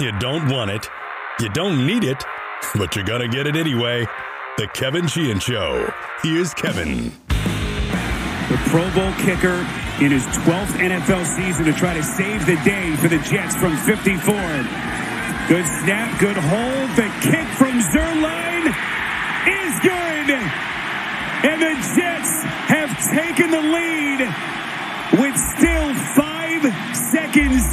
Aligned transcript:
You 0.06 0.12
don't 0.18 0.48
want 0.48 0.70
it, 0.70 0.88
you 1.40 1.50
don't 1.50 1.86
need 1.86 2.04
it, 2.04 2.24
but 2.74 2.96
you're 2.96 3.04
going 3.04 3.20
to 3.20 3.28
get 3.28 3.46
it 3.46 3.54
anyway. 3.54 4.06
The 4.56 4.66
Kevin 4.68 5.06
Sheehan 5.06 5.40
Show. 5.40 5.92
Here's 6.22 6.54
Kevin. 6.54 7.12
The 7.28 8.56
Pro 8.72 8.88
Bowl 8.94 9.12
kicker 9.20 9.60
in 10.00 10.10
his 10.10 10.24
12th 10.40 10.72
NFL 10.80 11.26
season 11.26 11.66
to 11.66 11.74
try 11.74 11.92
to 11.92 12.02
save 12.02 12.46
the 12.46 12.56
day 12.64 12.96
for 12.96 13.08
the 13.08 13.18
Jets 13.18 13.54
from 13.56 13.76
54. 13.76 14.32
Good 15.48 15.66
snap, 15.84 16.18
good 16.18 16.36
hold. 16.36 16.90
The 16.96 17.08
kick 17.20 17.46
from 17.60 17.76
Zuerlein 17.92 18.72
is 19.52 19.72
good. 19.84 20.30
And 21.44 21.60
the 21.60 21.76
Jets 21.92 22.42
have 22.72 22.90
taken 23.12 23.50
the 23.50 23.60
lead 23.60 24.20
with 25.20 25.36
still 25.36 25.94
five 26.16 26.96
seconds 26.96 27.64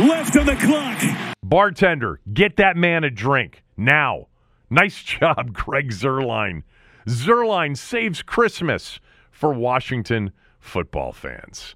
left 0.00 0.36
on 0.36 0.46
the 0.46 0.56
clock. 0.56 1.37
Bartender, 1.48 2.20
get 2.34 2.56
that 2.56 2.76
man 2.76 3.04
a 3.04 3.10
drink 3.10 3.62
now. 3.74 4.26
Nice 4.68 5.02
job, 5.02 5.54
Greg 5.54 5.90
Zuerlein. 5.90 6.62
Zuerlein 7.06 7.74
saves 7.74 8.22
Christmas 8.22 9.00
for 9.30 9.54
Washington 9.54 10.32
football 10.60 11.10
fans. 11.10 11.74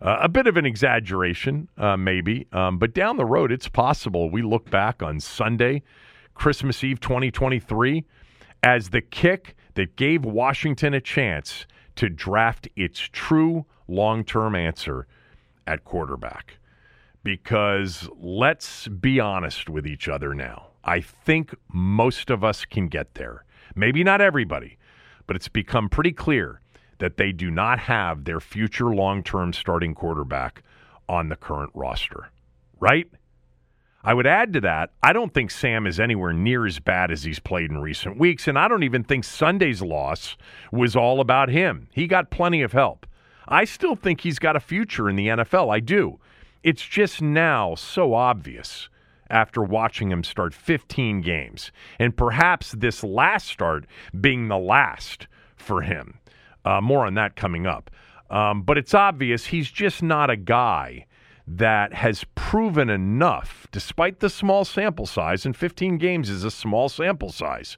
Uh, 0.00 0.18
a 0.22 0.28
bit 0.28 0.48
of 0.48 0.56
an 0.56 0.66
exaggeration, 0.66 1.68
uh, 1.78 1.96
maybe, 1.96 2.48
um, 2.50 2.78
but 2.78 2.92
down 2.92 3.16
the 3.16 3.24
road, 3.24 3.52
it's 3.52 3.68
possible 3.68 4.28
we 4.28 4.42
look 4.42 4.68
back 4.68 5.04
on 5.04 5.20
Sunday, 5.20 5.84
Christmas 6.34 6.82
Eve 6.82 6.98
2023, 6.98 8.04
as 8.64 8.88
the 8.88 9.00
kick 9.00 9.54
that 9.74 9.94
gave 9.94 10.24
Washington 10.24 10.94
a 10.94 11.00
chance 11.00 11.64
to 11.94 12.08
draft 12.08 12.66
its 12.74 12.98
true 12.98 13.66
long 13.86 14.24
term 14.24 14.56
answer 14.56 15.06
at 15.68 15.84
quarterback 15.84 16.58
because 17.22 18.08
let's 18.18 18.88
be 18.88 19.20
honest 19.20 19.68
with 19.68 19.86
each 19.86 20.08
other 20.08 20.34
now. 20.34 20.68
I 20.84 21.00
think 21.00 21.54
most 21.72 22.30
of 22.30 22.42
us 22.42 22.64
can 22.64 22.88
get 22.88 23.14
there. 23.14 23.44
Maybe 23.74 24.02
not 24.02 24.20
everybody, 24.20 24.78
but 25.26 25.36
it's 25.36 25.48
become 25.48 25.88
pretty 25.88 26.12
clear 26.12 26.60
that 26.98 27.16
they 27.16 27.32
do 27.32 27.50
not 27.50 27.78
have 27.78 28.24
their 28.24 28.40
future 28.40 28.94
long 28.94 29.22
term 29.22 29.52
starting 29.52 29.94
quarterback 29.94 30.62
on 31.08 31.28
the 31.28 31.36
current 31.36 31.70
roster, 31.74 32.30
right? 32.80 33.08
I 34.04 34.14
would 34.14 34.26
add 34.26 34.52
to 34.54 34.60
that, 34.62 34.90
I 35.02 35.12
don't 35.12 35.32
think 35.32 35.52
Sam 35.52 35.86
is 35.86 36.00
anywhere 36.00 36.32
near 36.32 36.66
as 36.66 36.80
bad 36.80 37.12
as 37.12 37.22
he's 37.22 37.38
played 37.38 37.70
in 37.70 37.78
recent 37.78 38.18
weeks, 38.18 38.48
and 38.48 38.58
I 38.58 38.66
don't 38.66 38.82
even 38.82 39.04
think 39.04 39.22
Sunday's 39.22 39.80
loss 39.80 40.36
was 40.72 40.96
all 40.96 41.20
about 41.20 41.48
him. 41.48 41.88
He 41.92 42.08
got 42.08 42.30
plenty 42.30 42.62
of 42.62 42.72
help. 42.72 43.06
I 43.46 43.64
still 43.64 43.94
think 43.94 44.20
he's 44.20 44.40
got 44.40 44.56
a 44.56 44.60
future 44.60 45.08
in 45.08 45.14
the 45.14 45.28
NFL. 45.28 45.72
I 45.72 45.78
do. 45.78 46.18
It's 46.62 46.86
just 46.86 47.20
now 47.20 47.74
so 47.74 48.14
obvious 48.14 48.88
after 49.28 49.62
watching 49.62 50.12
him 50.12 50.22
start 50.22 50.54
15 50.54 51.22
games, 51.22 51.72
and 51.98 52.16
perhaps 52.16 52.72
this 52.72 53.02
last 53.02 53.48
start 53.48 53.86
being 54.20 54.48
the 54.48 54.58
last 54.58 55.26
for 55.56 55.82
him. 55.82 56.18
Uh, 56.64 56.80
more 56.80 57.06
on 57.06 57.14
that 57.14 57.34
coming 57.34 57.66
up. 57.66 57.90
Um, 58.30 58.62
but 58.62 58.78
it's 58.78 58.94
obvious 58.94 59.46
he's 59.46 59.70
just 59.70 60.02
not 60.02 60.30
a 60.30 60.36
guy 60.36 61.06
that 61.46 61.92
has 61.92 62.24
proven 62.34 62.88
enough, 62.88 63.66
despite 63.72 64.20
the 64.20 64.30
small 64.30 64.64
sample 64.64 65.06
size, 65.06 65.44
and 65.44 65.56
15 65.56 65.98
games 65.98 66.30
is 66.30 66.44
a 66.44 66.50
small 66.50 66.88
sample 66.88 67.32
size. 67.32 67.76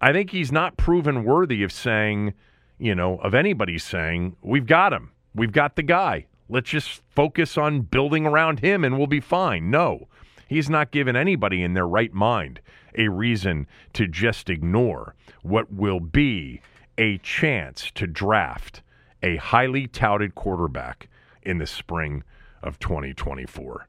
I 0.00 0.12
think 0.12 0.30
he's 0.30 0.50
not 0.50 0.76
proven 0.76 1.24
worthy 1.24 1.62
of 1.62 1.72
saying, 1.72 2.34
you 2.78 2.94
know, 2.94 3.18
of 3.18 3.34
anybody 3.34 3.78
saying, 3.78 4.36
we've 4.42 4.66
got 4.66 4.92
him. 4.92 5.12
We've 5.34 5.52
got 5.52 5.76
the 5.76 5.82
guy. 5.82 6.26
Let's 6.50 6.70
just 6.70 7.02
focus 7.08 7.56
on 7.56 7.82
building 7.82 8.26
around 8.26 8.58
him 8.58 8.82
and 8.82 8.98
we'll 8.98 9.06
be 9.06 9.20
fine. 9.20 9.70
No, 9.70 10.08
he's 10.48 10.68
not 10.68 10.90
given 10.90 11.14
anybody 11.14 11.62
in 11.62 11.74
their 11.74 11.86
right 11.86 12.12
mind 12.12 12.60
a 12.98 13.06
reason 13.06 13.68
to 13.92 14.08
just 14.08 14.50
ignore 14.50 15.14
what 15.42 15.72
will 15.72 16.00
be 16.00 16.60
a 16.98 17.18
chance 17.18 17.92
to 17.94 18.06
draft 18.08 18.82
a 19.22 19.36
highly 19.36 19.86
touted 19.86 20.34
quarterback 20.34 21.08
in 21.42 21.58
the 21.58 21.68
spring 21.68 22.24
of 22.64 22.80
2024. 22.80 23.86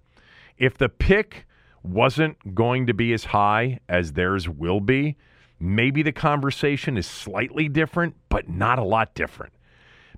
If 0.60 0.78
the 0.78 0.90
pick 0.90 1.48
wasn't 1.82 2.54
going 2.54 2.86
to 2.86 2.94
be 2.94 3.12
as 3.12 3.26
high 3.26 3.80
as 3.90 4.14
theirs 4.14 4.48
will 4.48 4.82
be, 4.82 5.18
maybe 5.60 6.04
the 6.04 6.12
conversation 6.12 6.96
is 6.96 7.08
slightly 7.08 7.68
different, 7.68 8.16
but 8.30 8.48
not 8.48 8.78
a 8.78 8.84
lot 8.84 9.16
different 9.16 9.52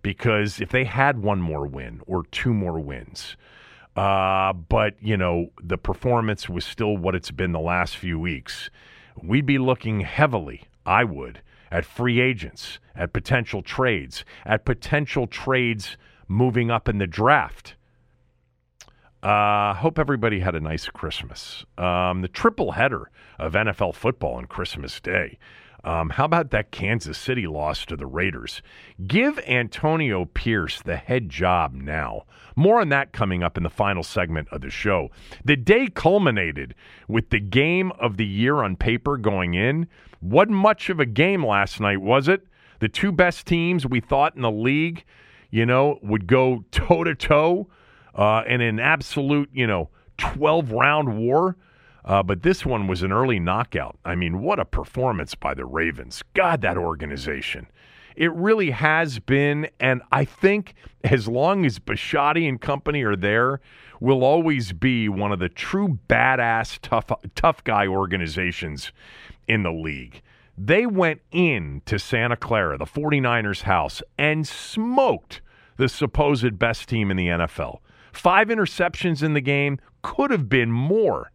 because 0.03 0.61
if 0.61 0.69
they 0.69 0.83
had 0.83 1.23
one 1.23 1.41
more 1.41 1.65
win 1.65 2.01
or 2.05 2.23
two 2.25 2.53
more 2.53 2.79
wins, 2.79 3.35
uh, 3.95 4.53
but 4.53 4.95
you 5.01 5.17
know 5.17 5.47
the 5.63 5.77
performance 5.77 6.47
was 6.47 6.63
still 6.63 6.95
what 6.95 7.15
it's 7.15 7.31
been 7.31 7.51
the 7.51 7.59
last 7.59 7.97
few 7.97 8.19
weeks, 8.19 8.69
we'd 9.21 9.47
be 9.47 9.57
looking 9.57 10.01
heavily. 10.01 10.65
I 10.85 11.05
would 11.05 11.41
at 11.73 11.85
free 11.85 12.21
agents, 12.21 12.77
at 12.95 13.13
potential 13.13 13.63
trades, 13.63 14.23
at 14.45 14.63
potential 14.63 15.25
trades 15.25 15.97
moving 16.27 16.69
up 16.69 16.87
in 16.87 16.99
the 16.99 17.07
draft. 17.07 17.75
Uh, 19.23 19.73
hope 19.73 19.97
everybody 19.97 20.39
had 20.39 20.53
a 20.53 20.59
nice 20.59 20.87
Christmas. 20.87 21.65
Um, 21.77 22.21
the 22.21 22.27
triple 22.27 22.73
header 22.73 23.09
of 23.39 23.53
NFL 23.53 23.95
football 23.95 24.35
on 24.35 24.45
Christmas 24.45 24.99
Day. 24.99 25.39
Um, 25.83 26.11
how 26.11 26.25
about 26.25 26.51
that 26.51 26.71
Kansas 26.71 27.17
City 27.17 27.45
loss 27.45 27.85
to 27.85 27.97
the 27.97 28.05
Raiders? 28.05 28.61
Give 29.05 29.37
Antonio 29.39 30.25
Pierce 30.25 30.81
the 30.81 30.95
head 30.95 31.29
job 31.29 31.73
now. 31.73 32.23
More 32.55 32.79
on 32.79 32.89
that 32.89 33.11
coming 33.11 33.43
up 33.43 33.57
in 33.57 33.63
the 33.63 33.69
final 33.69 34.03
segment 34.03 34.47
of 34.51 34.61
the 34.61 34.69
show. 34.69 35.09
The 35.43 35.57
day 35.57 35.87
culminated 35.87 36.73
with 37.07 37.31
the 37.31 37.39
game 37.39 37.91
of 37.99 38.17
the 38.17 38.25
year 38.25 38.57
on 38.57 38.75
paper 38.77 39.17
going 39.17 39.55
in. 39.55 39.87
Wasn't 40.21 40.55
much 40.55 40.89
of 40.89 40.99
a 40.99 41.05
game 41.05 41.45
last 41.45 41.81
night, 41.81 42.01
was 42.01 42.27
it? 42.27 42.47
The 42.79 42.89
two 42.89 43.11
best 43.11 43.45
teams 43.45 43.85
we 43.85 43.99
thought 43.99 44.35
in 44.35 44.41
the 44.41 44.51
league, 44.51 45.03
you 45.51 45.65
know, 45.65 45.99
would 46.01 46.27
go 46.27 46.63
toe 46.71 47.03
to 47.03 47.15
toe 47.15 47.67
in 48.17 48.61
an 48.61 48.79
absolute, 48.79 49.49
you 49.51 49.67
know, 49.67 49.89
12 50.17 50.71
round 50.71 51.17
war. 51.17 51.57
Uh, 52.05 52.21
but 52.21 52.43
this 52.43 52.65
one 52.65 52.87
was 52.87 53.01
an 53.01 53.11
early 53.11 53.39
knockout. 53.39 53.97
I 54.03 54.15
mean, 54.15 54.41
what 54.41 54.59
a 54.59 54.65
performance 54.65 55.35
by 55.35 55.53
the 55.53 55.65
Ravens. 55.65 56.21
God, 56.33 56.61
that 56.61 56.77
organization. 56.77 57.67
It 58.15 58.31
really 58.33 58.71
has 58.71 59.19
been, 59.19 59.69
and 59.79 60.01
I 60.11 60.25
think 60.25 60.75
as 61.03 61.27
long 61.27 61.65
as 61.65 61.79
Bisciotti 61.79 62.47
and 62.47 62.61
company 62.61 63.03
are 63.03 63.15
there, 63.15 63.59
will 63.99 64.23
always 64.23 64.73
be 64.73 65.07
one 65.07 65.31
of 65.31 65.39
the 65.39 65.49
true 65.49 65.97
badass 66.09 66.77
tough 66.81 67.09
tough 67.35 67.63
guy 67.63 67.87
organizations 67.87 68.91
in 69.47 69.63
the 69.63 69.71
league. 69.71 70.21
They 70.57 70.85
went 70.85 71.21
in 71.31 71.81
to 71.85 71.97
Santa 71.97 72.35
Clara, 72.35 72.77
the 72.77 72.85
49ers 72.85 73.61
house, 73.61 74.03
and 74.17 74.47
smoked 74.47 75.41
the 75.77 75.89
supposed 75.89 76.59
best 76.59 76.87
team 76.87 77.09
in 77.09 77.17
the 77.17 77.27
NFL. 77.27 77.79
Five 78.11 78.49
interceptions 78.49 79.23
in 79.23 79.33
the 79.33 79.41
game 79.41 79.79
could 80.03 80.29
have 80.29 80.47
been 80.49 80.71
more 80.71 81.31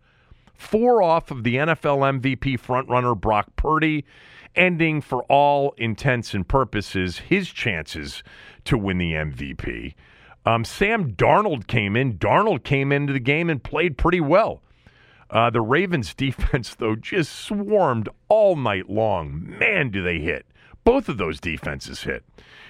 four 0.59 1.03
off 1.03 1.31
of 1.31 1.45
the 1.45 1.55
NFL 1.55 2.21
MVP 2.21 2.61
frontrunner 2.61 3.19
Brock 3.19 3.55
Purdy, 3.57 4.05
ending 4.55 5.01
for 5.01 5.23
all 5.25 5.73
intents 5.79 6.35
and 6.35 6.47
purposes 6.47 7.19
his 7.19 7.49
chances 7.49 8.23
to 8.65 8.77
win 8.77 8.99
the 8.99 9.13
MVP. 9.13 9.95
Um, 10.45 10.65
Sam 10.65 11.13
Darnold 11.13 11.67
came 11.69 11.97
in. 11.97 12.19
Darnold 12.19 12.65
came 12.65 12.91
into 12.91 13.13
the 13.13 13.21
game 13.21 13.49
and 13.49 13.63
played 13.63 13.97
pretty 13.97 14.21
well. 14.21 14.61
Uh, 15.31 15.49
the 15.51 15.61
Ravens' 15.61 16.13
defense, 16.17 16.75
though, 16.75 16.97
just 16.97 17.33
swarmed 17.33 18.09
all 18.29 18.57
night 18.57 18.91
long. 18.91 19.57
Man, 19.59 19.91
do 19.91 20.03
they 20.03 20.19
hit. 20.19 20.45
Both 20.85 21.09
of 21.09 21.19
those 21.19 21.41
defenses 21.41 22.03
hit. 22.03 22.25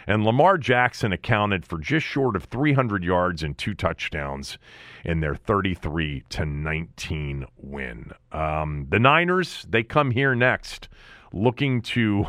And 0.09 0.25
Lamar 0.25 0.57
Jackson 0.57 1.13
accounted 1.13 1.67
for 1.67 1.79
just 1.79 2.07
short 2.07 2.35
of 2.35 2.45
300 2.45 3.05
yards 3.05 3.43
and 3.43 3.57
two 3.59 3.75
touchdowns 3.75 4.57
in 5.05 5.21
their 5.21 5.35
33 5.35 6.25
to 6.31 6.47
19 6.47 7.45
win. 7.59 8.13
Um, 8.33 8.87
the 8.89 8.99
Niners, 8.99 9.67
they 9.69 9.83
come 9.83 10.11
here 10.13 10.35
next 10.35 10.89
looking 11.35 11.83
to 11.83 12.27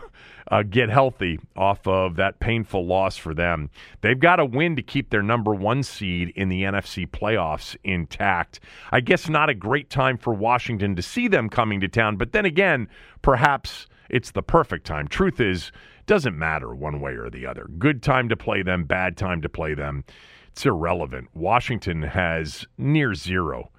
uh, 0.52 0.64
get 0.64 0.90
healthy 0.90 1.40
off 1.56 1.88
of 1.88 2.18
that 2.18 2.42
painful 2.42 2.86
loss 2.86 3.16
for 3.16 3.34
them. 3.34 3.70
They've 4.02 4.20
got 4.20 4.36
to 4.36 4.46
win 4.46 4.76
to 4.76 4.82
keep 4.82 5.10
their 5.10 5.24
number 5.24 5.56
one 5.56 5.82
seed 5.82 6.34
in 6.36 6.50
the 6.50 6.64
NFC 6.64 7.08
playoffs 7.08 7.78
intact. 7.86 8.60
I 8.92 9.00
guess 9.00 9.30
not 9.30 9.50
a 9.50 9.54
great 9.54 9.90
time 9.90 10.18
for 10.18 10.34
Washington 10.34 10.98
to 10.98 11.02
see 11.02 11.30
them 11.30 11.48
coming 11.48 11.80
to 11.80 11.88
town, 11.88 12.18
but 12.18 12.34
then 12.34 12.44
again, 12.44 12.90
perhaps 13.22 13.88
it's 14.10 14.32
the 14.32 14.44
perfect 14.44 14.86
time. 14.86 15.08
Truth 15.08 15.40
is, 15.40 15.72
doesn't 16.10 16.40
matter 16.40 16.74
one 16.74 17.00
way 17.00 17.12
or 17.12 17.30
the 17.30 17.46
other. 17.46 17.70
Good 17.78 18.02
time 18.02 18.30
to 18.30 18.36
play 18.36 18.64
them, 18.64 18.84
bad 18.84 19.16
time 19.16 19.44
to 19.44 19.48
play 19.48 19.76
them. 19.76 20.04
It's 20.48 20.66
irrelevant. 20.66 21.30
Washington 21.36 22.02
has 22.02 22.66
near 22.80 23.14
zero 23.14 23.70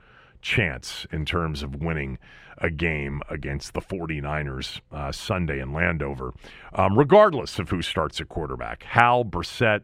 chance 0.41 1.09
in 1.11 1.25
terms 1.25 1.65
of 1.65 1.83
winning 1.83 2.19
a 2.59 2.71
game 2.71 3.21
against 3.31 3.75
the 3.75 3.81
49ers 3.81 4.81
uh, 4.93 5.11
Sunday 5.11 5.59
in 5.59 5.73
Landover, 5.73 6.33
um, 6.73 6.97
regardless 6.97 7.59
of 7.59 7.69
who 7.69 7.83
starts 7.83 8.21
at 8.21 8.29
quarterback. 8.29 8.85
Howell, 8.85 9.25
Brissett, 9.25 9.81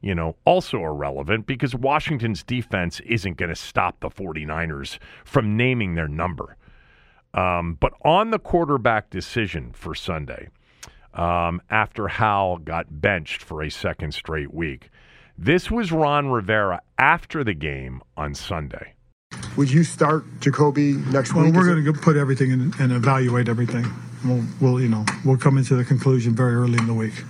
you 0.00 0.14
know, 0.14 0.36
also 0.46 0.78
irrelevant 0.78 1.46
because 1.46 1.74
Washington's 1.74 2.42
defense 2.42 3.00
isn't 3.00 3.36
going 3.36 3.50
to 3.50 3.54
stop 3.54 4.00
the 4.00 4.08
49ers 4.08 4.98
from 5.26 5.54
naming 5.54 5.96
their 5.96 6.08
number. 6.08 6.56
Um, 7.34 7.76
but 7.78 7.92
on 8.06 8.30
the 8.30 8.38
quarterback 8.38 9.10
decision 9.10 9.72
for 9.74 9.94
Sunday, 9.94 10.48
um, 11.14 11.60
after 11.70 12.08
Howell 12.08 12.58
got 12.58 13.00
benched 13.00 13.42
for 13.42 13.62
a 13.62 13.70
second 13.70 14.14
straight 14.14 14.52
week, 14.52 14.90
this 15.36 15.70
was 15.70 15.90
Ron 15.92 16.28
Rivera 16.28 16.82
after 16.98 17.42
the 17.42 17.54
game 17.54 18.02
on 18.16 18.34
Sunday. 18.34 18.94
Would 19.56 19.70
you 19.70 19.84
start 19.84 20.24
Jacoby 20.40 20.92
next 20.92 21.34
well, 21.34 21.44
week? 21.44 21.54
Well, 21.54 21.64
we're 21.64 21.82
going 21.82 21.94
to 21.94 22.00
put 22.00 22.16
everything 22.16 22.50
in 22.50 22.74
and 22.78 22.92
evaluate 22.92 23.48
everything. 23.48 23.86
We'll, 24.24 24.44
we'll, 24.60 24.80
you 24.80 24.88
know, 24.88 25.04
we'll 25.24 25.38
come 25.38 25.56
into 25.56 25.76
the 25.76 25.84
conclusion 25.84 26.34
very 26.34 26.54
early 26.54 26.78
in 26.78 26.86
the 26.86 26.94
week. 26.94 27.24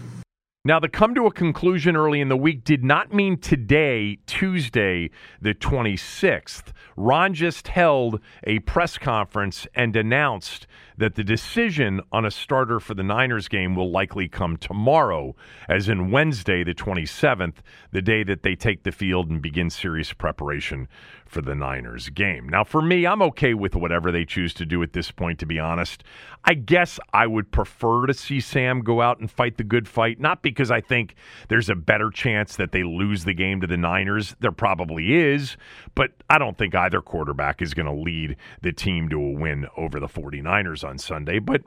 Now, 0.62 0.78
the 0.78 0.90
come 0.90 1.14
to 1.14 1.24
a 1.24 1.32
conclusion 1.32 1.96
early 1.96 2.20
in 2.20 2.28
the 2.28 2.36
week 2.36 2.64
did 2.64 2.84
not 2.84 3.14
mean 3.14 3.38
today, 3.38 4.18
Tuesday, 4.26 5.08
the 5.40 5.54
26th. 5.54 6.72
Ron 7.00 7.32
just 7.32 7.68
held 7.68 8.20
a 8.44 8.58
press 8.60 8.98
conference 8.98 9.66
and 9.74 9.96
announced 9.96 10.66
that 10.98 11.14
the 11.14 11.24
decision 11.24 12.02
on 12.12 12.26
a 12.26 12.30
starter 12.30 12.78
for 12.78 12.92
the 12.92 13.02
Niners 13.02 13.48
game 13.48 13.74
will 13.74 13.90
likely 13.90 14.28
come 14.28 14.58
tomorrow, 14.58 15.34
as 15.66 15.88
in 15.88 16.10
Wednesday, 16.10 16.62
the 16.62 16.74
27th, 16.74 17.54
the 17.90 18.02
day 18.02 18.22
that 18.22 18.42
they 18.42 18.54
take 18.54 18.82
the 18.82 18.92
field 18.92 19.30
and 19.30 19.40
begin 19.40 19.70
serious 19.70 20.12
preparation 20.12 20.86
for 21.24 21.40
the 21.40 21.54
Niners 21.54 22.10
game. 22.10 22.46
Now, 22.48 22.64
for 22.64 22.82
me, 22.82 23.06
I'm 23.06 23.22
okay 23.22 23.54
with 23.54 23.74
whatever 23.74 24.12
they 24.12 24.26
choose 24.26 24.52
to 24.54 24.66
do 24.66 24.82
at 24.82 24.92
this 24.92 25.10
point, 25.10 25.38
to 25.38 25.46
be 25.46 25.58
honest. 25.58 26.04
I 26.44 26.54
guess 26.54 27.00
I 27.14 27.26
would 27.26 27.50
prefer 27.50 28.06
to 28.06 28.14
see 28.14 28.40
Sam 28.40 28.80
go 28.80 29.00
out 29.00 29.20
and 29.20 29.30
fight 29.30 29.56
the 29.56 29.64
good 29.64 29.88
fight, 29.88 30.20
not 30.20 30.42
because 30.42 30.70
I 30.70 30.82
think 30.82 31.14
there's 31.48 31.70
a 31.70 31.74
better 31.74 32.10
chance 32.10 32.56
that 32.56 32.72
they 32.72 32.82
lose 32.82 33.24
the 33.24 33.34
game 33.34 33.60
to 33.62 33.66
the 33.66 33.76
Niners. 33.76 34.36
There 34.40 34.52
probably 34.52 35.14
is, 35.14 35.56
but 35.94 36.10
I 36.28 36.38
don't 36.38 36.58
think 36.58 36.74
either 36.90 37.00
quarterback 37.00 37.62
is 37.62 37.72
going 37.72 37.86
to 37.86 37.92
lead 37.92 38.36
the 38.62 38.72
team 38.72 39.08
to 39.08 39.16
a 39.16 39.30
win 39.30 39.66
over 39.76 40.00
the 40.00 40.08
49ers 40.08 40.86
on 40.86 40.98
Sunday. 40.98 41.38
But 41.38 41.62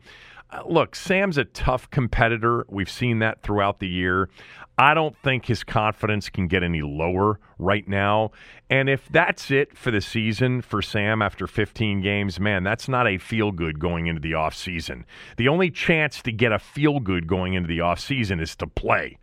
uh, 0.51 0.63
look, 0.67 0.95
Sam's 0.95 1.37
a 1.37 1.45
tough 1.45 1.89
competitor. 1.89 2.65
We've 2.67 2.89
seen 2.89 3.19
that 3.19 3.41
throughout 3.41 3.79
the 3.79 3.87
year. 3.87 4.29
I 4.77 4.93
don't 4.93 5.15
think 5.15 5.45
his 5.45 5.63
confidence 5.63 6.29
can 6.29 6.47
get 6.47 6.61
any 6.61 6.81
lower 6.81 7.39
right 7.57 7.87
now. 7.87 8.31
And 8.69 8.89
if 8.89 9.07
that's 9.07 9.49
it 9.49 9.77
for 9.77 9.91
the 9.91 10.01
season 10.01 10.61
for 10.61 10.81
Sam 10.81 11.21
after 11.21 11.47
15 11.47 12.01
games, 12.01 12.39
man, 12.39 12.63
that's 12.63 12.89
not 12.89 13.07
a 13.07 13.17
feel 13.17 13.51
good 13.51 13.79
going 13.79 14.07
into 14.07 14.19
the 14.19 14.31
offseason. 14.31 15.05
The 15.37 15.47
only 15.47 15.69
chance 15.69 16.21
to 16.23 16.31
get 16.33 16.51
a 16.51 16.59
feel 16.59 16.99
good 16.99 17.27
going 17.27 17.53
into 17.53 17.67
the 17.67 17.79
offseason 17.79 18.41
is 18.41 18.55
to 18.57 18.67
play. 18.67 19.19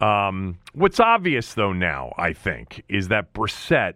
Um, 0.00 0.58
what's 0.74 1.00
obvious, 1.00 1.54
though, 1.54 1.72
now, 1.72 2.12
I 2.18 2.32
think, 2.34 2.84
is 2.88 3.08
that 3.08 3.32
Brissett 3.32 3.94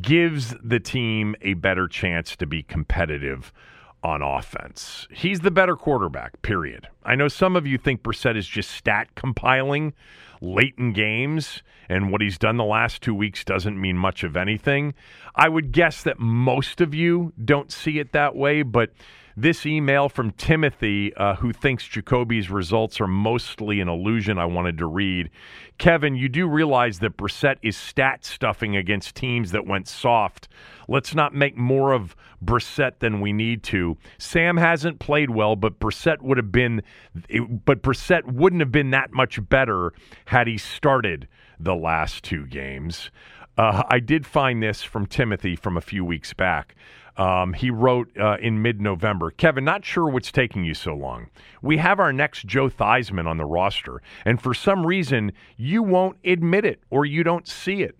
gives 0.00 0.54
the 0.62 0.80
team 0.80 1.34
a 1.42 1.54
better 1.54 1.88
chance 1.88 2.36
to 2.36 2.46
be 2.46 2.62
competitive 2.62 3.52
on 4.02 4.22
offense. 4.22 5.06
He's 5.10 5.40
the 5.40 5.50
better 5.50 5.76
quarterback, 5.76 6.40
period. 6.42 6.88
I 7.04 7.16
know 7.16 7.28
some 7.28 7.56
of 7.56 7.66
you 7.66 7.76
think 7.76 8.02
Brissett 8.02 8.36
is 8.36 8.46
just 8.46 8.70
stat 8.70 9.14
compiling 9.14 9.92
late 10.40 10.74
in 10.78 10.92
games, 10.92 11.62
and 11.88 12.10
what 12.10 12.22
he's 12.22 12.38
done 12.38 12.56
the 12.56 12.64
last 12.64 13.02
two 13.02 13.14
weeks 13.14 13.44
doesn't 13.44 13.78
mean 13.78 13.98
much 13.98 14.24
of 14.24 14.36
anything. 14.36 14.94
I 15.34 15.48
would 15.48 15.72
guess 15.72 16.02
that 16.04 16.18
most 16.18 16.80
of 16.80 16.94
you 16.94 17.32
don't 17.44 17.70
see 17.70 17.98
it 17.98 18.12
that 18.12 18.34
way, 18.34 18.62
but 18.62 18.90
this 19.40 19.64
email 19.64 20.08
from 20.08 20.32
Timothy, 20.32 21.14
uh, 21.14 21.36
who 21.36 21.52
thinks 21.52 21.86
Jacoby's 21.86 22.50
results 22.50 23.00
are 23.00 23.06
mostly 23.06 23.80
an 23.80 23.88
illusion, 23.88 24.38
I 24.38 24.44
wanted 24.44 24.78
to 24.78 24.86
read. 24.86 25.30
Kevin, 25.78 26.14
you 26.14 26.28
do 26.28 26.46
realize 26.46 26.98
that 26.98 27.16
Brissett 27.16 27.56
is 27.62 27.76
stat 27.76 28.24
stuffing 28.24 28.76
against 28.76 29.14
teams 29.14 29.52
that 29.52 29.66
went 29.66 29.88
soft. 29.88 30.48
Let's 30.88 31.14
not 31.14 31.34
make 31.34 31.56
more 31.56 31.92
of 31.92 32.14
Brissett 32.44 32.98
than 32.98 33.20
we 33.20 33.32
need 33.32 33.62
to. 33.64 33.96
Sam 34.18 34.56
hasn't 34.56 34.98
played 34.98 35.30
well, 35.30 35.56
but 35.56 35.80
Brissett 35.80 36.20
would 36.20 36.36
have 36.36 36.52
been, 36.52 36.82
but 37.64 37.82
Brissett 37.82 38.30
wouldn't 38.30 38.60
have 38.60 38.72
been 38.72 38.90
that 38.90 39.12
much 39.12 39.48
better 39.48 39.92
had 40.26 40.46
he 40.46 40.58
started 40.58 41.28
the 41.58 41.74
last 41.74 42.24
two 42.24 42.46
games. 42.46 43.10
Uh, 43.56 43.82
I 43.88 44.00
did 44.00 44.26
find 44.26 44.62
this 44.62 44.82
from 44.82 45.06
Timothy 45.06 45.56
from 45.56 45.76
a 45.76 45.82
few 45.82 46.04
weeks 46.04 46.32
back. 46.32 46.74
Um, 47.16 47.52
he 47.52 47.70
wrote 47.70 48.08
uh, 48.18 48.36
in 48.40 48.62
mid 48.62 48.80
November 48.80 49.30
Kevin, 49.30 49.64
not 49.64 49.84
sure 49.84 50.08
what's 50.08 50.32
taking 50.32 50.64
you 50.64 50.74
so 50.74 50.94
long. 50.94 51.28
We 51.62 51.76
have 51.78 52.00
our 52.00 52.12
next 52.12 52.46
Joe 52.46 52.68
Theismann 52.68 53.26
on 53.26 53.36
the 53.36 53.44
roster, 53.44 54.00
and 54.24 54.40
for 54.40 54.54
some 54.54 54.86
reason, 54.86 55.32
you 55.56 55.82
won't 55.82 56.16
admit 56.24 56.64
it 56.64 56.80
or 56.90 57.04
you 57.04 57.22
don't 57.22 57.46
see 57.46 57.82
it. 57.82 57.96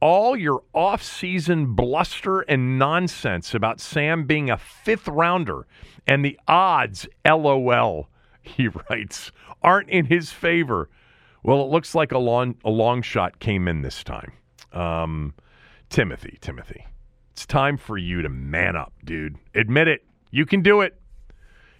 All 0.00 0.36
your 0.36 0.62
off-season 0.74 1.74
bluster 1.74 2.40
and 2.42 2.78
nonsense 2.78 3.54
about 3.54 3.80
Sam 3.80 4.26
being 4.26 4.50
a 4.50 4.58
fifth 4.58 5.08
rounder 5.08 5.66
and 6.06 6.24
the 6.24 6.38
odds, 6.46 7.08
lol, 7.24 8.08
he 8.42 8.68
writes, 8.68 9.32
aren't 9.62 9.88
in 9.88 10.06
his 10.06 10.32
favor. 10.32 10.88
Well, 11.42 11.62
it 11.62 11.70
looks 11.70 11.94
like 11.94 12.12
a 12.12 12.18
long, 12.18 12.56
a 12.64 12.70
long 12.70 13.02
shot 13.02 13.38
came 13.38 13.68
in 13.68 13.82
this 13.82 14.04
time. 14.04 14.32
Um, 14.72 15.34
Timothy, 15.88 16.38
Timothy. 16.40 16.86
It's 17.36 17.44
time 17.44 17.76
for 17.76 17.98
you 17.98 18.22
to 18.22 18.30
man 18.30 18.76
up, 18.76 18.94
dude. 19.04 19.36
Admit 19.54 19.88
it. 19.88 20.06
You 20.30 20.46
can 20.46 20.62
do 20.62 20.80
it. 20.80 20.98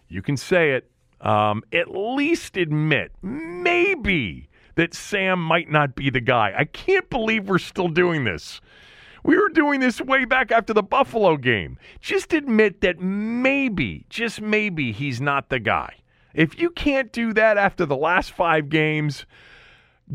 You 0.06 0.20
can 0.20 0.36
say 0.36 0.72
it. 0.72 0.90
Um, 1.22 1.62
at 1.72 1.90
least 1.90 2.58
admit, 2.58 3.12
maybe, 3.22 4.50
that 4.74 4.92
Sam 4.92 5.42
might 5.42 5.70
not 5.70 5.94
be 5.94 6.10
the 6.10 6.20
guy. 6.20 6.52
I 6.54 6.66
can't 6.66 7.08
believe 7.08 7.48
we're 7.48 7.56
still 7.56 7.88
doing 7.88 8.24
this. 8.24 8.60
We 9.24 9.38
were 9.38 9.48
doing 9.48 9.80
this 9.80 9.98
way 9.98 10.26
back 10.26 10.52
after 10.52 10.74
the 10.74 10.82
Buffalo 10.82 11.38
game. 11.38 11.78
Just 12.02 12.34
admit 12.34 12.82
that 12.82 13.00
maybe, 13.00 14.04
just 14.10 14.42
maybe, 14.42 14.92
he's 14.92 15.22
not 15.22 15.48
the 15.48 15.58
guy. 15.58 15.94
If 16.34 16.60
you 16.60 16.68
can't 16.68 17.10
do 17.12 17.32
that 17.32 17.56
after 17.56 17.86
the 17.86 17.96
last 17.96 18.30
five 18.30 18.68
games, 18.68 19.24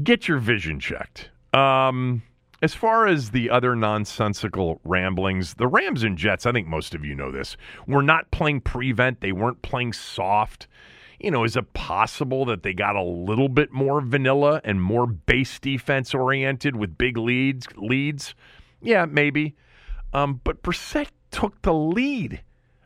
get 0.04 0.28
your 0.28 0.38
vision 0.38 0.80
checked. 0.80 1.32
Um, 1.52 2.22
as 2.62 2.76
far 2.76 3.08
as 3.08 3.32
the 3.32 3.50
other 3.50 3.76
nonsensical 3.76 4.80
ramblings, 4.84 5.56
the 5.56 5.68
Rams 5.68 6.04
and 6.04 6.18
Jets, 6.18 6.46
I 6.46 6.52
think 6.52 6.68
most 6.68 6.94
of 6.94 7.04
you 7.04 7.16
know 7.16 7.32
this, 7.32 7.58
were 7.88 8.04
not 8.04 8.30
playing 8.32 8.62
prevent. 8.62 9.22
They 9.22 9.32
weren't 9.32 9.62
playing 9.64 9.94
soft. 9.94 10.68
You 11.20 11.32
know, 11.32 11.44
is 11.44 11.56
it 11.56 11.74
possible 11.74 12.46
that 12.46 12.64
they 12.64 12.74
got 12.74 12.96
a 12.96 13.04
little 13.04 13.50
bit 13.50 13.72
more 13.72 14.02
vanilla 14.02 14.62
and 14.64 14.82
more 14.82 15.08
base 15.08 15.60
defense 15.60 16.14
oriented 16.14 16.76
with 16.76 16.98
big 16.98 17.18
leads? 17.18 17.68
Leads, 17.76 18.36
yeah, 18.82 19.06
maybe. 19.06 19.56
Um, 20.14 20.42
but 20.44 20.62
Brissett 20.62 21.10
took 21.32 21.62
the 21.62 21.74
lead 21.74 22.42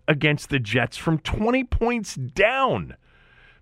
against 0.07 0.49
the 0.49 0.59
Jets 0.59 0.97
from 0.97 1.19
20 1.19 1.63
points 1.65 2.15
down. 2.15 2.95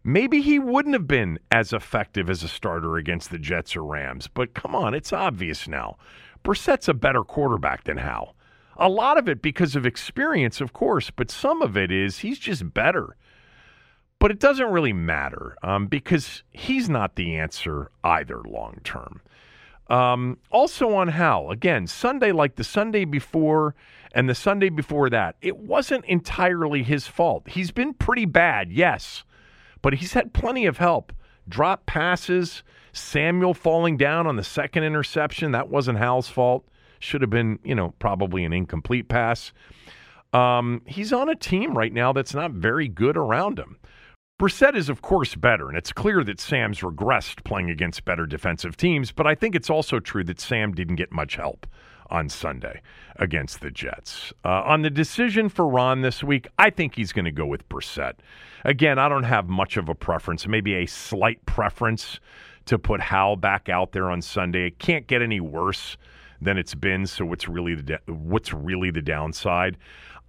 Maybe 0.04 0.42
he 0.42 0.60
wouldn't 0.60 0.96
have 0.96 1.08
been 1.08 1.40
as 1.50 1.72
effective 1.72 2.30
as 2.30 2.44
a 2.44 2.50
starter 2.50 2.98
against 2.98 3.32
the 3.32 3.38
Jets 3.38 3.76
or 3.76 3.84
Rams, 3.84 4.28
but 4.28 4.54
come 4.54 4.76
on, 4.76 4.94
it's 4.94 5.14
obvious 5.14 5.68
now. 5.68 5.98
Brissett's 6.44 6.90
a 6.90 6.94
better 6.94 7.24
quarterback 7.24 7.86
than 7.86 7.98
Howell. 7.98 8.36
A 8.76 8.90
lot 8.90 9.18
of 9.18 9.30
it 9.30 9.42
because 9.42 9.76
of 9.76 9.86
experience, 9.86 10.60
of 10.60 10.74
course, 10.74 11.10
but 11.10 11.32
some 11.32 11.62
of 11.62 11.78
it 11.78 11.92
is 11.92 12.20
he's 12.20 12.40
just 12.40 12.74
better. 12.74 13.16
But 14.20 14.32
it 14.32 14.40
doesn't 14.40 14.72
really 14.72 14.94
matter 14.94 15.56
um, 15.64 15.88
because 15.88 16.44
he's 16.52 16.90
not 16.90 17.16
the 17.16 17.38
answer 17.38 17.90
either 18.04 18.42
long 18.42 18.80
term. 18.84 19.22
Um, 19.88 20.38
also 20.50 20.96
on 20.96 21.10
Howell, 21.10 21.52
again, 21.52 21.88
Sunday, 21.88 22.32
like 22.32 22.56
the 22.56 22.64
Sunday 22.64 23.06
before 23.06 23.76
and 24.14 24.30
the 24.30 24.36
Sunday 24.36 24.70
before 24.70 25.10
that, 25.10 25.36
it 25.42 25.58
wasn't 25.58 26.06
entirely 26.06 26.84
his 26.84 27.08
fault. 27.08 27.48
He's 27.50 27.72
been 27.72 27.94
pretty 27.94 28.26
bad, 28.26 28.72
yes, 28.72 29.24
but 29.84 29.94
he's 29.94 30.14
had 30.14 30.34
plenty 30.34 30.66
of 30.66 30.80
help. 30.80 31.14
Drop 31.48 31.86
passes, 31.86 32.64
Samuel 32.94 33.54
falling 33.54 33.98
down 33.98 34.26
on 34.26 34.38
the 34.38 34.44
second 34.44 34.84
interception, 34.84 35.52
that 35.52 35.70
wasn't 35.70 36.00
Howell's 36.00 36.30
fault. 36.30 36.68
Should 36.98 37.22
have 37.22 37.30
been, 37.30 37.60
you 37.64 37.76
know, 37.76 37.94
probably 38.00 38.46
an 38.46 38.54
incomplete 38.54 39.10
pass. 39.10 39.52
Um, 40.32 40.82
he's 40.88 41.14
on 41.14 41.30
a 41.30 41.36
team 41.36 41.78
right 41.78 41.94
now 41.94 42.14
that's 42.14 42.34
not 42.34 42.52
very 42.52 42.88
good 42.88 43.18
around 43.18 43.60
him. 43.60 43.78
Brissett 44.42 44.76
is, 44.76 44.90
of 44.90 45.02
course, 45.02 45.36
better, 45.36 45.70
and 45.70 45.78
it's 45.78 45.92
clear 45.92 46.24
that 46.24 46.40
Sam's 46.40 46.80
regressed 46.80 47.44
playing 47.44 47.70
against 47.70 48.04
better 48.04 48.26
defensive 48.26 48.76
teams, 48.76 49.12
but 49.12 49.28
I 49.28 49.36
think 49.36 49.54
it's 49.54 49.70
also 49.70 50.00
true 50.00 50.24
that 50.24 50.40
Sam 50.40 50.74
didn't 50.74 50.96
get 50.96 51.12
much 51.12 51.36
help 51.36 51.68
on 52.10 52.30
Sunday 52.30 52.82
against 53.18 53.62
the 53.62 53.72
Jets. 53.72 54.34
Uh, 54.44 54.62
on 54.66 54.82
the 54.82 54.90
decision 54.90 55.50
for 55.50 55.68
Ron 55.68 56.02
this 56.02 56.24
week, 56.24 56.48
I 56.58 56.70
think 56.70 56.96
he's 56.96 57.14
going 57.14 57.26
to 57.26 57.32
go 57.32 57.46
with 57.46 57.68
Brissett. 57.70 58.14
Again, 58.66 58.98
I 58.98 59.10
don't 59.10 59.24
have 59.24 59.50
much 59.50 59.78
of 59.78 59.90
a 59.90 59.96
preference, 59.96 60.48
maybe 60.48 60.76
a 60.76 60.86
slight 60.86 61.46
preference 61.46 62.20
to 62.66 62.80
put 62.80 63.02
Howell 63.02 63.36
back 63.36 63.70
out 63.70 63.92
there 63.92 64.10
on 64.10 64.22
Sunday. 64.22 64.68
It 64.68 64.80
can't 64.80 65.06
get 65.08 65.22
any 65.22 65.40
worse 65.40 65.98
than 66.42 66.58
it's 66.58 66.76
been, 66.76 67.06
so 67.06 67.26
what's 67.26 67.48
really 67.48 67.76
the 67.76 68.00
what's 68.08 68.54
really 68.54 68.92
the 68.92 69.02
downside? 69.02 69.78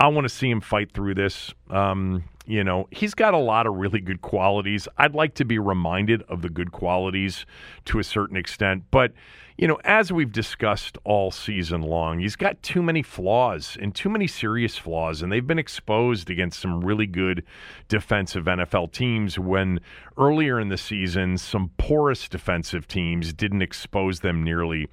I 0.01 0.09
want 0.09 0.25
to 0.25 0.29
see 0.29 0.51
him 0.51 0.61
fight 0.61 0.93
through 0.93 1.15
this. 1.15 1.55
Um, 1.71 2.25
you 2.47 2.65
know, 2.65 2.89
he's 2.91 3.15
got 3.15 3.33
a 3.33 3.39
lot 3.39 3.67
of 3.67 3.77
really 3.77 4.01
good 4.01 4.21
qualities. 4.21 4.87
I'd 4.99 5.15
like 5.15 5.35
to 5.35 5.45
be 5.45 5.59
reminded 5.59 6.23
of 6.23 6.43
the 6.43 6.51
good 6.51 6.73
qualities 6.73 7.47
to 7.87 7.99
a 7.99 8.05
certain 8.05 8.37
extent, 8.37 8.85
but 8.91 9.13
you 9.57 9.69
know, 9.69 9.79
as 9.85 10.13
we've 10.13 10.33
discussed 10.33 10.99
all 11.05 11.31
season 11.31 11.81
long, 11.81 12.19
he's 12.19 12.35
got 12.35 12.61
too 12.63 12.83
many 12.83 13.03
flaws 13.03 13.77
and 13.81 13.95
too 13.95 14.09
many 14.09 14.27
serious 14.27 14.77
flaws, 14.77 15.23
and 15.23 15.31
they've 15.31 15.47
been 15.47 15.61
exposed 15.61 16.29
against 16.29 16.59
some 16.59 16.85
really 16.85 17.07
good 17.07 17.45
defensive 17.89 18.47
NFL 18.47 18.91
teams 18.91 19.39
when 19.39 19.79
earlier 20.19 20.59
in 20.59 20.71
the 20.71 20.77
season, 20.77 21.39
some 21.39 21.71
porous 21.79 22.29
defensive 22.29 22.89
teams 22.89 23.33
didn't 23.33 23.63
expose 23.63 24.21
them 24.21 24.43
nearly 24.43 24.89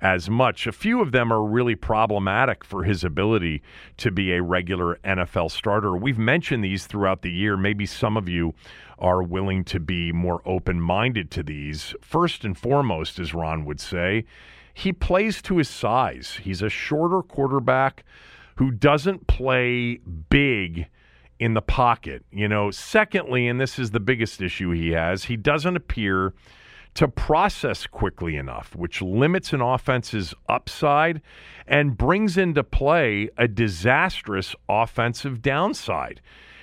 as 0.00 0.28
much. 0.28 0.66
A 0.66 0.72
few 0.72 1.00
of 1.00 1.12
them 1.12 1.32
are 1.32 1.44
really 1.44 1.76
problematic 1.76 2.64
for 2.64 2.82
his 2.82 3.04
ability 3.04 3.62
to 3.98 4.10
be 4.10 4.32
a 4.32 4.42
regular 4.42 4.98
NFL 5.04 5.50
starter. 5.52 5.96
We've 5.96 6.18
mentioned 6.18 6.64
these 6.64 6.86
throughout 6.86 7.22
the 7.22 7.30
year. 7.30 7.56
Maybe 7.56 7.86
some 7.86 8.16
of 8.16 8.28
you 8.28 8.54
are 9.00 9.22
willing 9.22 9.64
to 9.64 9.80
be 9.80 10.12
more 10.12 10.42
open 10.44 10.80
minded 10.80 11.30
to 11.32 11.42
these. 11.42 11.94
First 12.00 12.44
and 12.44 12.56
foremost, 12.56 13.18
as 13.18 13.34
Ron 13.34 13.64
would 13.64 13.80
say, 13.80 14.24
he 14.74 14.92
plays 14.92 15.42
to 15.42 15.58
his 15.58 15.68
size. 15.68 16.38
He's 16.42 16.62
a 16.62 16.68
shorter 16.68 17.22
quarterback 17.22 18.04
who 18.56 18.70
doesn't 18.70 19.26
play 19.26 20.00
big 20.28 20.86
in 21.38 21.54
the 21.54 21.62
pocket. 21.62 22.24
You 22.30 22.48
know, 22.48 22.70
secondly, 22.70 23.48
and 23.48 23.60
this 23.60 23.78
is 23.78 23.90
the 23.90 24.00
biggest 24.00 24.40
issue 24.40 24.70
he 24.70 24.90
has, 24.90 25.24
he 25.24 25.36
doesn't 25.36 25.76
appear 25.76 26.34
to 26.94 27.08
process 27.08 27.86
quickly 27.86 28.36
enough, 28.36 28.74
which 28.74 29.00
limits 29.00 29.52
an 29.52 29.60
offense's 29.60 30.34
upside 30.48 31.22
and 31.66 31.96
brings 31.96 32.36
into 32.36 32.64
play 32.64 33.30
a 33.38 33.46
disastrous 33.46 34.54
offensive 34.68 35.40
downside. 35.40 36.20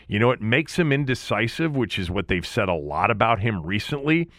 You 0.08 0.20
know, 0.20 0.32
it 0.32 0.42
makes 0.42 0.78
him 0.78 0.92
indecisive, 0.92 1.76
which 1.76 2.00
is 2.00 2.10
what 2.10 2.28
they've 2.28 2.46
said 2.46 2.70
a 2.70 2.74
lot 2.74 3.12
about 3.12 3.40
him 3.40 3.66
recently. 3.66 4.30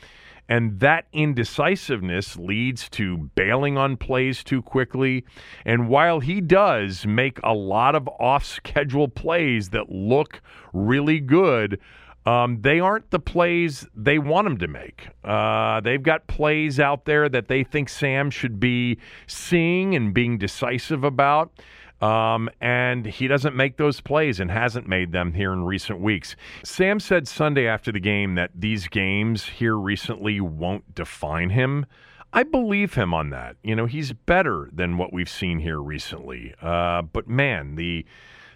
And 0.48 0.80
that 0.80 1.06
indecisiveness 1.12 2.36
leads 2.36 2.88
to 2.90 3.30
bailing 3.34 3.76
on 3.76 3.98
plays 3.98 4.42
too 4.42 4.62
quickly. 4.62 5.26
And 5.66 5.90
while 5.90 6.20
he 6.20 6.40
does 6.40 7.06
make 7.06 7.38
a 7.44 7.52
lot 7.52 7.94
of 7.94 8.08
off 8.18 8.46
schedule 8.46 9.08
plays 9.08 9.68
that 9.70 9.90
look 9.90 10.40
really 10.72 11.20
good, 11.20 11.78
um, 12.24 12.60
they 12.62 12.80
aren't 12.80 13.10
the 13.10 13.18
plays 13.18 13.86
they 13.94 14.18
want 14.18 14.46
him 14.46 14.58
to 14.58 14.68
make. 14.68 15.08
Uh, 15.22 15.80
they've 15.80 16.02
got 16.02 16.26
plays 16.26 16.80
out 16.80 17.04
there 17.04 17.28
that 17.28 17.48
they 17.48 17.62
think 17.62 17.88
Sam 17.88 18.30
should 18.30 18.58
be 18.58 18.98
seeing 19.26 19.94
and 19.94 20.14
being 20.14 20.38
decisive 20.38 21.04
about. 21.04 21.52
Um, 22.00 22.48
and 22.60 23.06
he 23.06 23.26
doesn't 23.26 23.56
make 23.56 23.76
those 23.76 24.00
plays 24.00 24.38
and 24.38 24.50
hasn't 24.50 24.86
made 24.86 25.12
them 25.12 25.32
here 25.32 25.52
in 25.52 25.64
recent 25.64 26.00
weeks. 26.00 26.36
Sam 26.64 27.00
said 27.00 27.26
Sunday 27.26 27.66
after 27.66 27.90
the 27.90 28.00
game 28.00 28.36
that 28.36 28.50
these 28.54 28.86
games 28.86 29.46
here 29.46 29.76
recently 29.76 30.40
won't 30.40 30.94
define 30.94 31.50
him. 31.50 31.86
I 32.32 32.42
believe 32.42 32.94
him 32.94 33.14
on 33.14 33.30
that. 33.30 33.56
You 33.62 33.74
know, 33.74 33.86
he's 33.86 34.12
better 34.12 34.68
than 34.72 34.98
what 34.98 35.12
we've 35.12 35.30
seen 35.30 35.60
here 35.60 35.80
recently. 35.80 36.54
Uh, 36.62 37.02
but 37.02 37.28
man, 37.28 37.74
the 37.74 38.04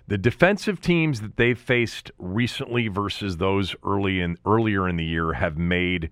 the 0.09 0.19
defensive 0.19 0.81
teams 0.81 1.21
that 1.21 1.37
they've 1.37 1.59
faced 1.59 2.11
recently 2.19 2.89
versus 2.89 3.37
those 3.37 3.75
early 3.85 4.21
in 4.21 4.37
earlier 4.45 4.89
in 4.89 4.97
the 4.97 5.05
year 5.05 5.33
have 5.35 5.57
made 5.57 6.11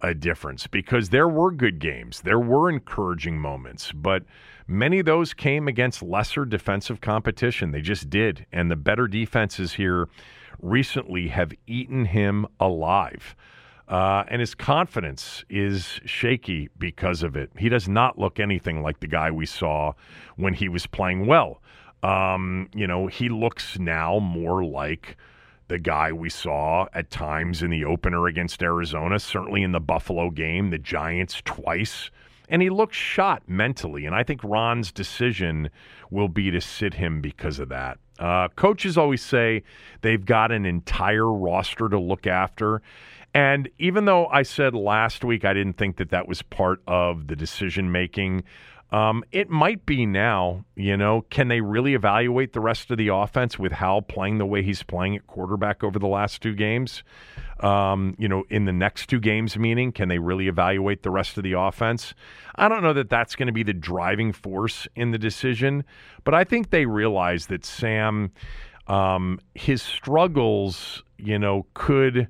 a 0.00 0.14
difference 0.14 0.66
because 0.66 1.08
there 1.08 1.28
were 1.28 1.50
good 1.50 1.78
games. 1.78 2.20
There 2.20 2.38
were 2.38 2.68
encouraging 2.68 3.38
moments, 3.38 3.90
but 3.92 4.24
many 4.68 5.00
of 5.00 5.06
those 5.06 5.34
came 5.34 5.66
against 5.66 6.02
lesser 6.02 6.44
defensive 6.44 7.00
competition. 7.00 7.72
They 7.72 7.80
just 7.80 8.08
did. 8.10 8.46
And 8.52 8.70
the 8.70 8.76
better 8.76 9.08
defenses 9.08 9.72
here 9.72 10.08
recently 10.60 11.28
have 11.28 11.52
eaten 11.66 12.04
him 12.04 12.46
alive. 12.60 13.34
Uh, 13.88 14.24
and 14.28 14.40
his 14.40 14.54
confidence 14.54 15.44
is 15.48 15.98
shaky 16.04 16.68
because 16.78 17.22
of 17.22 17.36
it. 17.36 17.50
He 17.56 17.70
does 17.70 17.88
not 17.88 18.18
look 18.18 18.38
anything 18.38 18.82
like 18.82 19.00
the 19.00 19.06
guy 19.06 19.30
we 19.30 19.46
saw 19.46 19.94
when 20.36 20.52
he 20.52 20.68
was 20.68 20.86
playing 20.86 21.26
well. 21.26 21.62
Um, 22.02 22.68
you 22.74 22.86
know, 22.86 23.06
he 23.06 23.30
looks 23.30 23.78
now 23.78 24.18
more 24.18 24.62
like 24.62 25.16
the 25.68 25.78
guy 25.78 26.12
we 26.12 26.28
saw 26.28 26.86
at 26.92 27.10
times 27.10 27.62
in 27.62 27.70
the 27.70 27.84
opener 27.84 28.26
against 28.26 28.62
Arizona, 28.62 29.18
certainly 29.18 29.62
in 29.62 29.72
the 29.72 29.80
Buffalo 29.80 30.30
game, 30.30 30.70
the 30.70 30.78
Giants 30.78 31.40
twice. 31.44 32.10
And 32.48 32.62
he 32.62 32.70
looks 32.70 32.96
shot 32.96 33.42
mentally. 33.46 34.06
And 34.06 34.14
I 34.14 34.22
think 34.22 34.42
Ron's 34.42 34.90
decision 34.90 35.70
will 36.10 36.28
be 36.28 36.50
to 36.50 36.60
sit 36.60 36.94
him 36.94 37.20
because 37.20 37.58
of 37.58 37.68
that. 37.68 37.98
Uh, 38.18 38.48
coaches 38.56 38.98
always 38.98 39.22
say 39.22 39.62
they've 40.00 40.24
got 40.24 40.50
an 40.50 40.66
entire 40.66 41.30
roster 41.30 41.88
to 41.88 41.98
look 41.98 42.26
after. 42.26 42.82
And 43.34 43.68
even 43.78 44.06
though 44.06 44.26
I 44.26 44.42
said 44.42 44.74
last 44.74 45.24
week 45.24 45.44
I 45.44 45.52
didn't 45.52 45.76
think 45.76 45.96
that 45.98 46.10
that 46.10 46.26
was 46.26 46.42
part 46.42 46.82
of 46.86 47.26
the 47.28 47.36
decision 47.36 47.92
making, 47.92 48.44
um, 48.90 49.22
it 49.32 49.50
might 49.50 49.84
be 49.84 50.06
now, 50.06 50.64
you 50.74 50.96
know. 50.96 51.22
Can 51.28 51.48
they 51.48 51.60
really 51.60 51.94
evaluate 51.94 52.54
the 52.54 52.60
rest 52.60 52.90
of 52.90 52.96
the 52.96 53.08
offense 53.08 53.58
with 53.58 53.72
Howell 53.72 54.02
playing 54.02 54.38
the 54.38 54.46
way 54.46 54.62
he's 54.62 54.82
playing 54.82 55.14
at 55.14 55.26
quarterback 55.26 55.84
over 55.84 55.98
the 55.98 56.06
last 56.06 56.40
two 56.40 56.54
games? 56.54 57.02
Um, 57.60 58.14
you 58.18 58.28
know, 58.28 58.44
in 58.48 58.64
the 58.64 58.72
next 58.72 59.08
two 59.08 59.20
games, 59.20 59.58
meaning, 59.58 59.92
can 59.92 60.08
they 60.08 60.18
really 60.18 60.48
evaluate 60.48 61.02
the 61.02 61.10
rest 61.10 61.36
of 61.36 61.44
the 61.44 61.52
offense? 61.52 62.14
I 62.54 62.68
don't 62.68 62.82
know 62.82 62.94
that 62.94 63.10
that's 63.10 63.36
going 63.36 63.48
to 63.48 63.52
be 63.52 63.62
the 63.62 63.74
driving 63.74 64.32
force 64.32 64.88
in 64.96 65.10
the 65.10 65.18
decision, 65.18 65.84
but 66.24 66.34
I 66.34 66.44
think 66.44 66.70
they 66.70 66.86
realize 66.86 67.46
that 67.48 67.66
Sam, 67.66 68.32
um, 68.86 69.38
his 69.54 69.82
struggles, 69.82 71.02
you 71.18 71.38
know, 71.38 71.66
could 71.74 72.28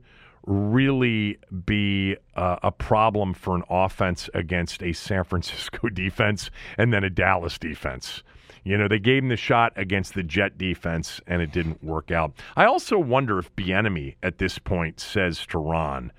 really 0.49 1.39
be 1.67 2.17
uh, 2.35 2.57
a 2.63 2.73
problem 2.73 3.35
for 3.35 3.55
an 3.55 3.63
offense 3.69 4.31
against 4.33 4.83
a 4.83 4.93
San 4.95 5.23
Francisco 5.25 5.89
defense 5.93 6.51
and 6.79 6.93
then 6.93 7.05
a 7.05 7.11
Dallas 7.11 7.59
defense. 7.59 8.23
You 8.65 8.77
know, 8.77 8.89
they 8.89 8.99
gave 8.99 9.23
him 9.23 9.29
the 9.29 9.37
shot 9.37 9.73
against 9.77 10.15
the 10.15 10.23
Jet 10.23 10.59
defense 10.59 11.21
and 11.27 11.43
it 11.43 11.53
didn't 11.53 11.85
work 11.85 12.11
out. 12.11 12.33
I 12.57 12.65
also 12.65 12.99
wonder 12.99 13.39
if 13.39 13.55
Bieniemy 13.57 14.17
at 14.23 14.39
this 14.39 14.59
point 14.59 15.01
says 15.01 15.47
to 15.49 15.59
Ron, 15.59 16.13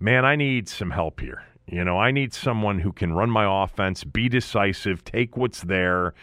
"Man, 0.00 0.24
I 0.24 0.34
need 0.34 0.68
some 0.68 0.90
help 0.90 1.20
here. 1.20 1.44
You 1.66 1.84
know, 1.84 1.98
I 1.98 2.10
need 2.10 2.32
someone 2.32 2.78
who 2.78 2.92
can 2.92 3.12
run 3.12 3.30
my 3.30 3.64
offense, 3.64 4.02
be 4.02 4.28
decisive, 4.28 5.04
take 5.04 5.36
what's 5.36 5.62
there." 5.62 6.14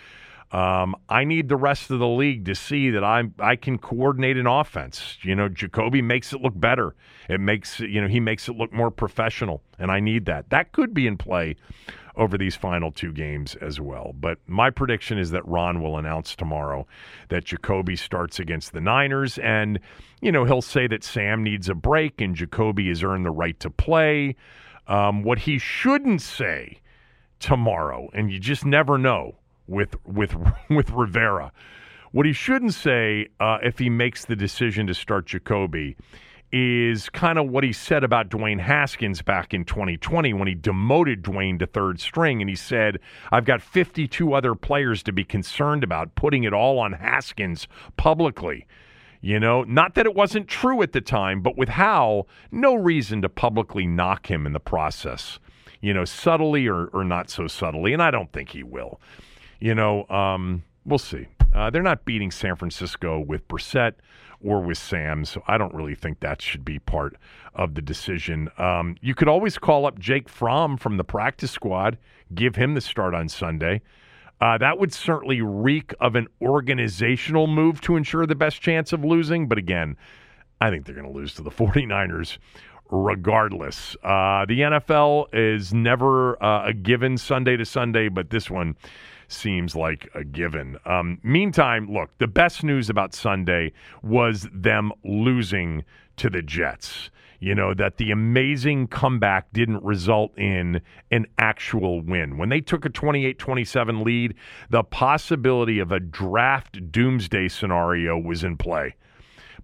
Um, 0.52 0.96
I 1.10 1.24
need 1.24 1.50
the 1.50 1.56
rest 1.56 1.90
of 1.90 2.00
the 2.00 2.08
league 2.08 2.46
to 2.46 2.56
see 2.56 2.90
that 2.92 3.04
I 3.04 3.24
I 3.40 3.56
can 3.56 3.78
coordinate 3.78 4.38
an 4.38 4.48
offense. 4.48 5.18
You 5.22 5.36
know, 5.36 5.50
Jacoby 5.50 6.02
makes 6.02 6.34
it 6.34 6.42
look 6.42 6.54
better. 6.56 6.96
It 7.28 7.40
makes 7.40 7.80
you 7.80 8.00
know 8.02 8.08
he 8.08 8.20
makes 8.20 8.48
it 8.48 8.56
look 8.56 8.72
more 8.72 8.92
professional, 8.92 9.62
and 9.80 9.92
I 9.92 10.00
need 10.00 10.26
that. 10.26 10.50
That 10.52 10.72
could 10.72 10.94
be 10.94 11.08
in 11.08 11.18
play 11.18 11.56
over 12.16 12.38
these 12.38 12.56
final 12.56 12.92
two 12.92 13.12
games 13.12 13.56
as 13.56 13.80
well. 13.80 14.14
But 14.18 14.38
my 14.48 14.70
prediction 14.70 15.18
is 15.18 15.32
that 15.32 15.46
Ron 15.46 15.82
will 15.82 15.98
announce 15.98 16.36
tomorrow 16.36 16.88
that 17.30 17.44
Jacoby 17.44 17.96
starts 17.96 18.40
against 18.40 18.72
the 18.72 18.82
Niners, 18.82 19.38
and 19.40 19.80
you 20.22 20.32
know 20.32 20.46
he'll 20.46 20.62
say 20.62 20.88
that 20.88 21.04
Sam 21.04 21.44
needs 21.44 21.70
a 21.70 21.76
break 21.76 22.22
and 22.22 22.36
Jacoby 22.36 22.88
has 22.90 23.04
earned 23.04 23.26
the 23.26 23.32
right 23.32 23.60
to 23.60 23.70
play. 23.70 24.36
Um, 24.88 25.24
what 25.24 25.40
he 25.40 25.58
shouldn't 25.58 26.22
say 26.22 26.82
tomorrow, 27.40 28.10
and 28.14 28.32
you 28.32 28.40
just 28.40 28.64
never 28.64 29.00
know 29.00 29.36
with 29.68 29.96
with 30.06 30.36
with 30.70 30.90
Rivera. 30.92 31.52
What 32.12 32.26
he 32.26 32.34
shouldn't 32.34 32.74
say 32.74 33.28
uh, 33.40 33.58
if 33.62 33.78
he 33.78 33.90
makes 33.90 34.26
the 34.26 34.36
decision 34.36 34.88
to 34.88 34.94
start 34.94 35.26
Jacoby 35.26 35.98
is 36.52 37.10
kind 37.10 37.38
of 37.38 37.50
what 37.50 37.66
he 37.66 37.74
said 37.74 38.04
about 38.04 38.30
Dwayne 38.30 38.62
Haskins 38.62 39.22
back 39.22 39.54
in 39.54 39.66
2020 39.66 40.32
when 40.34 40.48
he 40.48 40.56
demoted 40.56 41.22
Dwayne 41.24 41.60
to 41.60 41.66
third 41.66 42.00
string. 42.00 42.42
And 42.42 42.50
he 42.50 42.56
said, 42.56 43.00
I've 43.32 43.44
got 43.44 43.62
52 43.62 44.34
other 44.34 44.56
players 44.56 45.04
to 45.04 45.12
be 45.12 45.26
concerned 45.26 45.84
about 45.84 46.16
putting 46.16 46.46
it 46.46 46.54
all 46.54 46.80
on 46.80 46.94
Haskins 46.94 47.68
publicly. 47.98 48.66
You 49.20 49.40
know, 49.40 49.64
not 49.64 49.96
that 49.96 50.06
it 50.06 50.14
wasn't 50.16 50.48
true 50.48 50.82
at 50.84 50.94
the 50.94 51.02
time, 51.02 51.42
but 51.42 51.58
with 51.58 51.70
Howell, 51.70 52.30
no 52.52 52.76
reason 52.76 53.22
to 53.24 53.30
publicly 53.30 53.88
knock 53.88 54.30
him 54.30 54.46
in 54.46 54.54
the 54.54 54.60
process, 54.60 55.40
you 55.82 55.94
know, 55.94 56.06
subtly 56.06 56.68
or, 56.68 56.86
or 56.94 57.04
not 57.04 57.30
so 57.30 57.48
subtly. 57.48 57.92
And 57.92 58.04
I 58.04 58.12
don't 58.12 58.32
think 58.32 58.50
he 58.50 58.64
will. 58.64 59.02
You 59.60 59.76
know, 59.76 60.08
um, 60.10 60.64
we'll 60.86 61.00
see. 61.00 61.28
Uh, 61.54 61.70
they're 61.70 61.82
not 61.82 62.06
beating 62.06 62.32
San 62.32 62.56
Francisco 62.56 63.20
with 63.20 63.48
Brissett 63.48 63.94
or 64.44 64.62
with 64.62 64.78
Sam, 64.78 65.26
so 65.26 65.42
I 65.48 65.58
don't 65.58 65.74
really 65.74 65.96
think 65.96 66.20
that 66.20 66.42
should 66.42 66.66
be 66.66 66.80
part 66.80 67.16
of 67.56 67.76
the 67.76 67.82
decision. 67.82 68.50
Um, 68.58 68.96
you 69.02 69.16
could 69.16 69.30
always 69.30 69.58
call 69.58 69.86
up 69.86 69.98
Jake 69.98 70.28
Fromm 70.28 70.78
from 70.78 70.98
the 70.98 71.04
practice 71.04 71.52
squad, 71.52 71.98
give 72.34 72.56
him 72.56 72.74
the 72.74 72.82
start 72.82 73.16
on 73.16 73.30
Sunday. 73.30 73.82
Uh, 74.42 74.58
that 74.58 74.78
would 74.78 74.94
certainly 74.94 75.42
reek 75.42 75.94
of 76.02 76.16
an 76.16 76.28
organizational 76.42 77.48
move 77.48 77.80
to 77.82 77.96
ensure 77.96 78.26
the 78.26 78.36
best 78.36 78.62
chance 78.62 78.92
of 78.92 79.06
losing. 79.06 79.48
But 79.48 79.58
again, 79.58 79.96
I 80.60 80.70
think 80.70 80.86
they're 80.86 80.96
going 80.96 81.08
to 81.08 81.14
lose 81.14 81.34
to 81.36 81.42
the 81.42 81.50
49ers 81.52 82.38
regardless. 82.92 83.96
Uh, 84.04 84.46
the 84.46 84.60
NFL 84.60 85.28
is 85.34 85.74
never 85.74 86.42
uh, 86.44 86.68
a 86.68 86.74
given 86.74 87.18
Sunday 87.18 87.58
to 87.58 87.66
Sunday, 87.66 88.10
but 88.10 88.30
this 88.30 88.50
one 88.50 88.76
seems 89.28 89.76
like 89.76 90.10
a 90.14 90.24
given. 90.24 90.78
Um, 90.86 91.20
meantime, 91.24 91.92
look, 91.92 92.18
the 92.18 92.28
best 92.28 92.64
news 92.64 92.90
about 92.90 93.14
Sunday 93.14 93.74
was 94.04 94.48
them 94.54 94.92
losing 95.04 95.84
to 96.18 96.30
the 96.30 96.42
Jets. 96.42 97.10
You 97.40 97.54
know, 97.54 97.74
that 97.74 97.98
the 97.98 98.12
amazing 98.12 98.88
comeback 98.88 99.52
didn't 99.52 99.84
result 99.84 100.36
in 100.38 100.82
an 101.12 101.26
actual 101.38 102.02
win. 102.02 102.38
When 102.38 102.50
they 102.50 102.62
took 102.62 102.86
a 102.86 102.90
28 102.90 103.38
27 103.38 104.04
lead, 104.04 104.36
the 104.70 104.84
possibility 104.84 105.80
of 105.80 105.92
a 105.92 106.00
draft 106.00 106.92
doomsday 106.92 107.50
scenario 107.50 108.18
was 108.18 108.44
in 108.44 108.58
play. 108.58 108.96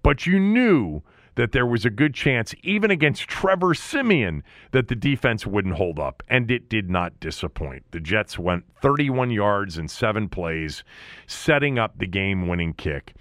But 0.03 0.25
you 0.25 0.39
knew 0.39 1.01
that 1.35 1.51
there 1.51 1.65
was 1.65 1.85
a 1.85 1.89
good 1.89 2.13
chance, 2.13 2.53
even 2.63 2.91
against 2.91 3.27
Trevor 3.27 3.73
Siemian, 3.73 4.43
that 4.71 4.87
the 4.87 4.95
defense 4.95 5.45
wouldn't 5.45 5.75
hold 5.75 5.99
up, 5.99 6.23
and 6.27 6.49
it 6.51 6.69
did 6.69 6.89
not 6.89 7.19
disappoint. 7.19 7.83
The 7.91 7.99
Jets 7.99 8.37
went 8.37 8.65
31 8.81 9.31
yards 9.31 9.77
in 9.77 9.87
seven 9.87 10.29
plays, 10.29 10.83
setting 11.27 11.79
up 11.79 11.97
the 11.97 12.07
game 12.07 12.47
winning 12.47 12.73
kick. 12.73 13.13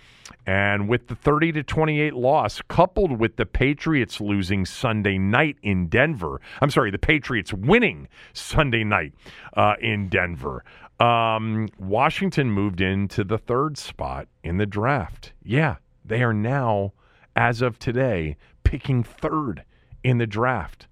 And 0.46 0.88
with 0.88 1.08
the 1.08 1.14
30 1.14 1.52
to 1.52 1.62
28 1.62 2.14
loss, 2.14 2.62
coupled 2.68 3.18
with 3.18 3.36
the 3.36 3.46
Patriots 3.46 4.20
losing 4.20 4.64
Sunday 4.64 5.18
night 5.18 5.56
in 5.62 5.88
Denver, 5.88 6.40
I'm 6.60 6.70
sorry, 6.70 6.90
the 6.90 6.98
Patriots 6.98 7.52
winning 7.52 8.08
Sunday 8.32 8.84
night 8.84 9.12
uh, 9.54 9.74
in 9.80 10.08
Denver, 10.08 10.64
um, 10.98 11.68
Washington 11.78 12.50
moved 12.50 12.80
into 12.80 13.24
the 13.24 13.38
third 13.38 13.78
spot 13.78 14.28
in 14.42 14.58
the 14.58 14.66
draft. 14.66 15.32
Yeah, 15.42 15.76
they 16.04 16.22
are 16.22 16.34
now 16.34 16.92
as 17.36 17.62
of 17.62 17.78
today, 17.78 18.36
picking 18.64 19.02
third 19.02 19.64
in 20.02 20.18
the 20.18 20.26
draft. 20.26 20.86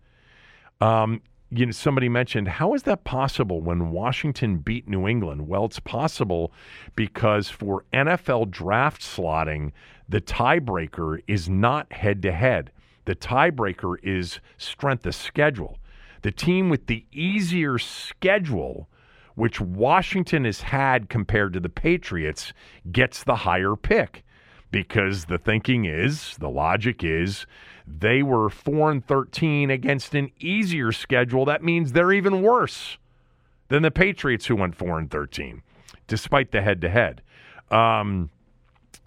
Um, 0.80 1.20
you 1.50 1.64
know, 1.64 1.72
somebody 1.72 2.08
mentioned, 2.08 2.46
how 2.46 2.74
is 2.74 2.82
that 2.82 3.04
possible 3.04 3.60
when 3.60 3.90
Washington 3.90 4.58
beat 4.58 4.86
New 4.86 5.08
England? 5.08 5.48
Well, 5.48 5.64
it's 5.64 5.80
possible 5.80 6.52
because 6.94 7.48
for 7.48 7.84
NFL 7.92 8.50
draft 8.50 9.00
slotting, 9.00 9.72
the 10.08 10.20
tiebreaker 10.20 11.22
is 11.26 11.48
not 11.48 11.90
head 11.92 12.22
to 12.22 12.32
head. 12.32 12.70
The 13.06 13.14
tiebreaker 13.14 13.96
is 14.02 14.40
strength 14.58 15.06
of 15.06 15.14
schedule. 15.14 15.78
The 16.20 16.32
team 16.32 16.68
with 16.68 16.86
the 16.86 17.06
easier 17.12 17.78
schedule, 17.78 18.88
which 19.34 19.60
Washington 19.60 20.44
has 20.44 20.60
had 20.60 21.08
compared 21.08 21.54
to 21.54 21.60
the 21.60 21.68
Patriots, 21.70 22.52
gets 22.92 23.24
the 23.24 23.36
higher 23.36 23.76
pick 23.76 24.24
because 24.70 25.24
the 25.26 25.38
thinking 25.38 25.84
is, 25.84 26.36
the 26.38 26.50
logic 26.50 27.02
is, 27.02 27.46
they 27.86 28.22
were 28.22 28.50
4 28.50 28.90
and 28.90 29.06
13 29.06 29.70
against 29.70 30.14
an 30.14 30.30
easier 30.38 30.92
schedule. 30.92 31.44
That 31.44 31.62
means 31.62 31.92
they're 31.92 32.12
even 32.12 32.42
worse 32.42 32.98
than 33.68 33.82
the 33.82 33.90
Patriots 33.90 34.46
who 34.46 34.56
went 34.56 34.74
4 34.74 34.98
and 34.98 35.10
13 35.10 35.62
despite 36.06 36.52
the 36.52 36.62
head 36.62 36.80
to 36.80 36.88
head. 36.88 37.22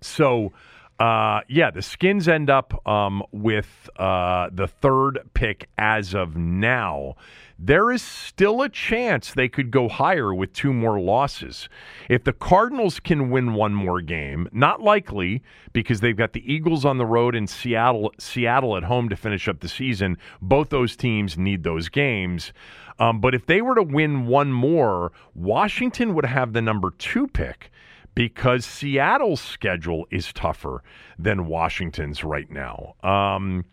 So 0.01 0.53
uh, 1.01 1.41
yeah, 1.47 1.71
the 1.71 1.81
Skins 1.81 2.27
end 2.27 2.51
up 2.51 2.87
um, 2.87 3.23
with 3.31 3.89
uh, 3.97 4.51
the 4.53 4.67
third 4.67 5.17
pick 5.33 5.67
as 5.79 6.13
of 6.13 6.37
now. 6.37 7.15
There 7.57 7.91
is 7.91 8.03
still 8.03 8.61
a 8.61 8.69
chance 8.69 9.33
they 9.33 9.49
could 9.49 9.71
go 9.71 9.89
higher 9.89 10.31
with 10.31 10.53
two 10.53 10.71
more 10.71 10.99
losses. 10.99 11.67
If 12.07 12.23
the 12.23 12.33
Cardinals 12.33 12.99
can 12.99 13.31
win 13.31 13.55
one 13.55 13.73
more 13.73 13.99
game, 13.99 14.47
not 14.51 14.81
likely 14.81 15.41
because 15.73 16.01
they've 16.01 16.15
got 16.15 16.33
the 16.33 16.53
Eagles 16.53 16.85
on 16.85 16.99
the 16.99 17.05
road 17.07 17.33
and 17.33 17.49
Seattle 17.49 18.11
Seattle 18.19 18.77
at 18.77 18.83
home 18.83 19.09
to 19.09 19.15
finish 19.15 19.47
up 19.47 19.61
the 19.61 19.69
season. 19.69 20.19
Both 20.39 20.69
those 20.69 20.95
teams 20.95 21.35
need 21.35 21.63
those 21.63 21.89
games. 21.89 22.53
Um, 22.99 23.19
but 23.19 23.33
if 23.33 23.47
they 23.47 23.63
were 23.63 23.73
to 23.73 23.83
win 23.83 24.27
one 24.27 24.51
more, 24.51 25.13
Washington 25.33 26.13
would 26.13 26.27
have 26.27 26.53
the 26.53 26.61
number 26.61 26.91
two 26.91 27.27
pick 27.27 27.70
because 28.15 28.65
Seattle's 28.65 29.41
schedule 29.41 30.05
is 30.11 30.33
tougher 30.33 30.83
than 31.17 31.47
Washington's 31.47 32.23
right 32.23 32.49
now. 32.49 32.95
Um, 33.03 33.65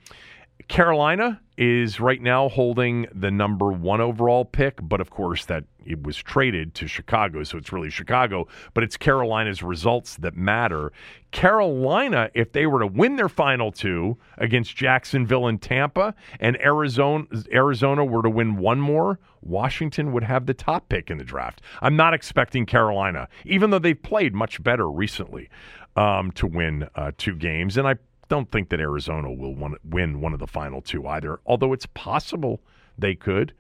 Carolina 0.69 1.41
is 1.57 1.99
right 1.99 2.21
now 2.21 2.49
holding 2.49 3.07
the 3.13 3.31
number 3.31 3.73
one 3.73 4.01
overall 4.01 4.45
pick, 4.45 4.79
but 4.83 5.01
of 5.01 5.11
course 5.11 5.47
that 5.47 5.65
it 5.85 6.03
was 6.03 6.17
traded 6.17 6.75
to 6.75 6.87
Chicago, 6.87 7.43
so 7.43 7.57
it's 7.57 7.73
really 7.73 7.89
Chicago. 7.89 8.47
But 8.75 8.85
it's 8.85 8.97
Carolina's 8.97 9.63
results 9.63 10.17
that 10.17 10.37
matter. 10.37 10.93
Carolina, 11.31 12.31
if 12.35 12.53
they 12.53 12.67
were 12.67 12.81
to 12.81 12.87
win 12.87 13.17
their 13.17 13.31
final 13.31 13.73
two 13.73 14.19
against 14.37 14.77
Jacksonville 14.77 15.47
and 15.47 15.61
Tampa, 15.61 16.15
and 16.39 16.61
Arizona 16.61 17.25
Arizona 17.51 18.05
were 18.05 18.23
to 18.23 18.31
win 18.31 18.59
one 18.59 18.79
more, 18.79 19.19
Washington 19.41 20.13
would 20.13 20.25
have 20.25 20.45
the 20.45 20.55
top 20.55 20.91
pick 20.91 21.11
in 21.11 21.17
the 21.17 21.25
draft. 21.25 21.63
I'm 21.81 21.97
not 21.97 22.13
expecting 22.13 22.67
Carolina, 22.67 23.29
even 23.47 23.71
though 23.71 23.79
they've 23.79 24.01
played 24.01 24.35
much 24.35 24.63
better 24.63 24.89
recently, 24.91 25.49
um, 25.97 26.31
to 26.33 26.47
win 26.47 26.89
uh, 26.95 27.13
two 27.17 27.35
games, 27.35 27.79
and 27.79 27.89
I 27.89 27.95
don't 28.29 28.51
think 28.51 28.69
that 28.71 28.81
Arizona 28.81 29.33
will 29.33 29.57
win 29.85 30.21
one 30.21 30.33
of 30.33 30.39
the 30.39 30.47
final 30.47 30.81
two 30.81 31.07
either. 31.07 31.41
Although 31.47 31.73
it's 31.73 31.87
possible 31.87 32.61
they 32.99 33.15
could. 33.15 33.53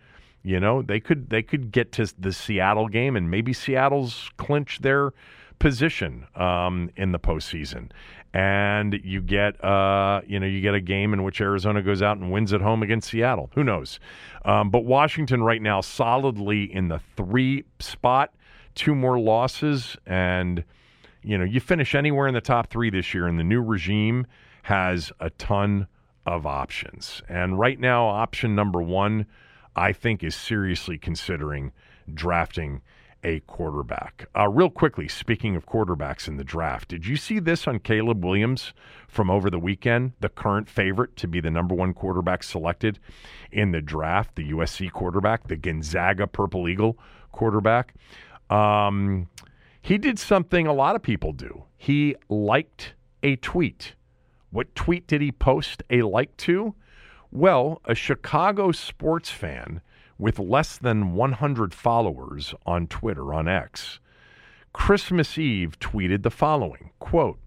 You 0.42 0.60
know, 0.60 0.82
they 0.82 1.00
could 1.00 1.30
they 1.30 1.42
could 1.42 1.72
get 1.72 1.92
to 1.92 2.12
the 2.18 2.32
Seattle 2.32 2.88
game 2.88 3.16
and 3.16 3.30
maybe 3.30 3.52
Seattle's 3.52 4.30
clinch 4.36 4.78
their 4.80 5.12
position 5.58 6.26
um, 6.36 6.90
in 6.96 7.12
the 7.12 7.18
postseason. 7.18 7.90
And 8.32 9.00
you 9.02 9.20
get 9.20 9.62
uh, 9.64 10.20
you 10.26 10.38
know 10.38 10.46
you 10.46 10.60
get 10.60 10.74
a 10.74 10.80
game 10.80 11.12
in 11.12 11.24
which 11.24 11.40
Arizona 11.40 11.82
goes 11.82 12.02
out 12.02 12.18
and 12.18 12.30
wins 12.30 12.52
at 12.52 12.60
home 12.60 12.82
against 12.82 13.10
Seattle. 13.10 13.50
Who 13.54 13.64
knows? 13.64 13.98
Um, 14.44 14.70
but 14.70 14.84
Washington 14.84 15.42
right 15.42 15.60
now 15.60 15.80
solidly 15.80 16.72
in 16.72 16.88
the 16.88 17.00
three 17.16 17.64
spot, 17.80 18.32
two 18.74 18.94
more 18.94 19.18
losses, 19.18 19.96
and 20.06 20.62
you 21.22 21.36
know 21.36 21.44
you 21.44 21.58
finish 21.58 21.94
anywhere 21.94 22.28
in 22.28 22.34
the 22.34 22.40
top 22.40 22.68
three 22.68 22.90
this 22.90 23.12
year 23.12 23.26
in 23.26 23.38
the 23.38 23.44
new 23.44 23.62
regime 23.62 24.26
has 24.68 25.10
a 25.18 25.30
ton 25.30 25.86
of 26.26 26.44
options. 26.44 27.22
And 27.26 27.58
right 27.58 27.80
now, 27.80 28.06
option 28.06 28.54
number 28.54 28.82
one, 28.82 29.24
I 29.74 29.94
think, 29.94 30.22
is 30.22 30.34
seriously 30.34 30.98
considering 30.98 31.72
drafting 32.12 32.82
a 33.24 33.40
quarterback. 33.40 34.28
Uh, 34.36 34.46
real 34.46 34.68
quickly, 34.68 35.08
speaking 35.08 35.56
of 35.56 35.64
quarterbacks 35.64 36.28
in 36.28 36.36
the 36.36 36.44
draft, 36.44 36.88
did 36.88 37.06
you 37.06 37.16
see 37.16 37.38
this 37.38 37.66
on 37.66 37.78
Caleb 37.78 38.22
Williams 38.22 38.74
from 39.08 39.30
over 39.30 39.48
the 39.48 39.58
weekend? 39.58 40.12
The 40.20 40.28
current 40.28 40.68
favorite 40.68 41.16
to 41.16 41.26
be 41.26 41.40
the 41.40 41.50
number 41.50 41.74
one 41.74 41.94
quarterback 41.94 42.42
selected 42.42 42.98
in 43.50 43.72
the 43.72 43.80
draft, 43.80 44.36
the 44.36 44.50
USC 44.50 44.92
quarterback, 44.92 45.48
the 45.48 45.56
Gonzaga 45.56 46.26
Purple 46.26 46.68
Eagle 46.68 46.98
quarterback. 47.32 47.94
Um, 48.50 49.30
he 49.80 49.96
did 49.96 50.18
something 50.18 50.66
a 50.66 50.74
lot 50.74 50.94
of 50.94 51.00
people 51.00 51.32
do. 51.32 51.64
He 51.78 52.16
liked 52.28 52.92
a 53.22 53.36
tweet 53.36 53.94
what 54.50 54.74
tweet 54.74 55.06
did 55.06 55.20
he 55.20 55.32
post 55.32 55.82
a 55.90 56.02
like 56.02 56.36
to? 56.38 56.74
Well, 57.30 57.80
a 57.84 57.94
Chicago 57.94 58.72
sports 58.72 59.30
fan 59.30 59.82
with 60.18 60.38
less 60.38 60.78
than 60.78 61.12
100 61.12 61.74
followers 61.74 62.54
on 62.66 62.86
Twitter, 62.86 63.32
on 63.32 63.46
X, 63.48 64.00
Christmas 64.72 65.38
Eve 65.38 65.78
tweeted 65.78 66.22
the 66.22 66.30
following 66.30 66.90
quote, 66.98 67.38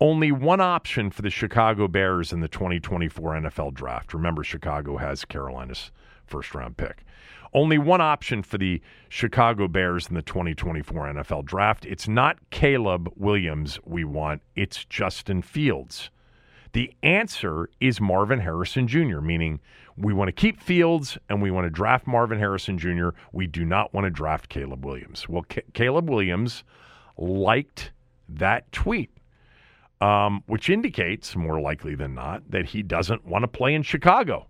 only 0.00 0.30
one 0.30 0.60
option 0.60 1.10
for 1.10 1.22
the 1.22 1.30
Chicago 1.30 1.88
Bears 1.88 2.32
in 2.32 2.40
the 2.40 2.48
2024 2.48 3.34
NFL 3.34 3.72
draft. 3.74 4.12
Remember, 4.12 4.44
Chicago 4.44 4.98
has 4.98 5.24
Carolina's 5.24 5.90
first 6.26 6.54
round 6.54 6.76
pick. 6.76 7.02
Only 7.54 7.78
one 7.78 8.02
option 8.02 8.42
for 8.42 8.58
the 8.58 8.82
Chicago 9.08 9.68
Bears 9.68 10.08
in 10.08 10.14
the 10.14 10.22
2024 10.22 11.14
NFL 11.14 11.44
draft. 11.46 11.86
It's 11.86 12.06
not 12.06 12.36
Caleb 12.50 13.10
Williams 13.16 13.78
we 13.84 14.04
want, 14.04 14.42
it's 14.54 14.84
Justin 14.84 15.40
Fields. 15.40 16.10
The 16.76 16.92
answer 17.02 17.70
is 17.80 18.02
Marvin 18.02 18.40
Harrison 18.40 18.86
Jr., 18.86 19.20
meaning 19.20 19.60
we 19.96 20.12
want 20.12 20.28
to 20.28 20.32
keep 20.32 20.60
Fields 20.60 21.16
and 21.30 21.40
we 21.40 21.50
want 21.50 21.64
to 21.64 21.70
draft 21.70 22.06
Marvin 22.06 22.38
Harrison 22.38 22.76
Jr. 22.76 23.08
We 23.32 23.46
do 23.46 23.64
not 23.64 23.94
want 23.94 24.04
to 24.04 24.10
draft 24.10 24.50
Caleb 24.50 24.84
Williams. 24.84 25.26
Well, 25.26 25.46
C- 25.50 25.62
Caleb 25.72 26.10
Williams 26.10 26.64
liked 27.16 27.92
that 28.28 28.70
tweet, 28.72 29.10
um, 30.02 30.42
which 30.48 30.68
indicates, 30.68 31.34
more 31.34 31.62
likely 31.62 31.94
than 31.94 32.14
not, 32.14 32.42
that 32.50 32.66
he 32.66 32.82
doesn't 32.82 33.24
want 33.24 33.44
to 33.44 33.48
play 33.48 33.72
in 33.72 33.82
Chicago. 33.82 34.46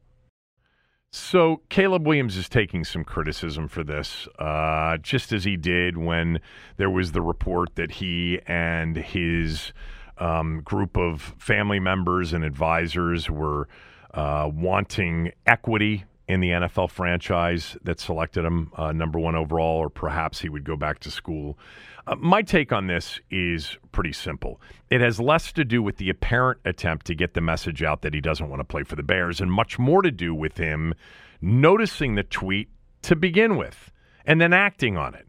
So 1.12 1.60
Caleb 1.68 2.08
Williams 2.08 2.36
is 2.36 2.48
taking 2.48 2.82
some 2.82 3.04
criticism 3.04 3.68
for 3.68 3.84
this, 3.84 4.26
uh, 4.40 4.96
just 4.96 5.32
as 5.32 5.44
he 5.44 5.56
did 5.56 5.96
when 5.96 6.40
there 6.76 6.90
was 6.90 7.12
the 7.12 7.22
report 7.22 7.76
that 7.76 7.92
he 7.92 8.40
and 8.48 8.96
his 8.96 9.72
um, 10.18 10.60
group 10.62 10.96
of 10.96 11.34
family 11.38 11.80
members 11.80 12.32
and 12.32 12.44
advisors 12.44 13.30
were 13.30 13.68
uh, 14.14 14.50
wanting 14.52 15.32
equity 15.46 16.04
in 16.28 16.40
the 16.40 16.48
NFL 16.48 16.90
franchise 16.90 17.76
that 17.84 18.00
selected 18.00 18.44
him 18.44 18.72
uh, 18.76 18.92
number 18.92 19.18
one 19.18 19.36
overall, 19.36 19.76
or 19.76 19.88
perhaps 19.88 20.40
he 20.40 20.48
would 20.48 20.64
go 20.64 20.76
back 20.76 20.98
to 21.00 21.10
school. 21.10 21.58
Uh, 22.06 22.16
my 22.16 22.42
take 22.42 22.72
on 22.72 22.86
this 22.86 23.20
is 23.30 23.76
pretty 23.92 24.12
simple. 24.12 24.60
It 24.90 25.00
has 25.00 25.20
less 25.20 25.52
to 25.52 25.64
do 25.64 25.82
with 25.82 25.96
the 25.98 26.10
apparent 26.10 26.60
attempt 26.64 27.06
to 27.06 27.14
get 27.14 27.34
the 27.34 27.40
message 27.40 27.82
out 27.82 28.02
that 28.02 28.14
he 28.14 28.20
doesn't 28.20 28.48
want 28.48 28.60
to 28.60 28.64
play 28.64 28.82
for 28.82 28.96
the 28.96 29.02
Bears, 29.02 29.40
and 29.40 29.52
much 29.52 29.78
more 29.78 30.02
to 30.02 30.10
do 30.10 30.34
with 30.34 30.56
him 30.56 30.94
noticing 31.40 32.14
the 32.14 32.22
tweet 32.22 32.68
to 33.02 33.14
begin 33.14 33.56
with 33.56 33.92
and 34.24 34.40
then 34.40 34.52
acting 34.52 34.96
on 34.96 35.14
it. 35.14 35.28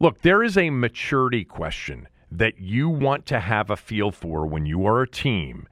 Look, 0.00 0.20
there 0.20 0.42
is 0.42 0.58
a 0.58 0.70
maturity 0.70 1.44
question 1.44 2.08
that 2.30 2.58
you 2.58 2.88
want 2.88 3.26
to 3.26 3.40
have 3.40 3.70
a 3.70 3.76
feel 3.76 4.10
for 4.10 4.46
when 4.46 4.66
you 4.66 4.86
are 4.86 5.02
a 5.02 5.08
team 5.08 5.66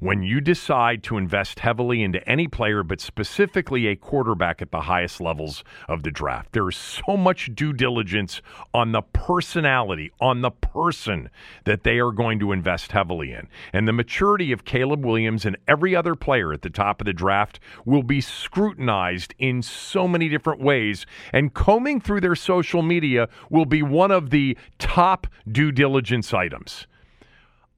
when 0.00 0.22
you 0.22 0.40
decide 0.40 1.02
to 1.02 1.16
invest 1.16 1.60
heavily 1.60 2.02
into 2.02 2.26
any 2.28 2.48
player, 2.48 2.82
but 2.82 3.00
specifically 3.00 3.86
a 3.86 3.96
quarterback 3.96 4.60
at 4.60 4.70
the 4.70 4.82
highest 4.82 5.20
levels 5.20 5.64
of 5.88 6.02
the 6.02 6.10
draft. 6.10 6.52
There 6.52 6.68
is 6.68 6.76
so 6.76 7.16
much 7.16 7.54
due 7.54 7.72
diligence 7.72 8.42
on 8.74 8.92
the 8.92 9.02
personality, 9.02 10.10
on 10.20 10.40
the 10.40 10.50
person 10.50 11.30
that 11.64 11.84
they 11.84 11.98
are 11.98 12.12
going 12.12 12.38
to 12.40 12.52
invest 12.52 12.92
heavily 12.92 13.32
in. 13.32 13.48
And 13.72 13.86
the 13.86 13.92
maturity 13.92 14.52
of 14.52 14.64
Caleb 14.64 15.04
Williams 15.04 15.44
and 15.44 15.56
every 15.66 15.94
other 15.94 16.14
player 16.14 16.52
at 16.52 16.62
the 16.62 16.70
top 16.70 17.00
of 17.00 17.06
the 17.06 17.12
draft 17.12 17.60
will 17.84 18.02
be 18.02 18.20
scrutinized 18.20 19.34
in 19.38 19.62
so 19.62 20.08
many 20.08 20.28
different 20.28 20.60
ways. 20.60 21.06
And 21.32 21.54
combing 21.54 22.00
through 22.00 22.20
their 22.20 22.34
social 22.34 22.82
media 22.82 23.28
will 23.50 23.66
be 23.66 23.82
one 23.82 24.10
of 24.10 24.30
the 24.30 24.56
top 24.78 25.26
due 25.50 25.72
diligence 25.72 26.34
items. 26.34 26.87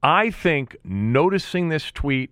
I 0.03 0.31
think 0.31 0.77
noticing 0.83 1.69
this 1.69 1.91
tweet 1.91 2.31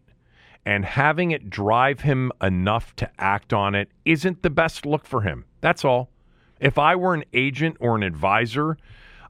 and 0.65 0.85
having 0.85 1.31
it 1.31 1.49
drive 1.49 2.01
him 2.01 2.31
enough 2.41 2.95
to 2.97 3.09
act 3.19 3.53
on 3.53 3.75
it 3.75 3.89
isn't 4.05 4.41
the 4.41 4.49
best 4.49 4.85
look 4.85 5.05
for 5.05 5.21
him. 5.21 5.45
That's 5.61 5.85
all. 5.85 6.09
If 6.59 6.77
I 6.77 6.95
were 6.95 7.13
an 7.13 7.25
agent 7.33 7.77
or 7.79 7.95
an 7.95 8.03
advisor, 8.03 8.77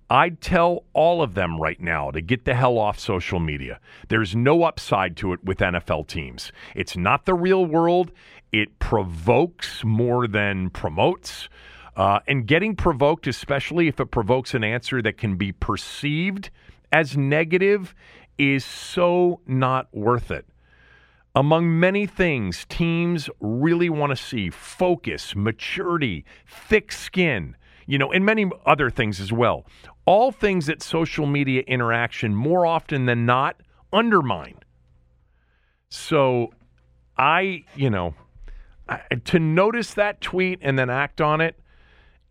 I'd 0.10 0.42
tell 0.42 0.86
all 0.94 1.22
of 1.22 1.36
them 1.36 1.60
right 1.60 1.80
now 1.80 2.10
to 2.12 2.22
get 2.22 2.46
the 2.46 2.56
hell 2.56 2.80
off 2.80 2.98
social 2.98 3.40
media. 3.40 3.80
There's 4.08 4.36
no 4.36 4.64
upside 4.64 5.16
to 5.18 5.34
it 5.34 5.44
with 5.44 5.60
NFL 5.60 6.08
teams. 6.08 6.52
It's 6.76 6.98
not 6.98 7.26
the 7.26 7.36
real 7.36 7.66
world. 7.66 8.12
It 8.52 8.80
provokes 8.80 9.84
more 9.84 10.28
than 10.28 10.72
promotes. 10.72 11.48
Uh, 11.96 12.20
and 12.28 12.48
getting 12.48 12.76
provoked, 12.76 13.28
especially 13.28 13.88
if 13.88 14.00
it 14.00 14.10
provokes 14.10 14.54
an 14.54 14.64
answer 14.64 15.02
that 15.02 15.18
can 15.18 15.36
be 15.36 15.52
perceived 15.52 16.50
as 16.92 17.16
negative, 17.16 17.94
is 18.40 18.66
so 18.66 19.42
not 19.46 19.94
worth 19.94 20.32
it. 20.32 20.48
Among 21.36 21.80
many 21.80 22.08
things, 22.08 22.66
teams 22.70 23.30
really 23.40 23.90
want 23.90 24.10
to 24.12 24.16
see 24.16 24.50
focus, 24.50 25.36
maturity, 25.36 26.26
thick 26.48 26.92
skin, 26.92 27.56
you 27.86 28.00
know, 28.00 28.12
and 28.12 28.26
many 28.26 28.50
other 28.66 28.90
things 28.90 29.20
as 29.20 29.32
well. 29.32 29.66
All 30.06 30.32
things 30.32 30.66
that 30.66 30.82
social 30.82 31.28
media 31.28 31.64
interaction 31.68 32.34
more 32.34 32.66
often 32.66 33.06
than 33.06 33.28
not 33.28 33.58
undermine. 33.94 34.60
So 35.90 36.52
I, 37.18 37.66
you 37.76 37.90
know, 37.90 38.16
I, 38.88 39.02
to 39.26 39.38
notice 39.38 39.94
that 39.94 40.22
tweet 40.22 40.60
and 40.62 40.80
then 40.80 40.90
act 40.90 41.22
on 41.22 41.42
it, 41.42 41.60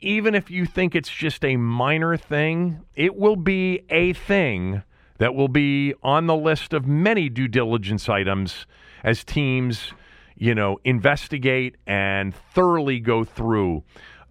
even 0.01 0.35
if 0.35 0.51
you 0.51 0.65
think 0.65 0.95
it's 0.95 1.11
just 1.11 1.45
a 1.45 1.57
minor 1.57 2.17
thing, 2.17 2.81
it 2.95 3.17
will 3.17 3.37
be 3.37 3.85
a 3.91 4.13
thing 4.13 4.83
that 5.19 5.35
will 5.35 5.49
be 5.49 5.95
on 6.03 6.27
the 6.27 6.37
list 6.37 6.73
of 6.73 6.87
many 6.87 7.29
due 7.29 7.49
diligence 7.49 8.09
items 8.09 8.67
as 9.05 9.25
teams, 9.25 9.93
you 10.37 10.55
know, 10.55 10.79
investigate 10.85 11.77
and 11.87 12.35
thoroughly 12.35 13.01
go 13.01 13.25
through 13.25 13.83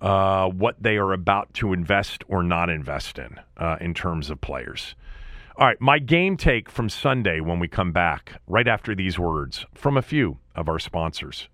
uh, 0.02 0.48
what 0.48 0.82
they 0.82 0.98
are 0.98 1.14
about 1.14 1.54
to 1.56 1.74
invest 1.74 2.24
or 2.28 2.44
not 2.44 2.70
invest 2.70 3.18
in 3.18 3.40
uh, 3.58 3.78
in 3.82 3.94
terms 3.94 4.30
of 4.30 4.40
players. 4.42 4.96
All 5.58 5.66
right, 5.66 5.82
my 5.82 5.98
game 5.98 6.38
take 6.38 6.70
from 6.70 6.88
Sunday 6.88 7.40
when 7.40 7.60
we 7.60 7.68
come 7.68 7.92
back, 7.92 8.40
right 8.46 8.68
after 8.68 8.94
these 8.94 9.18
words 9.18 9.66
from 9.74 9.98
a 9.98 10.04
few 10.04 10.38
of 10.56 10.70
our 10.70 10.78
sponsors. 10.78 11.50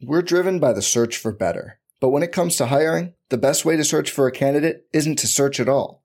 We're 0.00 0.22
driven 0.22 0.60
by 0.60 0.72
the 0.72 0.82
search 0.82 1.16
for 1.16 1.32
better. 1.32 1.80
But 2.00 2.10
when 2.10 2.22
it 2.22 2.30
comes 2.30 2.56
to 2.56 2.66
hiring, 2.66 3.14
the 3.30 3.38
best 3.38 3.64
way 3.64 3.76
to 3.76 3.84
search 3.84 4.10
for 4.10 4.26
a 4.26 4.32
candidate 4.32 4.86
isn't 4.92 5.16
to 5.16 5.26
search 5.26 5.58
at 5.58 5.68
all. 5.68 6.04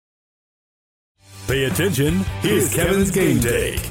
Pay 1.47 1.65
attention. 1.65 2.19
Here's 2.41 2.73
Kevin's 2.73 3.11
game 3.11 3.39
take. 3.39 3.81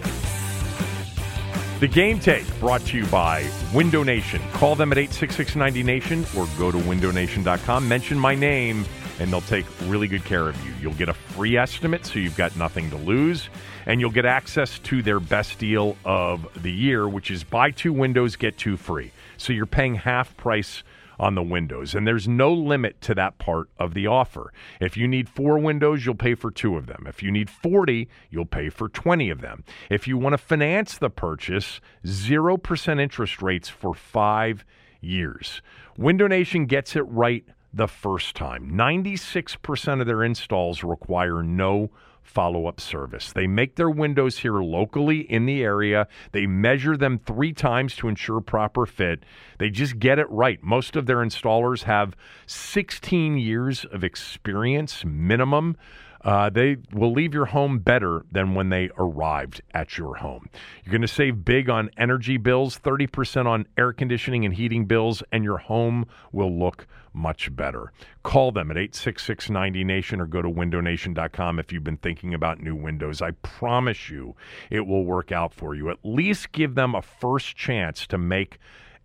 The 1.81 1.89
game 1.89 2.21
take 2.21 2.47
brought 2.61 2.83
to 2.83 2.97
you 2.99 3.07
by 3.07 3.49
Window 3.75 4.03
Nation. 4.03 4.41
Call 4.53 4.75
them 4.77 4.93
at 4.93 4.99
866 4.99 5.55
90Nation 5.55 6.37
or 6.37 6.47
go 6.59 6.71
to 6.71 6.79
windownation.com. 6.79 7.89
Mention 7.89 8.19
my 8.19 8.35
name 8.35 8.85
and 9.19 9.31
they'll 9.31 9.41
take 9.43 9.67
really 9.85 10.07
good 10.07 10.25
care 10.25 10.49
of 10.49 10.63
you. 10.65 10.73
You'll 10.81 10.95
get 10.95 11.09
a 11.09 11.15
free 11.15 11.57
estimate 11.57 12.07
so 12.07 12.19
you've 12.19 12.37
got 12.37 12.55
nothing 12.57 12.91
to 12.91 12.97
lose 12.97 13.49
and 13.87 14.01
you'll 14.01 14.11
get 14.11 14.27
access 14.27 14.79
to 14.81 15.03
their 15.03 15.21
best 15.21 15.59
deal 15.59 15.97
of 16.05 16.47
the 16.63 16.73
year, 16.73 17.09
which 17.09 17.31
is 17.31 17.45
buy 17.45 17.71
two 17.71 17.93
windows, 17.93 18.37
get 18.37 18.59
two 18.59 18.77
free. 18.77 19.13
So 19.37 19.53
you're 19.53 19.67
paying 19.67 19.95
half 19.95 20.37
price 20.37 20.83
on 21.20 21.35
the 21.35 21.42
windows. 21.42 21.94
And 21.94 22.06
there's 22.06 22.26
no 22.26 22.52
limit 22.52 23.00
to 23.02 23.14
that 23.14 23.38
part 23.38 23.68
of 23.78 23.92
the 23.92 24.06
offer. 24.06 24.52
If 24.80 24.96
you 24.96 25.06
need 25.06 25.28
four 25.28 25.59
windows, 25.59 26.04
you'll 26.04 26.14
pay 26.14 26.35
for 26.35 26.50
two 26.50 26.76
of 26.76 26.87
them. 26.87 27.04
If 27.06 27.22
you 27.22 27.30
need 27.30 27.50
40, 27.50 28.09
you'll 28.30 28.46
pay 28.46 28.70
for 28.70 28.88
20 28.88 29.28
of 29.28 29.42
them. 29.42 29.62
If 29.90 30.09
you 30.09 30.16
want 30.16 30.33
to 30.33 30.38
finance 30.38 30.96
the 30.96 31.11
purchase, 31.11 31.80
0% 32.06 33.00
interest 33.00 33.42
rates 33.42 33.68
for 33.68 33.94
five 33.94 34.64
years. 35.02 35.61
Window 35.98 36.26
Nation 36.26 36.64
gets 36.64 36.96
it 36.96 37.02
right 37.02 37.44
the 37.72 37.87
first 37.87 38.35
time. 38.35 38.70
96% 38.70 40.00
of 40.00 40.06
their 40.06 40.24
installs 40.24 40.83
require 40.83 41.42
no 41.42 41.90
follow 42.31 42.66
up 42.66 42.81
service. 42.81 43.33
They 43.33 43.49
make 43.49 43.75
their 43.75 43.90
windows 43.90 44.38
here 44.38 44.59
locally 44.61 45.21
in 45.21 45.47
the 45.47 45.62
area. 45.62 46.07
They 46.31 46.47
measure 46.47 46.97
them 46.97 47.19
three 47.19 47.53
times 47.53 47.97
to 47.97 48.09
ensure 48.09 48.40
proper 48.40 48.87
fit. 48.87 49.25
They 49.59 49.69
just 49.69 49.99
get 49.99 50.21
it 50.21 50.31
right. 50.31 50.62
Most 50.62 50.95
of 50.95 51.07
their 51.07 51.19
installers 51.19 51.83
have 51.83 52.16
16 52.47 53.37
years 53.37 53.85
of 53.85 54.05
experience 54.05 55.05
minimum. 55.05 55.77
Uh, 56.22 56.50
they 56.50 56.76
will 56.92 57.12
leave 57.12 57.33
your 57.33 57.46
home 57.46 57.78
better 57.78 58.24
than 58.30 58.54
when 58.54 58.68
they 58.68 58.90
arrived 58.98 59.62
at 59.72 59.96
your 59.96 60.16
home. 60.16 60.48
You're 60.85 60.92
going 60.92 61.00
to 61.02 61.09
save 61.09 61.44
big 61.44 61.70
on 61.70 61.90
energy 61.96 62.37
bills, 62.37 62.78
30% 62.78 63.46
on 63.46 63.66
air 63.78 63.92
conditioning 63.92 64.44
and 64.44 64.54
heating 64.54 64.85
bills, 64.85 65.22
and 65.33 65.44
your 65.44 65.59
home 65.59 66.06
will 66.33 66.52
look 66.52 66.87
much 67.12 67.54
better. 67.56 67.92
Call 68.22 68.52
them 68.52 68.70
at 68.70 68.76
866 68.76 69.48
90Nation 69.48 70.20
or 70.20 70.26
go 70.26 70.42
to 70.42 70.48
windownation.com 70.48 71.59
if 71.59 71.72
you've 71.72 71.85
been 71.85 71.96
thinking 71.96 72.35
about 72.35 72.61
new 72.61 72.76
windows. 72.76 73.22
I 73.22 73.33
promise 73.33 74.11
you 74.11 74.37
it 74.70 74.87
will 74.87 75.04
work 75.04 75.33
out 75.33 75.54
for 75.54 75.74
you. 75.74 75.90
At 75.90 75.98
least 76.04 76.52
give 76.52 76.74
them 76.74 76.94
a 76.94 77.02
first 77.02 77.56
chance 77.56 78.06
to 78.09 78.18
make 78.18 78.59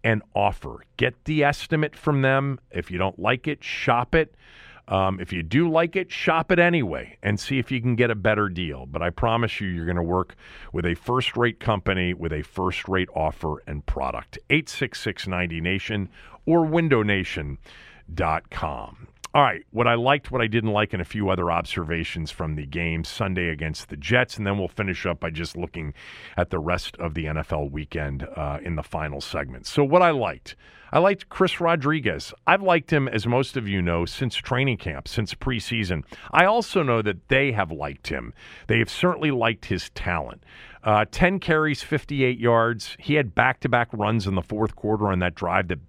an 0.03 0.21
offer. 0.35 0.83
Get 0.97 1.25
the 1.25 1.43
estimate 1.43 1.95
from 1.95 2.21
them. 2.21 2.59
If 2.71 2.91
you 2.91 2.97
don't 2.97 3.17
like 3.17 3.47
it, 3.47 3.63
shop 3.63 4.13
it. 4.13 4.35
Um, 4.87 5.19
if 5.19 5.33
you 5.33 5.41
do 5.41 5.67
like 5.69 5.95
it, 5.95 6.11
shop 6.11 6.51
it 6.51 6.59
anyway 6.59 7.17
and 7.23 7.39
see 7.39 7.57
if 7.57 7.71
you 7.71 7.81
can 7.81 7.95
get 7.95 8.11
a 8.11 8.15
better 8.15 8.49
deal. 8.49 8.85
But 8.85 9.01
I 9.01 9.09
promise 9.09 9.59
you, 9.59 9.67
you're 9.67 9.85
going 9.85 9.95
to 9.95 10.03
work 10.03 10.35
with 10.71 10.85
a 10.85 10.93
first 10.95 11.35
rate 11.35 11.59
company 11.59 12.13
with 12.13 12.31
a 12.31 12.43
first 12.43 12.87
rate 12.87 13.09
offer 13.15 13.63
and 13.65 13.83
product. 13.85 14.37
866 14.49 15.25
90Nation 15.25 16.09
or 16.45 16.65
windownation.com. 16.65 19.07
All 19.35 19.41
right, 19.41 19.65
what 19.71 19.85
I 19.85 19.95
liked, 19.95 20.31
what 20.31 20.41
I 20.41 20.47
didn't 20.47 20.71
like, 20.71 20.93
and 20.93 21.01
a 21.01 21.05
few 21.05 21.29
other 21.29 21.51
observations 21.51 22.31
from 22.31 22.55
the 22.55 22.65
game 22.65 23.03
Sunday 23.03 23.49
against 23.49 23.89
the 23.89 23.97
Jets. 23.97 24.37
And 24.37 24.47
then 24.47 24.57
we'll 24.57 24.69
finish 24.69 25.05
up 25.05 25.19
by 25.19 25.29
just 25.29 25.57
looking 25.57 25.93
at 26.37 26.51
the 26.51 26.59
rest 26.59 26.95
of 26.99 27.15
the 27.15 27.25
NFL 27.25 27.69
weekend 27.69 28.25
uh, 28.37 28.59
in 28.63 28.77
the 28.77 28.83
final 28.83 29.19
segment. 29.19 29.67
So, 29.67 29.83
what 29.83 30.01
I 30.01 30.11
liked. 30.11 30.55
I 30.95 30.99
liked 30.99 31.27
Chris 31.27 31.59
Rodriguez. 31.59 32.33
I've 32.47 32.61
liked 32.61 32.93
him, 32.93 33.09
as 33.09 33.27
most 33.27 33.57
of 33.57 33.67
you 33.67 33.81
know, 33.81 34.05
since 34.05 34.33
training 34.33 34.77
camp, 34.77 35.09
since 35.09 35.33
preseason. 35.33 36.05
I 36.31 36.45
also 36.45 36.83
know 36.83 37.01
that 37.01 37.27
they 37.27 37.51
have 37.51 37.69
liked 37.69 38.07
him. 38.07 38.33
They 38.67 38.79
have 38.79 38.89
certainly 38.89 39.29
liked 39.29 39.65
his 39.65 39.89
talent. 39.89 40.41
Uh, 40.85 41.03
10 41.09 41.39
carries, 41.39 41.81
58 41.81 42.39
yards. 42.39 42.95
He 42.99 43.15
had 43.15 43.33
back 43.33 43.59
to 43.61 43.69
back 43.69 43.89
runs 43.91 44.27
in 44.27 44.35
the 44.35 44.43
fourth 44.43 44.75
quarter 44.75 45.07
on 45.07 45.17
that 45.19 45.33
drive 45.33 45.67
that 45.69 45.79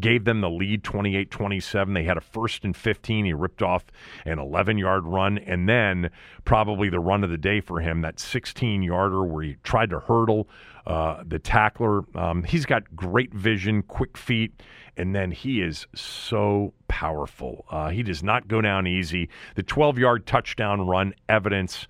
gave 0.00 0.24
them 0.24 0.40
the 0.40 0.48
lead 0.48 0.82
28 0.82 1.30
27. 1.30 1.92
They 1.92 2.04
had 2.04 2.16
a 2.16 2.22
first 2.22 2.64
and 2.64 2.74
15. 2.74 3.26
He 3.26 3.34
ripped 3.34 3.60
off 3.60 3.84
an 4.24 4.38
11 4.38 4.78
yard 4.78 5.04
run. 5.04 5.36
And 5.36 5.68
then 5.68 6.10
probably 6.46 6.88
the 6.88 7.00
run 7.00 7.22
of 7.22 7.28
the 7.28 7.36
day 7.36 7.60
for 7.60 7.80
him, 7.80 8.00
that 8.00 8.18
16 8.18 8.82
yarder 8.82 9.22
where 9.24 9.44
he 9.44 9.56
tried 9.62 9.90
to 9.90 10.00
hurdle 10.00 10.48
uh, 10.86 11.22
the 11.26 11.38
tackler. 11.38 12.04
Um, 12.16 12.42
he's 12.42 12.64
got 12.64 12.96
great 12.96 13.34
vision, 13.34 13.82
quick 13.82 14.16
feet, 14.16 14.62
and 14.96 15.14
then 15.14 15.32
he 15.32 15.60
is 15.60 15.86
so 15.94 16.72
powerful. 16.88 17.66
Uh, 17.70 17.90
he 17.90 18.02
does 18.02 18.22
not 18.22 18.48
go 18.48 18.62
down 18.62 18.86
easy. 18.86 19.28
The 19.54 19.62
12 19.62 19.98
yard 19.98 20.26
touchdown 20.26 20.86
run, 20.86 21.14
evidence 21.28 21.86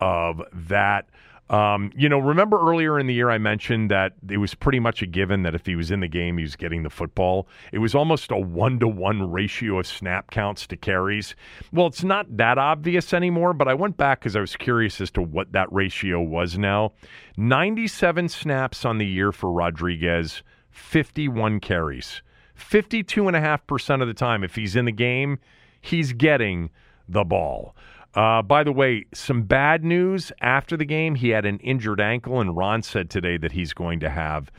of 0.00 0.42
that. 0.52 1.08
Um, 1.52 1.92
you 1.94 2.08
know, 2.08 2.18
remember 2.18 2.58
earlier 2.58 2.98
in 2.98 3.06
the 3.06 3.12
year 3.12 3.28
I 3.28 3.36
mentioned 3.36 3.90
that 3.90 4.14
it 4.30 4.38
was 4.38 4.54
pretty 4.54 4.80
much 4.80 5.02
a 5.02 5.06
given 5.06 5.42
that 5.42 5.54
if 5.54 5.66
he 5.66 5.76
was 5.76 5.90
in 5.90 6.00
the 6.00 6.08
game, 6.08 6.38
he 6.38 6.44
was 6.44 6.56
getting 6.56 6.82
the 6.82 6.88
football. 6.88 7.46
It 7.72 7.78
was 7.78 7.94
almost 7.94 8.30
a 8.30 8.38
one 8.38 8.78
to 8.78 8.88
one 8.88 9.30
ratio 9.30 9.78
of 9.78 9.86
snap 9.86 10.30
counts 10.30 10.66
to 10.68 10.78
carries. 10.78 11.36
Well, 11.70 11.88
it's 11.88 12.02
not 12.02 12.38
that 12.38 12.56
obvious 12.56 13.12
anymore, 13.12 13.52
but 13.52 13.68
I 13.68 13.74
went 13.74 13.98
back 13.98 14.20
because 14.20 14.34
I 14.34 14.40
was 14.40 14.56
curious 14.56 14.98
as 15.02 15.10
to 15.10 15.20
what 15.20 15.52
that 15.52 15.70
ratio 15.70 16.22
was 16.22 16.56
now. 16.56 16.92
97 17.36 18.30
snaps 18.30 18.86
on 18.86 18.96
the 18.96 19.06
year 19.06 19.30
for 19.30 19.52
Rodriguez, 19.52 20.42
51 20.70 21.60
carries. 21.60 22.22
52.5% 22.58 24.00
of 24.00 24.08
the 24.08 24.14
time, 24.14 24.42
if 24.42 24.54
he's 24.54 24.74
in 24.74 24.86
the 24.86 24.92
game, 24.92 25.38
he's 25.82 26.14
getting 26.14 26.70
the 27.08 27.24
ball. 27.24 27.76
Uh, 28.14 28.42
by 28.42 28.62
the 28.62 28.72
way, 28.72 29.06
some 29.14 29.42
bad 29.42 29.84
news 29.84 30.32
after 30.40 30.76
the 30.76 30.84
game. 30.84 31.14
He 31.14 31.30
had 31.30 31.46
an 31.46 31.58
injured 31.60 32.00
ankle, 32.00 32.40
and 32.40 32.56
Ron 32.56 32.82
said 32.82 33.08
today 33.08 33.38
that 33.38 33.52
he's 33.52 33.72
going 33.72 34.00
to 34.00 34.10
have 34.10 34.50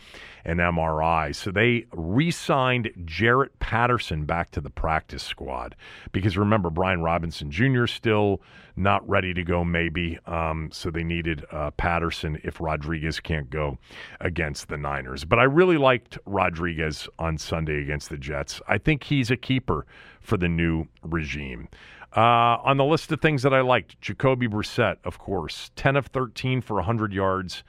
an 0.45 0.57
MRI. 0.57 1.33
So 1.35 1.51
they 1.51 1.85
re 1.93 2.31
signed 2.31 2.91
Jaret 3.05 3.49
Patterson 3.59 4.25
back 4.25 4.51
to 4.51 4.61
the 4.61 4.69
practice 4.69 5.23
squad 5.23 5.75
because 6.11 6.37
remember, 6.37 6.69
Brian 6.69 7.01
Robinson 7.01 7.51
Jr. 7.51 7.85
still 7.85 8.41
not 8.75 9.07
ready 9.07 9.33
to 9.33 9.43
go, 9.43 9.63
maybe. 9.63 10.17
Um, 10.25 10.69
so 10.71 10.89
they 10.89 11.03
needed 11.03 11.45
uh, 11.51 11.71
Patterson 11.71 12.39
if 12.43 12.59
Rodriguez 12.59 13.19
can't 13.19 13.49
go 13.49 13.77
against 14.19 14.67
the 14.67 14.77
Niners. 14.77 15.25
But 15.25 15.39
I 15.39 15.43
really 15.43 15.77
liked 15.77 16.17
Rodriguez 16.25 17.07
on 17.19 17.37
Sunday 17.37 17.81
against 17.81 18.09
the 18.09 18.17
Jets. 18.17 18.61
I 18.67 18.79
think 18.79 19.03
he's 19.03 19.29
a 19.29 19.37
keeper 19.37 19.85
for 20.21 20.37
the 20.37 20.49
new 20.49 20.87
regime. 21.03 21.67
Uh, 22.15 22.57
on 22.63 22.77
the 22.77 22.85
list 22.85 23.11
of 23.11 23.21
things 23.21 23.41
that 23.41 23.53
I 23.53 23.61
liked, 23.61 23.99
Jacoby 23.99 24.47
Brissett, 24.47 24.97
of 25.03 25.17
course, 25.17 25.71
10 25.75 25.95
of 25.95 26.07
13 26.07 26.61
for 26.61 26.75
100 26.75 27.11
yards 27.11 27.63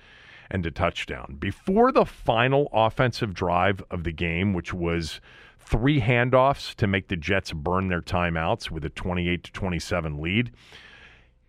and 0.50 0.64
a 0.66 0.70
touchdown. 0.70 1.36
Before 1.38 1.90
the 1.90 2.04
final 2.04 2.68
offensive 2.72 3.32
drive 3.32 3.82
of 3.90 4.04
the 4.04 4.12
game, 4.12 4.52
which 4.52 4.74
was 4.74 5.20
three 5.58 6.00
handoffs 6.00 6.74
to 6.74 6.86
make 6.86 7.08
the 7.08 7.16
Jets 7.16 7.52
burn 7.52 7.88
their 7.88 8.02
timeouts 8.02 8.70
with 8.70 8.84
a 8.84 8.90
28 8.90 9.44
to 9.44 9.52
27 9.52 10.20
lead, 10.20 10.52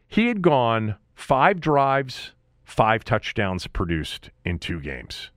he 0.08 0.28
had 0.28 0.42
gone 0.42 0.96
five 1.14 1.60
drives, 1.60 2.32
five 2.64 3.04
touchdowns 3.04 3.68
produced 3.68 4.30
in 4.46 4.58
two 4.58 4.80
games. 4.80 5.32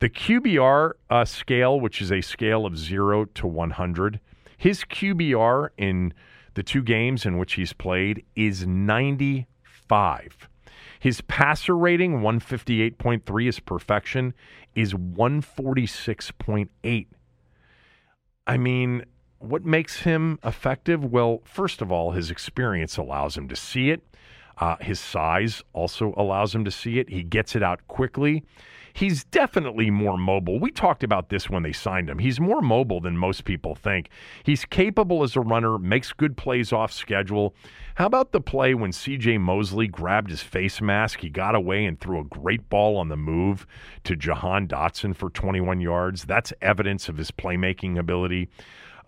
The 0.00 0.10
QBR 0.10 0.92
uh, 1.08 1.24
scale, 1.24 1.80
which 1.80 2.02
is 2.02 2.12
a 2.12 2.20
scale 2.20 2.66
of 2.66 2.76
0 2.76 3.24
to 3.24 3.46
100, 3.46 4.20
his 4.58 4.84
QBR 4.84 5.68
in 5.78 6.12
the 6.54 6.62
two 6.62 6.82
games 6.82 7.26
in 7.26 7.36
which 7.38 7.54
he's 7.54 7.72
played 7.72 8.24
is 8.34 8.66
95. 8.66 10.48
His 10.98 11.20
passer 11.22 11.76
rating, 11.76 12.20
158.3, 12.20 13.48
is 13.48 13.60
perfection, 13.60 14.34
is 14.74 14.94
146.8. 14.94 17.06
I 18.46 18.56
mean, 18.56 19.04
what 19.38 19.64
makes 19.64 20.00
him 20.00 20.38
effective? 20.42 21.04
Well, 21.04 21.42
first 21.44 21.80
of 21.82 21.92
all, 21.92 22.12
his 22.12 22.30
experience 22.30 22.96
allows 22.96 23.36
him 23.36 23.48
to 23.48 23.56
see 23.56 23.90
it. 23.90 24.02
Uh, 24.56 24.76
his 24.80 25.00
size 25.00 25.62
also 25.72 26.14
allows 26.16 26.54
him 26.54 26.64
to 26.64 26.70
see 26.70 26.98
it. 26.98 27.10
He 27.10 27.22
gets 27.22 27.54
it 27.56 27.62
out 27.62 27.86
quickly 27.88 28.44
he's 28.94 29.24
definitely 29.24 29.90
more 29.90 30.16
mobile. 30.16 30.58
We 30.58 30.70
talked 30.70 31.02
about 31.02 31.28
this 31.28 31.50
when 31.50 31.64
they 31.64 31.72
signed 31.72 32.08
him. 32.08 32.20
He's 32.20 32.40
more 32.40 32.62
mobile 32.62 33.00
than 33.00 33.18
most 33.18 33.44
people 33.44 33.74
think. 33.74 34.08
He's 34.44 34.64
capable 34.64 35.22
as 35.24 35.36
a 35.36 35.40
runner, 35.40 35.78
makes 35.78 36.12
good 36.12 36.36
plays 36.36 36.72
off 36.72 36.92
schedule. 36.92 37.54
How 37.96 38.06
about 38.06 38.32
the 38.32 38.40
play 38.40 38.72
when 38.72 38.92
CJ 38.92 39.40
Mosley 39.40 39.88
grabbed 39.88 40.30
his 40.30 40.42
face 40.42 40.80
mask? 40.80 41.20
He 41.20 41.28
got 41.28 41.56
away 41.56 41.84
and 41.84 42.00
threw 42.00 42.20
a 42.20 42.24
great 42.24 42.68
ball 42.70 42.96
on 42.96 43.08
the 43.08 43.16
move 43.16 43.66
to 44.04 44.16
Jahan 44.16 44.68
Dotson 44.68 45.14
for 45.14 45.28
21 45.28 45.80
yards. 45.80 46.24
That's 46.24 46.52
evidence 46.62 47.08
of 47.08 47.16
his 47.16 47.32
playmaking 47.32 47.98
ability. 47.98 48.48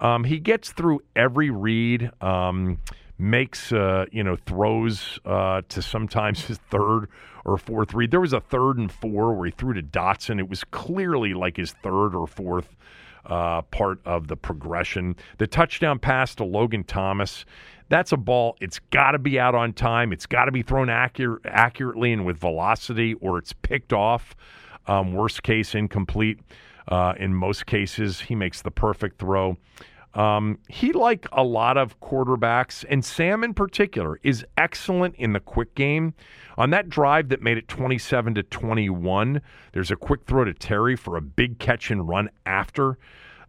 Um, 0.00 0.24
he 0.24 0.40
gets 0.40 0.72
through 0.72 1.00
every 1.14 1.50
read. 1.50 2.10
Um, 2.20 2.78
makes 3.18 3.72
uh, 3.72 4.06
you 4.12 4.22
know 4.22 4.36
throws 4.46 5.18
uh, 5.24 5.62
to 5.68 5.82
sometimes 5.82 6.44
his 6.44 6.58
third 6.70 7.08
or 7.44 7.56
fourth 7.56 7.94
read. 7.94 8.10
There 8.10 8.20
was 8.20 8.32
a 8.32 8.40
third 8.40 8.78
and 8.78 8.90
four 8.90 9.34
where 9.34 9.46
he 9.46 9.52
threw 9.52 9.72
to 9.74 9.82
Dotson. 9.82 10.38
It 10.38 10.48
was 10.48 10.64
clearly 10.64 11.34
like 11.34 11.56
his 11.56 11.72
third 11.72 12.14
or 12.14 12.26
fourth 12.26 12.76
uh, 13.24 13.62
part 13.62 14.00
of 14.04 14.28
the 14.28 14.36
progression. 14.36 15.16
The 15.38 15.46
touchdown 15.46 15.98
pass 15.98 16.34
to 16.36 16.44
Logan 16.44 16.84
Thomas. 16.84 17.44
That's 17.88 18.12
a 18.12 18.16
ball. 18.16 18.56
It's 18.60 18.80
got 18.90 19.12
to 19.12 19.18
be 19.18 19.38
out 19.38 19.54
on 19.54 19.72
time. 19.72 20.12
It's 20.12 20.26
got 20.26 20.46
to 20.46 20.52
be 20.52 20.62
thrown 20.62 20.90
accurate, 20.90 21.42
accurately 21.44 22.12
and 22.12 22.26
with 22.26 22.36
velocity, 22.36 23.14
or 23.14 23.38
it's 23.38 23.52
picked 23.52 23.92
off. 23.92 24.34
Um, 24.88 25.12
worst 25.12 25.42
case, 25.42 25.74
incomplete. 25.74 26.40
Uh, 26.88 27.14
in 27.18 27.34
most 27.34 27.66
cases, 27.66 28.20
he 28.20 28.34
makes 28.34 28.62
the 28.62 28.70
perfect 28.70 29.18
throw. 29.18 29.56
Um, 30.16 30.58
he, 30.68 30.92
like 30.92 31.26
a 31.30 31.44
lot 31.44 31.76
of 31.76 32.00
quarterbacks, 32.00 32.86
and 32.88 33.04
Sam 33.04 33.44
in 33.44 33.52
particular, 33.52 34.18
is 34.22 34.46
excellent 34.56 35.14
in 35.16 35.34
the 35.34 35.40
quick 35.40 35.74
game. 35.74 36.14
On 36.56 36.70
that 36.70 36.88
drive 36.88 37.28
that 37.28 37.42
made 37.42 37.58
it 37.58 37.68
27 37.68 38.34
to 38.36 38.42
21, 38.42 39.42
there's 39.72 39.90
a 39.90 39.96
quick 39.96 40.24
throw 40.24 40.44
to 40.44 40.54
Terry 40.54 40.96
for 40.96 41.18
a 41.18 41.20
big 41.20 41.58
catch 41.58 41.90
and 41.90 42.08
run 42.08 42.30
after 42.46 42.96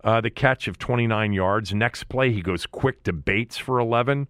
uh, 0.03 0.19
the 0.19 0.30
catch 0.30 0.67
of 0.67 0.77
29 0.77 1.32
yards. 1.32 1.73
Next 1.73 2.10
play, 2.10 2.34
he 2.34 2.41
goes 2.41 2.65
quick 2.65 3.03
to 3.03 3.13
Bates 3.13 3.58
for 3.58 3.80
11 3.80 4.27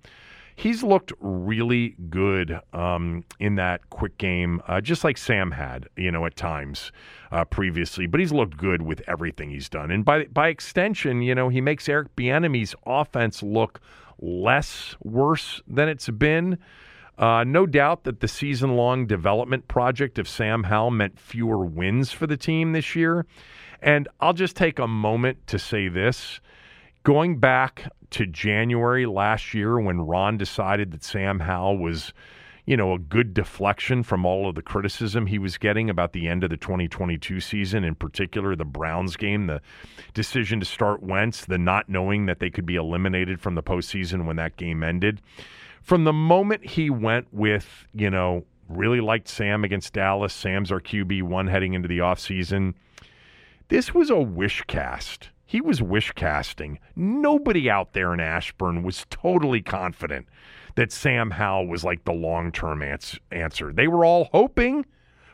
he's 0.58 0.84
looked 0.84 1.14
really 1.20 1.96
good 2.10 2.60
um, 2.74 3.24
in 3.40 3.56
that 3.56 3.90
quick 3.92 4.18
game, 4.18 4.60
uh, 4.68 4.82
just 4.82 5.04
like 5.04 5.18
Sam 5.18 5.52
had, 5.52 5.88
you 5.96 6.12
know, 6.12 6.26
at 6.26 6.36
times 6.36 6.92
uh, 7.32 7.46
previously. 7.46 8.08
But 8.08 8.20
he's 8.20 8.34
looked 8.34 8.58
good 8.58 8.82
with 8.82 9.02
everything 9.08 9.52
he's 9.52 9.70
done, 9.70 9.92
and 9.92 10.04
by 10.04 10.26
by 10.26 10.50
extension, 10.50 11.22
you 11.22 11.36
know, 11.36 11.48
he 11.48 11.62
makes 11.62 11.88
Eric 11.88 12.14
Bieniemy's 12.18 12.76
offense 12.86 13.42
look 13.42 13.80
less 14.20 14.96
worse 15.02 15.62
than 15.68 15.88
it's 15.88 16.10
been. 16.10 16.58
Uh, 17.18 17.44
no 17.44 17.66
doubt 17.66 18.04
that 18.04 18.20
the 18.20 18.28
season 18.28 18.76
long 18.76 19.08
development 19.08 19.68
project 19.68 20.20
of 20.20 20.28
Sam 20.28 20.64
Howell 20.64 20.92
meant 20.92 21.20
fewer 21.20 21.66
wins 21.66 22.12
for 22.12 22.28
the 22.28 22.38
team 22.38 22.74
this 22.74 22.96
year. 22.96 23.26
And 23.82 24.08
I'll 24.20 24.34
just 24.34 24.56
take 24.56 24.78
a 24.78 24.88
moment 24.88 25.48
to 25.48 25.60
say 25.60 25.88
this 25.88 26.40
going 27.08 27.40
back 27.40 27.90
to 28.10 28.26
January 28.26 29.06
last 29.06 29.54
year 29.54 29.80
when 29.80 30.02
Ron 30.02 30.38
decided 30.38 30.92
that 30.92 31.06
Sam 31.06 31.40
Howell 31.40 31.78
was, 31.78 32.12
you 32.66 32.76
know, 32.76 32.92
a 32.92 33.00
good 33.00 33.34
deflection 33.34 34.04
from 34.04 34.26
all 34.26 34.50
of 34.50 34.56
the 34.56 34.62
criticism 34.62 35.26
he 35.26 35.40
was 35.40 35.58
getting 35.58 35.90
about 35.90 36.12
the 36.12 36.28
end 36.28 36.44
of 36.44 36.50
the 36.50 36.58
2022 36.58 37.40
season, 37.40 37.86
in 37.86 37.96
particular 37.96 38.58
the 38.58 38.66
Browns 38.66 39.16
game, 39.16 39.48
the 39.48 39.62
decision 40.14 40.60
to 40.60 40.66
start 40.66 41.02
Wentz, 41.02 41.46
the 41.46 41.58
not 41.58 41.88
knowing 41.88 42.26
that 42.26 42.40
they 42.40 42.50
could 42.50 42.66
be 42.66 42.76
eliminated 42.76 43.40
from 43.40 43.56
the 43.56 43.64
postseason 43.64 44.26
when 44.26 44.36
that 44.36 44.58
game 44.58 44.84
ended. 44.84 45.22
From 45.82 46.04
the 46.04 46.12
moment 46.12 46.66
he 46.66 46.90
went 46.90 47.34
with, 47.34 47.88
you 47.94 48.10
know, 48.10 48.44
really 48.68 49.00
liked 49.00 49.30
Sam 49.30 49.64
against 49.64 49.94
Dallas, 49.94 50.34
Sam's 50.34 50.74
our 50.74 50.82
QB1 50.82 51.50
heading 51.50 51.74
into 51.74 51.88
the 51.88 52.00
offseason. 52.00 52.74
This 53.70 53.94
was 53.94 54.10
a 54.10 54.20
wish 54.20 54.62
cast 54.68 55.30
he 55.48 55.62
was 55.62 55.82
wish 55.82 56.12
casting. 56.12 56.78
Nobody 56.96 57.70
out 57.70 57.94
there 57.94 58.14
in 58.14 58.20
Ashburn 58.20 58.84
was 58.84 59.06
totally 59.10 59.62
confident 59.62 60.28
that 60.76 60.92
Sam 60.92 61.32
Howell 61.32 61.68
was 61.68 61.86
like 61.86 62.04
the 62.04 62.12
long 62.12 62.52
term 62.52 62.84
ans- 62.84 63.20
answer. 63.32 63.72
They 63.72 63.88
were 63.88 64.04
all 64.04 64.28
hoping, 64.34 64.86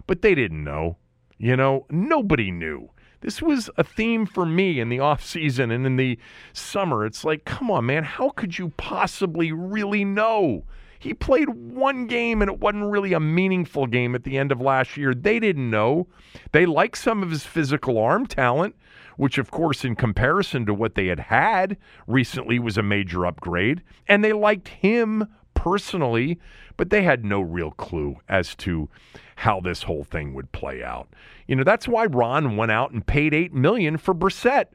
but 0.06 0.22
they 0.22 0.36
didn't 0.36 0.64
know. 0.64 0.98
You 1.40 1.58
know, 1.58 1.88
nobody 1.90 2.52
knew. 2.52 2.92
This 3.22 3.42
was 3.42 3.72
a 3.76 3.84
theme 3.84 4.28
for 4.28 4.46
me 4.46 4.80
in 4.80 4.90
the 4.90 5.00
off 5.00 5.26
season 5.26 5.72
and 5.72 5.86
in 5.86 5.96
the 5.96 6.20
summer. 6.54 7.06
It's 7.06 7.26
like, 7.26 7.44
come 7.44 7.72
on, 7.72 7.88
man, 7.88 8.04
how 8.04 8.30
could 8.30 8.60
you 8.60 8.70
possibly 8.78 9.52
really 9.52 10.06
know? 10.06 10.64
He 11.00 11.14
played 11.14 11.50
one 11.50 12.06
game 12.06 12.42
and 12.42 12.52
it 12.52 12.60
wasn't 12.60 12.92
really 12.92 13.14
a 13.14 13.20
meaningful 13.20 13.88
game 13.88 14.14
at 14.14 14.24
the 14.24 14.38
end 14.38 14.52
of 14.52 14.62
last 14.62 14.96
year. 14.96 15.16
They 15.16 15.40
didn't 15.40 15.70
know. 15.70 16.08
They 16.52 16.66
liked 16.66 16.98
some 16.98 17.24
of 17.24 17.32
his 17.32 17.44
physical 17.44 17.98
arm 17.98 18.28
talent 18.28 18.76
which, 19.18 19.38
of 19.38 19.52
course, 19.52 19.86
in 19.86 19.96
comparison 19.96 20.66
to 20.66 20.74
what 20.74 20.96
they 20.96 21.08
had 21.08 21.20
had 21.20 21.78
recently, 22.08 22.60
was 22.60 22.78
a 22.78 22.84
major 22.84 23.26
upgrade. 23.26 23.82
And 24.08 24.24
they 24.24 24.34
liked 24.34 24.68
him 24.68 25.28
personally, 25.54 26.40
but 26.78 26.90
they 26.90 27.04
had 27.04 27.24
no 27.24 27.42
real 27.42 27.72
clue 27.72 28.18
as 28.28 28.56
to 28.56 28.90
how 29.38 29.60
this 29.60 29.84
whole 29.84 30.04
thing 30.04 30.34
would 30.34 30.52
play 30.52 30.84
out. 30.84 31.08
You 31.48 31.56
know, 31.56 31.64
that's 31.64 31.88
why 31.88 32.06
Ron 32.06 32.58
went 32.58 32.72
out 32.72 32.92
and 32.92 33.06
paid 33.06 33.34
eight 33.34 33.54
million 33.54 33.98
for 33.98 34.14
Brissett. 34.14 34.68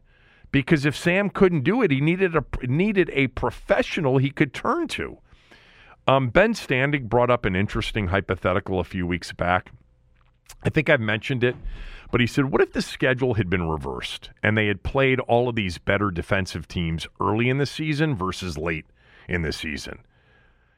Because 0.50 0.86
if 0.86 0.96
Sam 0.96 1.28
couldn't 1.28 1.62
do 1.62 1.82
it, 1.82 1.90
he 1.90 2.00
needed 2.00 2.34
a 2.34 2.44
needed 2.62 3.10
a 3.12 3.26
professional 3.28 4.16
he 4.16 4.30
could 4.30 4.54
turn 4.54 4.88
to. 4.88 5.18
Um, 6.06 6.30
ben 6.30 6.54
Standig 6.54 7.08
brought 7.08 7.30
up 7.30 7.44
an 7.44 7.54
interesting 7.54 8.08
hypothetical 8.08 8.80
a 8.80 8.84
few 8.84 9.06
weeks 9.06 9.30
back. 9.32 9.72
I 10.62 10.70
think 10.70 10.88
I've 10.88 11.00
mentioned 11.00 11.44
it 11.44 11.54
but 12.10 12.20
he 12.20 12.26
said, 12.26 12.46
what 12.46 12.62
if 12.62 12.72
the 12.72 12.82
schedule 12.82 13.34
had 13.34 13.50
been 13.50 13.68
reversed 13.68 14.30
and 14.42 14.56
they 14.56 14.66
had 14.66 14.82
played 14.82 15.20
all 15.20 15.48
of 15.48 15.56
these 15.56 15.78
better 15.78 16.10
defensive 16.10 16.66
teams 16.66 17.06
early 17.20 17.48
in 17.48 17.58
the 17.58 17.66
season 17.66 18.14
versus 18.14 18.56
late 18.56 18.86
in 19.28 19.42
the 19.42 19.52
season? 19.52 20.00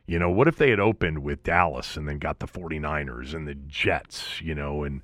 You 0.06 0.18
know, 0.18 0.28
what 0.28 0.48
if 0.48 0.56
they 0.56 0.70
had 0.70 0.80
opened 0.80 1.20
with 1.20 1.44
Dallas 1.44 1.96
and 1.96 2.08
then 2.08 2.18
got 2.18 2.40
the 2.40 2.48
49ers 2.48 3.32
and 3.32 3.46
the 3.46 3.54
Jets, 3.54 4.40
you 4.40 4.56
know, 4.56 4.82
and 4.82 5.02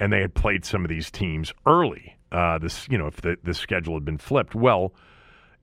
and 0.00 0.12
they 0.12 0.20
had 0.20 0.34
played 0.34 0.64
some 0.64 0.84
of 0.84 0.88
these 0.88 1.10
teams 1.10 1.52
early. 1.64 2.18
Uh, 2.32 2.58
this, 2.58 2.88
you 2.88 2.98
know, 2.98 3.06
if 3.06 3.20
the, 3.20 3.36
the 3.42 3.54
schedule 3.54 3.94
had 3.94 4.04
been 4.04 4.18
flipped. 4.18 4.54
Well, 4.54 4.94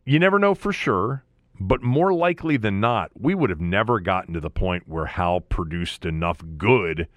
you 0.06 0.20
never 0.20 0.40
know 0.40 0.56
for 0.56 0.72
sure, 0.72 1.24
but 1.60 1.82
more 1.82 2.14
likely 2.14 2.58
than 2.58 2.80
not, 2.80 3.12
we 3.20 3.36
would 3.36 3.50
have 3.50 3.62
never 3.62 4.00
gotten 4.00 4.34
to 4.34 4.40
the 4.40 4.50
point 4.50 4.88
where 4.88 5.06
Howell 5.06 5.42
produced 5.42 6.06
enough 6.06 6.42
good 6.58 7.08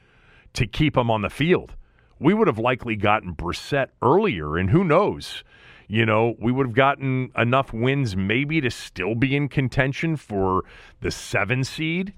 to 0.54 0.66
keep 0.66 0.96
him 0.96 1.11
on 1.11 1.22
the 1.22 1.30
field 1.30 1.74
we 2.18 2.35
would 2.35 2.46
have 2.46 2.59
likely 2.59 2.96
gotten 2.96 3.35
Brissett 3.35 3.88
earlier, 4.02 4.57
and 4.57 4.70
who 4.70 4.85
knows? 4.85 5.44
You 5.87 6.04
know, 6.04 6.35
we 6.38 6.52
would 6.52 6.66
have 6.66 6.74
gotten 6.74 7.31
enough 7.37 7.72
wins 7.72 8.14
maybe 8.14 8.61
to 8.61 8.70
still 8.70 9.14
be 9.14 9.35
in 9.35 9.48
contention 9.48 10.16
for 10.16 10.64
the 11.00 11.11
seven 11.11 11.64
seed, 11.64 12.12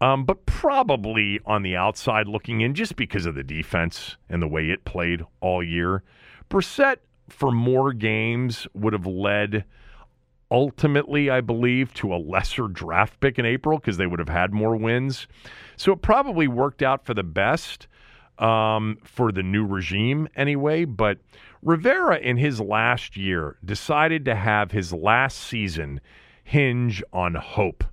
um, 0.00 0.24
but 0.24 0.46
probably 0.46 1.40
on 1.46 1.62
the 1.62 1.76
outside 1.76 2.26
looking 2.26 2.60
in 2.60 2.74
just 2.74 2.96
because 2.96 3.24
of 3.24 3.36
the 3.36 3.44
defense 3.44 4.16
and 4.28 4.42
the 4.42 4.48
way 4.48 4.70
it 4.70 4.84
played 4.84 5.22
all 5.40 5.62
year. 5.62 6.02
Brissett, 6.50 6.96
for 7.28 7.52
more 7.52 7.92
games, 7.92 8.66
would 8.74 8.92
have 8.92 9.06
led 9.06 9.64
ultimately, 10.50 11.30
I 11.30 11.40
believe, 11.40 11.94
to 11.94 12.14
a 12.14 12.16
lesser 12.16 12.68
draft 12.68 13.20
pick 13.20 13.38
in 13.38 13.46
April 13.46 13.78
because 13.78 13.96
they 13.96 14.06
would 14.06 14.18
have 14.18 14.28
had 14.28 14.52
more 14.52 14.76
wins. 14.76 15.26
So 15.76 15.92
it 15.92 16.02
probably 16.02 16.48
worked 16.48 16.82
out 16.82 17.04
for 17.04 17.14
the 17.14 17.22
best 17.22 17.86
um, 18.38 18.98
for 19.04 19.32
the 19.32 19.42
new 19.42 19.64
regime 19.66 20.28
anyway. 20.36 20.84
But 20.84 21.18
Rivera, 21.62 22.18
in 22.18 22.36
his 22.36 22.60
last 22.60 23.16
year, 23.16 23.56
decided 23.64 24.24
to 24.26 24.34
have 24.34 24.70
his 24.70 24.92
last 24.92 25.38
season 25.38 26.00
hinge 26.42 27.02
on 27.12 27.34
hope. 27.34 27.84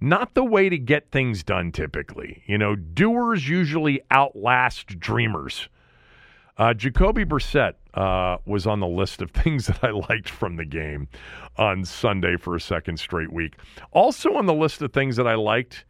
Not 0.00 0.34
the 0.34 0.44
way 0.44 0.68
to 0.68 0.78
get 0.78 1.10
things 1.10 1.42
done 1.42 1.72
typically. 1.72 2.42
You 2.46 2.58
know, 2.58 2.76
doers 2.76 3.48
usually 3.48 4.02
outlast 4.10 4.98
dreamers. 4.98 5.68
Uh, 6.56 6.72
Jacoby 6.72 7.24
Brissett 7.24 7.74
uh, 7.94 8.38
was 8.46 8.66
on 8.66 8.80
the 8.80 8.86
list 8.86 9.22
of 9.22 9.30
things 9.32 9.66
that 9.66 9.82
I 9.82 9.90
liked 9.90 10.28
from 10.28 10.56
the 10.56 10.64
game 10.64 11.08
on 11.56 11.84
Sunday 11.84 12.36
for 12.36 12.54
a 12.54 12.60
second 12.60 12.98
straight 12.98 13.32
week. 13.32 13.56
Also 13.92 14.34
on 14.34 14.46
the 14.46 14.54
list 14.54 14.82
of 14.82 14.92
things 14.92 15.16
that 15.16 15.26
I 15.26 15.34
liked 15.34 15.84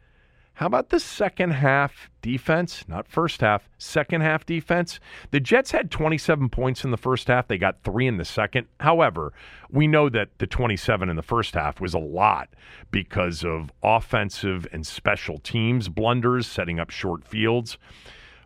how 0.55 0.67
about 0.67 0.87
the 0.87 1.01
second 1.01 1.51
half 1.51 2.09
defense? 2.21 2.85
Not 2.87 3.09
first 3.09 3.41
half, 3.41 3.69
second 3.77 4.21
half 4.21 4.45
defense. 4.45 5.01
The 5.31 5.41
Jets 5.41 5.71
had 5.71 5.91
27 5.91 6.47
points 6.47 6.85
in 6.85 6.91
the 6.91 6.97
first 6.97 7.27
half. 7.27 7.49
They 7.49 7.57
got 7.57 7.83
three 7.83 8.07
in 8.07 8.15
the 8.15 8.23
second. 8.23 8.67
However, 8.79 9.33
we 9.69 9.85
know 9.85 10.07
that 10.07 10.29
the 10.37 10.47
27 10.47 11.09
in 11.09 11.17
the 11.17 11.21
first 11.21 11.55
half 11.55 11.81
was 11.81 11.93
a 11.93 11.99
lot 11.99 12.47
because 12.89 13.43
of 13.43 13.69
offensive 13.83 14.65
and 14.71 14.87
special 14.87 15.39
teams 15.39 15.89
blunders, 15.89 16.47
setting 16.47 16.79
up 16.79 16.89
short 16.89 17.25
fields. 17.25 17.77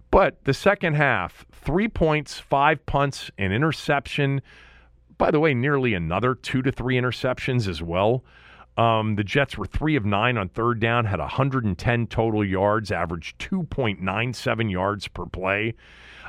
But 0.09 0.43
the 0.45 0.53
second 0.55 0.95
half, 0.95 1.45
three 1.51 1.87
points, 1.87 2.39
five 2.39 2.83
punts, 2.87 3.29
an 3.37 3.51
interception. 3.51 4.41
By 5.19 5.29
the 5.29 5.39
way, 5.39 5.53
nearly 5.53 5.93
another 5.93 6.33
two 6.33 6.63
to 6.63 6.71
three 6.71 6.95
interceptions 6.95 7.67
as 7.67 7.83
well. 7.83 8.23
Um, 8.79 9.15
the 9.15 9.25
Jets 9.25 9.57
were 9.57 9.65
three 9.65 9.97
of 9.97 10.05
nine 10.05 10.37
on 10.37 10.47
third 10.47 10.79
down, 10.79 11.03
had 11.03 11.19
110 11.19 12.07
total 12.07 12.45
yards, 12.45 12.93
averaged 12.93 13.37
2.97 13.39 14.71
yards 14.71 15.09
per 15.09 15.25
play. 15.25 15.73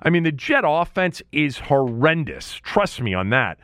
I 0.02 0.10
mean, 0.10 0.24
the 0.24 0.32
Jet 0.32 0.64
offense 0.66 1.22
is 1.30 1.58
horrendous. 1.58 2.54
Trust 2.54 3.00
me 3.00 3.14
on 3.14 3.30
that. 3.30 3.60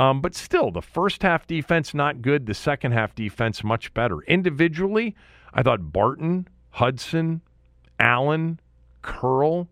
Um, 0.00 0.20
but 0.20 0.34
still, 0.34 0.72
the 0.72 0.82
first 0.82 1.22
half 1.22 1.46
defense 1.46 1.94
not 1.94 2.22
good. 2.22 2.46
The 2.46 2.54
second 2.54 2.90
half 2.90 3.14
defense 3.14 3.62
much 3.62 3.94
better. 3.94 4.20
Individually, 4.22 5.14
I 5.52 5.62
thought 5.62 5.92
Barton, 5.92 6.48
Hudson, 6.70 7.40
Allen, 8.00 8.58
Curl, 9.02 9.68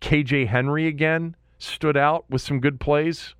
KJ 0.00 0.46
Henry 0.46 0.86
again 0.86 1.36
stood 1.58 1.98
out 1.98 2.24
with 2.30 2.40
some 2.40 2.60
good 2.60 2.80
plays. 2.80 3.34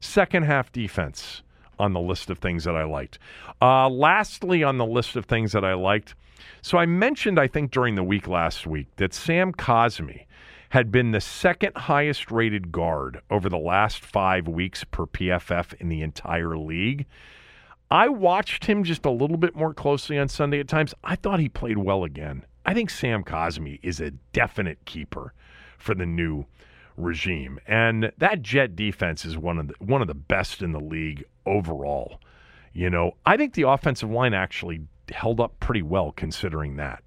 Second 0.00 0.42
half 0.42 0.72
defense 0.72 1.44
on 1.80 1.92
the 1.92 2.00
list 2.00 2.30
of 2.30 2.38
things 2.38 2.64
that 2.64 2.76
I 2.76 2.84
liked. 2.84 3.18
Uh, 3.60 3.88
lastly, 3.88 4.62
on 4.62 4.78
the 4.78 4.86
list 4.86 5.16
of 5.16 5.24
things 5.24 5.52
that 5.52 5.64
I 5.64 5.74
liked, 5.74 6.14
so 6.62 6.78
I 6.78 6.86
mentioned, 6.86 7.38
I 7.38 7.46
think, 7.46 7.70
during 7.70 7.94
the 7.94 8.04
week 8.04 8.28
last 8.28 8.66
week 8.66 8.88
that 8.96 9.14
Sam 9.14 9.52
Cosmi 9.52 10.26
had 10.70 10.92
been 10.92 11.10
the 11.10 11.20
second 11.20 11.76
highest 11.76 12.30
rated 12.30 12.70
guard 12.70 13.20
over 13.30 13.48
the 13.48 13.58
last 13.58 14.04
five 14.04 14.46
weeks 14.46 14.84
per 14.84 15.06
PFF 15.06 15.74
in 15.80 15.88
the 15.88 16.02
entire 16.02 16.56
league. 16.56 17.06
I 17.90 18.08
watched 18.08 18.66
him 18.66 18.84
just 18.84 19.04
a 19.04 19.10
little 19.10 19.36
bit 19.36 19.56
more 19.56 19.74
closely 19.74 20.16
on 20.16 20.28
Sunday 20.28 20.60
at 20.60 20.68
times. 20.68 20.94
I 21.02 21.16
thought 21.16 21.40
he 21.40 21.48
played 21.48 21.78
well 21.78 22.04
again. 22.04 22.44
I 22.64 22.72
think 22.72 22.88
Sam 22.88 23.24
Cosmi 23.24 23.80
is 23.82 24.00
a 24.00 24.12
definite 24.32 24.84
keeper 24.84 25.34
for 25.76 25.94
the 25.94 26.06
new 26.06 26.46
regime. 26.96 27.60
And 27.66 28.12
that 28.18 28.42
Jet 28.42 28.76
defense 28.76 29.24
is 29.24 29.36
one 29.36 29.58
of 29.58 29.68
the 29.68 29.74
one 29.78 30.02
of 30.02 30.08
the 30.08 30.14
best 30.14 30.62
in 30.62 30.72
the 30.72 30.80
league 30.80 31.24
overall. 31.46 32.20
You 32.72 32.90
know, 32.90 33.16
I 33.26 33.36
think 33.36 33.54
the 33.54 33.68
offensive 33.68 34.10
line 34.10 34.34
actually 34.34 34.82
held 35.10 35.40
up 35.40 35.58
pretty 35.60 35.82
well 35.82 36.12
considering 36.12 36.76
that. 36.76 37.02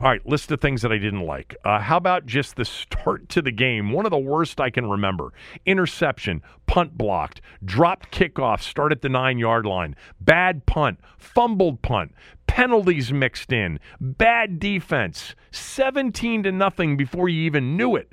All 0.00 0.08
right, 0.10 0.26
list 0.26 0.50
of 0.50 0.60
things 0.60 0.82
that 0.82 0.92
I 0.92 0.98
didn't 0.98 1.24
like. 1.24 1.54
Uh, 1.64 1.78
how 1.78 1.96
about 1.96 2.26
just 2.26 2.56
the 2.56 2.64
start 2.64 3.28
to 3.30 3.42
the 3.42 3.52
game? 3.52 3.92
One 3.92 4.04
of 4.04 4.10
the 4.10 4.18
worst 4.18 4.60
I 4.60 4.70
can 4.70 4.88
remember. 4.88 5.32
Interception, 5.66 6.42
punt 6.66 6.98
blocked, 6.98 7.40
dropped 7.64 8.10
kickoff, 8.10 8.60
start 8.60 8.92
at 8.92 9.02
the 9.02 9.08
nine 9.08 9.38
yard 9.38 9.66
line, 9.66 9.94
bad 10.20 10.66
punt, 10.66 10.98
fumbled 11.16 11.82
punt, 11.82 12.12
penalties 12.46 13.12
mixed 13.12 13.52
in, 13.52 13.78
bad 14.00 14.58
defense, 14.58 15.34
17 15.52 16.42
to 16.42 16.52
nothing 16.52 16.96
before 16.96 17.28
you 17.28 17.42
even 17.42 17.76
knew 17.76 17.94
it. 17.94 18.12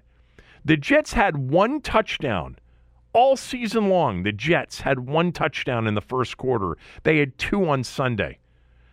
The 0.64 0.78
Jets 0.78 1.14
had 1.14 1.49
one 1.49 1.82
touchdown 1.82 2.57
all 3.14 3.36
season 3.36 3.89
long. 3.89 4.24
The 4.24 4.32
Jets 4.32 4.82
had 4.82 4.99
one 4.99 5.32
touchdown 5.32 5.88
in 5.88 5.95
the 5.95 6.01
first 6.01 6.38
quarter, 6.38 6.78
they 7.03 7.18
had 7.18 7.38
two 7.38 7.68
on 7.68 7.84
Sunday. 7.84 8.38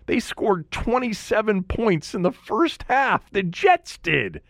They 0.06 0.20
scored 0.20 0.70
27 0.70 1.64
points 1.64 2.14
in 2.14 2.22
the 2.22 2.32
first 2.32 2.84
half. 2.88 3.30
The 3.30 3.42
Jets 3.42 3.98
did. 3.98 4.40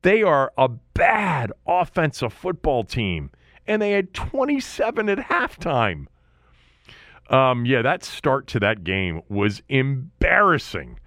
They 0.00 0.22
are 0.22 0.52
a 0.56 0.68
bad 0.68 1.52
offensive 1.66 2.32
football 2.32 2.82
team, 2.82 3.30
and 3.66 3.82
they 3.82 3.92
had 3.92 4.14
27 4.14 5.10
at 5.10 5.18
halftime. 5.18 6.06
Um, 7.28 7.66
yeah, 7.66 7.82
that 7.82 8.04
start 8.04 8.46
to 8.48 8.60
that 8.60 8.84
game 8.84 9.20
was 9.28 9.62
embarrassing. 9.68 10.98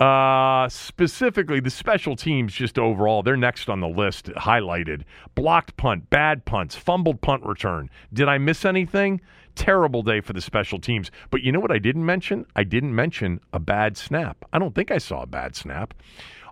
Uh, 0.00 0.68
specifically, 0.68 1.60
the 1.60 1.70
special 1.70 2.16
teams, 2.16 2.52
just 2.52 2.78
overall, 2.78 3.22
they're 3.22 3.36
next 3.36 3.68
on 3.68 3.80
the 3.80 3.88
list, 3.88 4.26
highlighted. 4.26 5.02
Blocked 5.34 5.76
punt, 5.76 6.10
bad 6.10 6.44
punts, 6.44 6.74
fumbled 6.74 7.20
punt 7.20 7.44
return. 7.44 7.88
Did 8.12 8.28
I 8.28 8.38
miss 8.38 8.64
anything? 8.64 9.20
Terrible 9.54 10.02
day 10.02 10.20
for 10.20 10.32
the 10.32 10.40
special 10.40 10.80
teams. 10.80 11.12
But 11.30 11.42
you 11.42 11.52
know 11.52 11.60
what 11.60 11.70
I 11.70 11.78
didn't 11.78 12.04
mention? 12.04 12.44
I 12.56 12.64
didn't 12.64 12.94
mention 12.94 13.40
a 13.52 13.60
bad 13.60 13.96
snap. 13.96 14.44
I 14.52 14.58
don't 14.58 14.74
think 14.74 14.90
I 14.90 14.98
saw 14.98 15.22
a 15.22 15.26
bad 15.26 15.54
snap. 15.54 15.94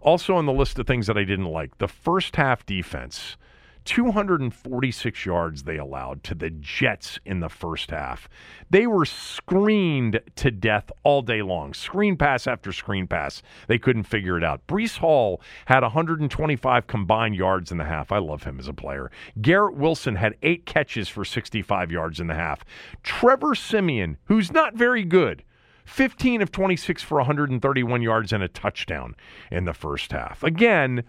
Also 0.03 0.36
on 0.36 0.47
the 0.47 0.53
list 0.53 0.78
of 0.78 0.86
things 0.86 1.09
that 1.09 1.18
I 1.18 1.24
didn't 1.24 1.47
like, 1.47 1.78
the 1.78 1.88
first 1.88 2.36
half 2.36 2.64
defense. 2.64 3.36
246 3.85 5.26
yards 5.26 5.62
they 5.62 5.76
allowed 5.76 6.22
to 6.24 6.35
the 6.35 6.51
Jets 6.51 7.18
in 7.24 7.41
the 7.41 7.49
first 7.49 7.91
half. 7.91 8.28
They 8.70 8.87
were 8.87 9.05
screened 9.05 10.20
to 10.37 10.51
death 10.51 10.91
all 11.03 11.22
day 11.22 11.43
long. 11.43 11.74
Screen 11.74 12.16
pass 12.16 12.47
after 12.47 12.72
screen 12.72 13.07
pass. 13.07 13.43
They 13.68 13.78
couldn't 13.78 14.05
figure 14.05 14.37
it 14.37 14.45
out. 14.45 14.66
Breece 14.66 14.99
Hall 14.99 15.41
had 15.66 15.83
125 15.83 16.87
combined 16.87 17.37
yards 17.37 17.72
in 17.72 17.78
the 17.78 17.85
half. 17.85 18.12
I 18.12 18.18
love 18.18 18.45
him 18.45 18.59
as 18.59 18.68
a 18.68 18.72
player. 18.72 19.11
Garrett 19.41 19.76
Wilson 19.76 20.16
had 20.16 20.37
eight 20.43 20.66
catches 20.66 21.09
for 21.09 21.24
65 21.24 21.91
yards 21.91 22.20
in 22.20 22.26
the 22.26 22.35
half. 22.35 22.64
Trevor 23.03 23.55
Siemian, 23.55 24.16
who's 24.24 24.53
not 24.53 24.74
very 24.74 25.05
good, 25.05 25.43
15 25.85 26.43
of 26.43 26.53
26 26.53 27.03
for 27.03 27.16
131 27.18 28.03
yards 28.03 28.33
and 28.33 28.43
a 28.43 28.49
touchdown 28.49 29.14
in 29.51 29.64
the 29.64 29.74
first 29.74 30.12
half. 30.12 30.43
Again, 30.43 31.05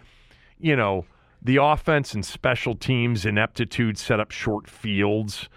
you 0.59 0.75
know, 0.75 1.05
the 1.43 1.57
offense 1.57 2.13
and 2.13 2.25
special 2.25 2.73
teams 2.73 3.25
ineptitude 3.25 3.97
set 3.97 4.19
up 4.19 4.31
short 4.31 4.69
fields. 4.69 5.49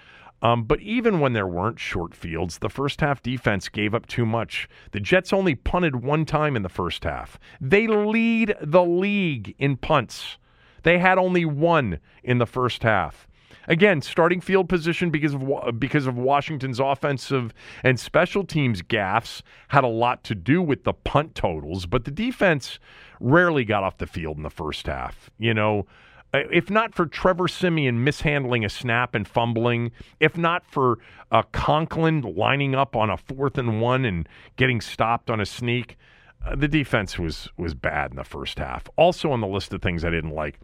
Um, 0.43 0.65
but 0.65 0.81
even 0.81 1.21
when 1.21 1.33
there 1.33 1.47
weren't 1.47 1.79
short 1.79 2.15
fields, 2.15 2.59
the 2.59 2.69
first 2.69 3.01
half 3.01 3.23
defense 3.23 3.69
gave 3.69 3.95
up 3.95 4.07
too 4.07 4.27
much. 4.27 4.69
The 4.91 5.01
Jets 5.01 5.33
only 5.33 5.55
punted 5.55 6.05
one 6.05 6.25
time 6.25 6.57
in 6.57 6.63
the 6.63 6.69
first 6.69 7.05
half. 7.05 7.39
They 7.61 7.87
lead 7.87 8.55
the 8.61 8.85
league 8.85 9.55
in 9.59 9.77
punts. 9.77 10.39
They 10.83 10.99
had 10.99 11.19
only 11.19 11.45
one 11.45 12.01
in 12.23 12.39
the 12.39 12.47
first 12.47 12.83
half. 12.83 13.27
Again, 13.69 14.01
starting 14.01 14.41
field 14.41 14.69
position 14.69 15.11
because 15.11 15.35
of 15.35 15.81
because 15.81 16.07
of 16.07 16.17
Washington's 16.17 16.79
offensive 16.79 17.53
and 17.83 17.99
special 17.99 18.45
teams 18.45 18.83
gaffes 18.83 19.43
had 19.69 19.85
a 19.85 19.89
lot 19.89 20.23
to 20.25 20.35
do 20.35 20.63
with 20.63 20.85
the 20.85 20.93
punt 20.93 21.35
totals, 21.35 21.87
but 21.87 22.05
the 22.05 22.11
defense 22.11 22.79
rarely 23.21 23.65
got 23.65 23.83
off 23.83 23.99
the 23.99 24.07
field 24.07 24.37
in 24.37 24.43
the 24.43 24.51
first 24.51 24.87
half. 24.87 25.31
You 25.39 25.55
know, 25.55 25.87
uh, 26.33 26.41
if 26.53 26.71
not 26.71 26.95
for 26.95 27.07
Trevor 27.07 27.49
Siemian 27.49 28.05
mishandling 28.05 28.65
a 28.65 28.69
snap 28.69 29.15
and 29.15 29.27
fumbling, 29.27 29.91
if 30.21 30.37
not 30.37 30.67
for 30.67 30.99
uh, 31.31 31.43
Conklin 31.53 32.21
lining 32.21 32.75
up 32.75 32.95
on 32.95 33.11
a 33.11 33.17
fourth 33.17 33.59
and 33.59 33.81
one 33.81 34.05
and 34.05 34.29
getting 34.57 34.81
stopped 34.81 35.31
on 35.31 35.41
a 35.41 35.47
sneak, 35.47 35.97
uh, 36.45 36.55
the 36.55 36.69
defense 36.69 37.19
was 37.19 37.49
was 37.57 37.75
bad 37.75 38.11
in 38.11 38.17
the 38.17 38.25
first 38.25 38.59
half. 38.59 38.89
Also 38.97 39.31
on 39.33 39.41
the 39.41 39.47
list 39.47 39.73
of 39.73 39.83
things 39.83 40.05
I 40.05 40.11
didn't 40.11 40.31
like, 40.31 40.61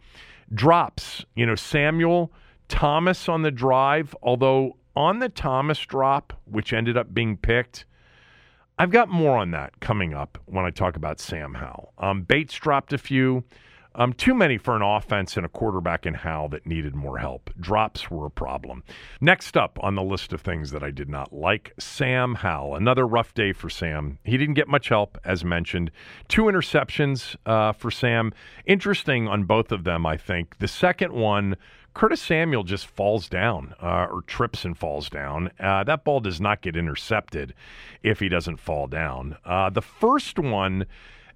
drops. 0.53 1.25
You 1.35 1.45
know, 1.45 1.55
Samuel 1.55 2.31
Thomas 2.67 3.29
on 3.29 3.41
the 3.41 3.51
drive, 3.51 4.15
although 4.21 4.77
on 4.95 5.19
the 5.19 5.29
Thomas 5.29 5.79
drop, 5.79 6.33
which 6.45 6.73
ended 6.73 6.97
up 6.97 7.13
being 7.13 7.37
picked, 7.37 7.85
I've 8.77 8.91
got 8.91 9.09
more 9.09 9.37
on 9.37 9.51
that 9.51 9.79
coming 9.79 10.13
up 10.13 10.39
when 10.45 10.65
I 10.65 10.69
talk 10.71 10.95
about 10.95 11.19
Sam 11.19 11.55
Howell. 11.55 11.93
Um, 11.97 12.23
Bates 12.23 12.55
dropped 12.55 12.93
a 12.93 12.97
few. 12.97 13.43
Um, 13.95 14.13
too 14.13 14.33
many 14.33 14.57
for 14.57 14.75
an 14.75 14.81
offense 14.81 15.37
and 15.37 15.45
a 15.45 15.49
quarterback 15.49 16.07
in 16.07 16.15
Howell 16.15 16.49
that 16.49 16.65
needed 16.65 16.95
more 16.95 17.19
help. 17.19 17.51
Drops 17.59 18.09
were 18.09 18.25
a 18.25 18.31
problem. 18.31 18.83
Next 19.21 19.55
up 19.55 19.77
on 19.81 19.93
the 19.93 20.01
list 20.01 20.33
of 20.33 20.41
things 20.41 20.71
that 20.71 20.81
I 20.81 20.89
did 20.89 21.09
not 21.09 21.31
like, 21.31 21.73
Sam 21.77 22.33
Howell. 22.33 22.75
Another 22.75 23.05
rough 23.05 23.35
day 23.35 23.53
for 23.53 23.69
Sam. 23.69 24.17
He 24.23 24.35
didn't 24.35 24.55
get 24.55 24.67
much 24.67 24.89
help, 24.89 25.19
as 25.23 25.45
mentioned. 25.45 25.91
Two 26.27 26.43
interceptions 26.43 27.35
uh, 27.45 27.73
for 27.73 27.91
Sam. 27.91 28.33
Interesting 28.65 29.27
on 29.27 29.43
both 29.43 29.71
of 29.71 29.83
them, 29.83 30.07
I 30.07 30.17
think. 30.17 30.57
The 30.57 30.67
second 30.67 31.13
one 31.13 31.55
Curtis 31.93 32.21
Samuel 32.21 32.63
just 32.63 32.87
falls 32.87 33.29
down 33.29 33.75
uh, 33.81 34.07
or 34.09 34.23
trips 34.23 34.65
and 34.65 34.77
falls 34.77 35.09
down. 35.09 35.51
Uh, 35.59 35.83
that 35.83 36.03
ball 36.03 36.19
does 36.19 36.41
not 36.41 36.61
get 36.61 36.75
intercepted 36.75 37.53
if 38.01 38.19
he 38.19 38.29
doesn't 38.29 38.57
fall 38.57 38.87
down. 38.87 39.37
Uh, 39.45 39.69
the 39.69 39.81
first 39.81 40.39
one, 40.39 40.85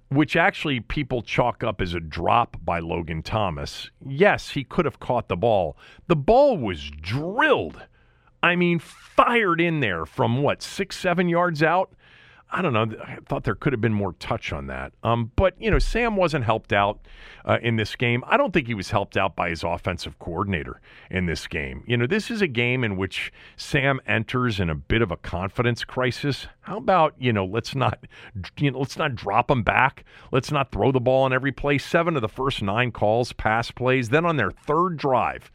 which 0.08 0.34
actually 0.34 0.80
people 0.80 1.22
chalk 1.22 1.62
up 1.62 1.80
as 1.80 1.94
a 1.94 2.00
drop 2.00 2.56
by 2.64 2.80
Logan 2.80 3.22
Thomas, 3.22 3.90
yes, 4.04 4.50
he 4.50 4.64
could 4.64 4.84
have 4.84 5.00
caught 5.00 5.28
the 5.28 5.36
ball. 5.36 5.76
The 6.08 6.16
ball 6.16 6.58
was 6.58 6.90
drilled. 6.90 7.80
I 8.42 8.56
mean, 8.56 8.78
fired 8.78 9.60
in 9.60 9.80
there 9.80 10.06
from 10.06 10.42
what, 10.42 10.62
six, 10.62 10.96
seven 10.98 11.28
yards 11.28 11.62
out? 11.62 11.92
I 12.50 12.62
don't 12.62 12.72
know. 12.72 12.86
I 13.02 13.18
thought 13.26 13.44
there 13.44 13.54
could 13.54 13.74
have 13.74 13.80
been 13.80 13.92
more 13.92 14.14
touch 14.14 14.52
on 14.52 14.68
that. 14.68 14.92
Um, 15.02 15.32
but, 15.36 15.54
you 15.60 15.70
know, 15.70 15.78
Sam 15.78 16.16
wasn't 16.16 16.46
helped 16.46 16.72
out 16.72 17.06
uh, 17.44 17.58
in 17.62 17.76
this 17.76 17.94
game. 17.94 18.24
I 18.26 18.38
don't 18.38 18.52
think 18.52 18.66
he 18.66 18.74
was 18.74 18.90
helped 18.90 19.18
out 19.18 19.36
by 19.36 19.50
his 19.50 19.62
offensive 19.62 20.18
coordinator 20.18 20.80
in 21.10 21.26
this 21.26 21.46
game. 21.46 21.84
You 21.86 21.98
know, 21.98 22.06
this 22.06 22.30
is 22.30 22.40
a 22.40 22.46
game 22.46 22.84
in 22.84 22.96
which 22.96 23.32
Sam 23.56 24.00
enters 24.06 24.60
in 24.60 24.70
a 24.70 24.74
bit 24.74 25.02
of 25.02 25.10
a 25.10 25.18
confidence 25.18 25.84
crisis. 25.84 26.46
How 26.60 26.78
about, 26.78 27.14
you 27.18 27.34
know, 27.34 27.44
let's 27.44 27.74
not, 27.74 28.06
you 28.58 28.70
know, 28.70 28.78
let's 28.78 28.96
not 28.96 29.14
drop 29.14 29.50
him 29.50 29.62
back. 29.62 30.04
Let's 30.32 30.50
not 30.50 30.72
throw 30.72 30.90
the 30.90 31.00
ball 31.00 31.26
in 31.26 31.34
every 31.34 31.52
play. 31.52 31.76
Seven 31.76 32.16
of 32.16 32.22
the 32.22 32.28
first 32.28 32.62
nine 32.62 32.92
calls, 32.92 33.34
pass 33.34 33.70
plays. 33.70 34.08
Then 34.08 34.24
on 34.24 34.38
their 34.38 34.50
third 34.50 34.96
drive, 34.96 35.50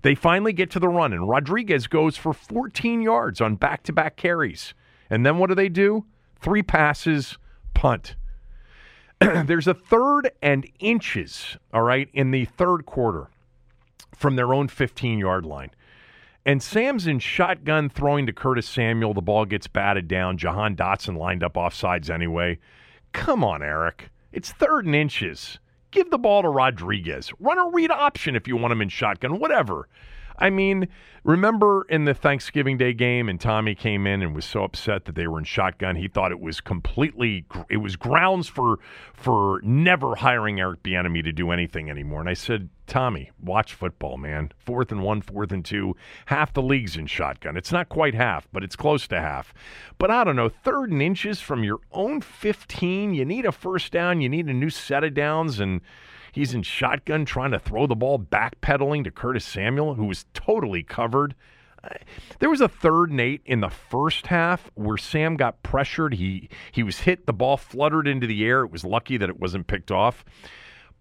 they 0.00 0.14
finally 0.14 0.54
get 0.54 0.70
to 0.70 0.80
the 0.80 0.88
run, 0.88 1.12
and 1.12 1.28
Rodriguez 1.28 1.88
goes 1.88 2.16
for 2.16 2.32
14 2.32 3.02
yards 3.02 3.40
on 3.40 3.56
back 3.56 3.82
to 3.84 3.92
back 3.92 4.16
carries. 4.16 4.72
And 5.10 5.26
then 5.26 5.38
what 5.38 5.48
do 5.48 5.54
they 5.54 5.68
do? 5.68 6.04
Three 6.40 6.62
passes, 6.62 7.38
punt. 7.74 8.14
There's 9.20 9.66
a 9.66 9.74
third 9.74 10.30
and 10.42 10.68
inches, 10.78 11.56
all 11.72 11.82
right, 11.82 12.08
in 12.12 12.30
the 12.30 12.44
third 12.44 12.86
quarter 12.86 13.28
from 14.16 14.36
their 14.36 14.52
own 14.52 14.68
15 14.68 15.18
yard 15.18 15.44
line. 15.44 15.70
And 16.46 16.62
Sam's 16.62 17.06
in 17.06 17.18
shotgun 17.18 17.90
throwing 17.90 18.26
to 18.26 18.32
Curtis 18.32 18.68
Samuel. 18.68 19.12
The 19.12 19.20
ball 19.20 19.44
gets 19.44 19.66
batted 19.66 20.08
down. 20.08 20.38
Jahan 20.38 20.76
Dotson 20.76 21.16
lined 21.18 21.42
up 21.42 21.54
offsides 21.54 22.08
anyway. 22.08 22.58
Come 23.12 23.44
on, 23.44 23.62
Eric. 23.62 24.10
It's 24.32 24.52
third 24.52 24.86
and 24.86 24.94
inches. 24.94 25.58
Give 25.90 26.10
the 26.10 26.18
ball 26.18 26.42
to 26.42 26.48
Rodriguez. 26.48 27.32
Run 27.38 27.58
a 27.58 27.68
read 27.68 27.90
option 27.90 28.36
if 28.36 28.46
you 28.46 28.56
want 28.56 28.72
him 28.72 28.82
in 28.82 28.88
shotgun, 28.88 29.38
whatever. 29.38 29.88
I 30.38 30.50
mean, 30.50 30.88
remember 31.24 31.84
in 31.88 32.04
the 32.04 32.14
Thanksgiving 32.14 32.78
Day 32.78 32.92
game, 32.92 33.28
and 33.28 33.40
Tommy 33.40 33.74
came 33.74 34.06
in 34.06 34.22
and 34.22 34.34
was 34.34 34.44
so 34.44 34.64
upset 34.64 35.04
that 35.06 35.14
they 35.14 35.26
were 35.26 35.38
in 35.38 35.44
shotgun. 35.44 35.96
He 35.96 36.08
thought 36.08 36.30
it 36.30 36.40
was 36.40 36.60
completely, 36.60 37.44
it 37.68 37.78
was 37.78 37.96
grounds 37.96 38.48
for 38.48 38.78
for 39.14 39.60
never 39.64 40.14
hiring 40.14 40.60
Eric 40.60 40.82
Bieniemy 40.82 41.24
to 41.24 41.32
do 41.32 41.50
anything 41.50 41.90
anymore. 41.90 42.20
And 42.20 42.28
I 42.28 42.34
said, 42.34 42.68
Tommy, 42.86 43.30
watch 43.42 43.74
football, 43.74 44.16
man. 44.16 44.52
Fourth 44.56 44.92
and 44.92 45.02
one, 45.02 45.20
fourth 45.20 45.50
and 45.50 45.64
two. 45.64 45.96
Half 46.26 46.54
the 46.54 46.62
league's 46.62 46.96
in 46.96 47.06
shotgun. 47.06 47.56
It's 47.56 47.72
not 47.72 47.88
quite 47.88 48.14
half, 48.14 48.48
but 48.52 48.62
it's 48.62 48.76
close 48.76 49.08
to 49.08 49.20
half. 49.20 49.52
But 49.98 50.10
I 50.10 50.24
don't 50.24 50.36
know, 50.36 50.48
third 50.48 50.90
and 50.90 51.02
inches 51.02 51.40
from 51.40 51.64
your 51.64 51.80
own 51.92 52.20
15. 52.20 53.12
You 53.12 53.24
need 53.24 53.44
a 53.44 53.52
first 53.52 53.92
down. 53.92 54.20
You 54.20 54.28
need 54.28 54.46
a 54.46 54.54
new 54.54 54.70
set 54.70 55.04
of 55.04 55.14
downs, 55.14 55.58
and 55.60 55.80
He's 56.32 56.54
in 56.54 56.62
shotgun 56.62 57.24
trying 57.24 57.52
to 57.52 57.58
throw 57.58 57.86
the 57.86 57.96
ball 57.96 58.18
backpedaling 58.18 59.04
to 59.04 59.10
Curtis 59.10 59.44
Samuel, 59.44 59.94
who 59.94 60.04
was 60.04 60.26
totally 60.34 60.82
covered. 60.82 61.34
There 62.38 62.50
was 62.50 62.60
a 62.60 62.68
third 62.68 63.12
Nate 63.12 63.42
in 63.44 63.60
the 63.60 63.70
first 63.70 64.26
half 64.26 64.70
where 64.74 64.96
Sam 64.96 65.36
got 65.36 65.62
pressured. 65.62 66.14
He 66.14 66.48
he 66.72 66.82
was 66.82 67.00
hit. 67.00 67.26
The 67.26 67.32
ball 67.32 67.56
fluttered 67.56 68.08
into 68.08 68.26
the 68.26 68.44
air. 68.44 68.64
It 68.64 68.72
was 68.72 68.84
lucky 68.84 69.16
that 69.16 69.28
it 69.28 69.38
wasn't 69.38 69.66
picked 69.66 69.90
off. 69.90 70.24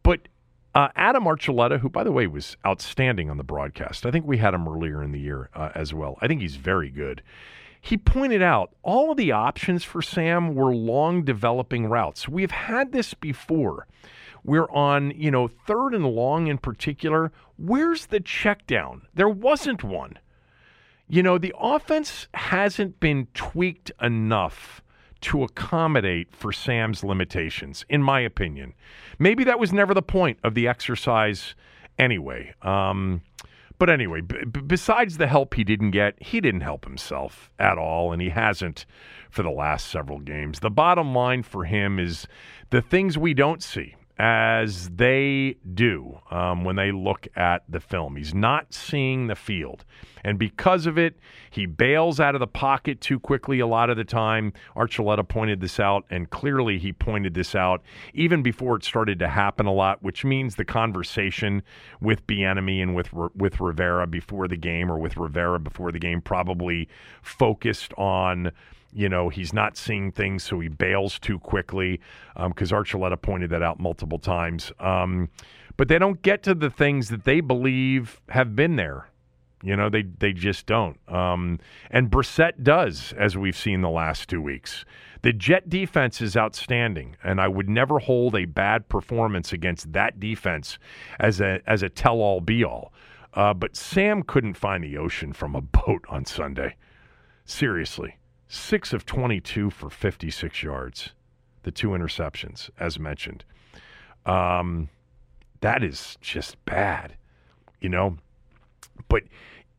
But 0.04 0.28
uh, 0.76 0.90
Adam 0.96 1.24
Archuleta, 1.24 1.80
who 1.80 1.90
by 1.90 2.04
the 2.04 2.12
way 2.12 2.28
was 2.28 2.58
outstanding 2.66 3.30
on 3.30 3.38
the 3.38 3.44
broadcast, 3.44 4.06
I 4.06 4.12
think 4.12 4.26
we 4.26 4.38
had 4.38 4.54
him 4.54 4.68
earlier 4.68 5.02
in 5.02 5.12
the 5.12 5.20
year 5.20 5.50
uh, 5.56 5.72
as 5.74 5.94
well. 5.94 6.18
I 6.22 6.28
think 6.28 6.42
he's 6.42 6.56
very 6.56 6.90
good. 6.90 7.24
He 7.82 7.98
pointed 7.98 8.42
out 8.42 8.74
all 8.84 9.12
of 9.12 9.18
the 9.18 9.32
options 9.32 9.84
for 9.84 10.02
Sam 10.02 10.54
were 10.54 10.74
long 10.74 11.24
developing 11.24 11.88
routes. 11.88 12.28
We've 12.28 12.52
had 12.52 12.92
this 12.92 13.14
before 13.14 13.88
we're 14.48 14.72
on, 14.72 15.12
you 15.12 15.30
know, 15.30 15.50
third 15.50 15.94
and 15.94 16.06
long 16.06 16.48
in 16.48 16.58
particular. 16.58 17.34
Where's 17.58 18.08
the 18.08 18.22
check 18.22 18.66
down? 18.66 19.02
There 19.14 19.30
wasn't 19.30 19.84
one. 19.84 20.18
You 21.10 21.22
know, 21.22 21.38
the 21.38 21.54
offense 21.60 22.28
hasn't 22.34 23.02
been 23.02 23.28
tweaked 23.34 23.92
enough 24.02 24.82
to 25.20 25.44
accommodate 25.44 26.34
for 26.34 26.54
Sam's 26.54 27.04
limitations, 27.04 27.84
in 27.90 28.02
my 28.02 28.22
opinion. 28.22 28.74
Maybe 29.20 29.44
that 29.44 29.60
was 29.60 29.74
never 29.74 29.94
the 29.94 30.02
point 30.02 30.40
of 30.46 30.54
the 30.54 30.66
exercise 30.68 31.54
anyway. 32.00 32.54
Um, 32.62 33.24
but 33.80 33.90
anyway, 33.90 34.22
b- 34.22 34.46
besides 34.46 35.18
the 35.18 35.28
help 35.28 35.56
he 35.56 35.66
didn't 35.66 35.92
get, 35.92 36.16
he 36.22 36.40
didn't 36.40 36.62
help 36.62 36.86
himself 36.86 37.52
at 37.60 37.78
all, 37.78 38.14
and 38.14 38.22
he 38.22 38.30
hasn't 38.30 38.86
for 39.30 39.44
the 39.44 39.50
last 39.50 39.88
several 39.88 40.20
games. 40.20 40.62
The 40.62 40.70
bottom 40.70 41.14
line 41.14 41.44
for 41.44 41.66
him 41.66 42.00
is 42.00 42.28
the 42.70 42.82
things 42.82 43.18
we 43.18 43.34
don't 43.34 43.62
see 43.62 43.96
as 44.20 44.90
they 44.90 45.58
do 45.74 46.20
um, 46.32 46.64
when 46.64 46.76
they 46.76 46.92
look 46.92 47.28
at 47.36 47.64
the 47.70 47.80
film. 47.80 48.16
He's 48.16 48.34
not 48.34 48.74
seeing 48.74 49.28
the 49.28 49.36
field. 49.36 49.86
And 50.24 50.40
because 50.40 50.88
of 50.88 50.98
it, 50.98 51.20
he 51.52 51.66
bails 51.66 52.20
out 52.20 52.36
of 52.36 52.40
the 52.40 52.48
pocket 52.48 53.00
too 53.00 53.20
quickly 53.20 53.60
a 53.60 53.68
lot 53.68 53.90
of 53.90 53.98
the 53.98 54.04
time. 54.04 54.54
Archuleta 54.76 55.28
pointed 55.28 55.62
this 55.62 55.80
out, 55.80 56.06
and 56.10 56.30
clearly 56.30 56.80
he 56.80 56.92
pointed 56.92 57.34
this 57.34 57.56
out 57.56 57.84
even 58.14 58.42
before 58.42 58.76
it 58.76 58.84
started 58.84 59.20
to 59.20 59.28
happen 59.28 59.68
a 59.68 59.74
lot, 59.74 60.02
which 60.02 60.26
means 60.26 60.56
the 60.56 60.66
conversation 60.66 61.62
with 62.02 62.26
Bieniemy 62.28 62.82
and 62.82 62.96
with 62.96 63.14
with 63.14 63.60
Rivera 63.60 64.08
before 64.08 64.48
the 64.48 64.58
game, 64.58 64.92
or 64.92 64.98
with 64.98 65.16
Rivera 65.16 65.60
before 65.60 65.92
the 65.92 66.00
game, 66.00 66.22
probably 66.22 66.90
focused 67.22 67.94
on 67.98 68.52
you 68.98 69.08
know, 69.08 69.30
he's 69.30 69.54
not 69.54 69.78
seeing 69.78 70.12
things, 70.12 70.44
so 70.44 70.60
he 70.60 70.70
bails 70.70 71.20
too 71.20 71.38
quickly 71.38 72.02
because 72.48 72.72
um, 72.72 72.84
Archuleta 72.84 73.22
pointed 73.22 73.52
that 73.52 73.62
out 73.62 73.80
multiple 73.80 74.18
times. 74.18 74.72
Um, 74.80 75.30
but 75.78 75.88
they 75.88 76.00
don't 76.00 76.20
get 76.24 76.42
to 76.44 76.56
the 76.56 76.72
things 76.72 77.10
that 77.10 77.24
they 77.24 77.40
believe 77.40 78.20
have 78.30 78.56
been 78.56 78.76
there. 78.76 79.08
You 79.62 79.76
know, 79.76 79.90
they 79.90 80.02
they 80.02 80.34
just 80.34 80.66
don't. 80.66 80.98
Um, 81.08 81.60
and 81.92 82.10
Brissett 82.10 82.64
does, 82.64 83.14
as 83.16 83.38
we've 83.38 83.56
seen 83.56 83.82
the 83.82 83.90
last 83.90 84.30
two 84.30 84.42
weeks. 84.42 84.84
The 85.22 85.34
Jet 85.34 85.70
defense 85.70 86.20
is 86.20 86.36
outstanding, 86.36 87.18
and 87.24 87.40
I 87.40 87.48
would 87.48 87.70
never 87.70 88.00
hold 88.00 88.36
a 88.36 88.46
bad 88.46 88.90
performance 88.90 89.54
against 89.54 89.94
that 89.94 90.20
defense 90.20 90.80
as 91.20 91.40
a 91.40 91.62
as 91.68 91.84
a 91.84 91.90
tell 91.90 92.20
all 92.20 92.42
be 92.42 92.64
all. 92.64 92.94
Uh, 93.36 93.54
but 93.54 93.76
Sam 93.76 94.24
couldn't 94.24 94.56
find 94.56 94.84
the 94.84 94.98
ocean 94.98 95.34
from 95.34 95.56
a 95.56 95.62
boat 95.62 96.04
on 96.10 96.26
Sunday. 96.26 96.76
Seriously. 97.46 98.18
Six 98.48 98.94
of 98.94 99.06
22 99.06 99.70
for 99.70 99.90
56 99.90 100.64
yards. 100.64 101.10
The 101.64 101.72
two 101.72 101.90
interceptions, 101.90 102.70
as 102.80 102.98
mentioned. 102.98 103.44
Um, 104.26 104.90
that 105.62 105.84
is 105.84 106.18
just 106.22 106.64
bad, 106.66 107.16
you 107.82 107.90
know? 107.90 108.18
But 109.10 109.24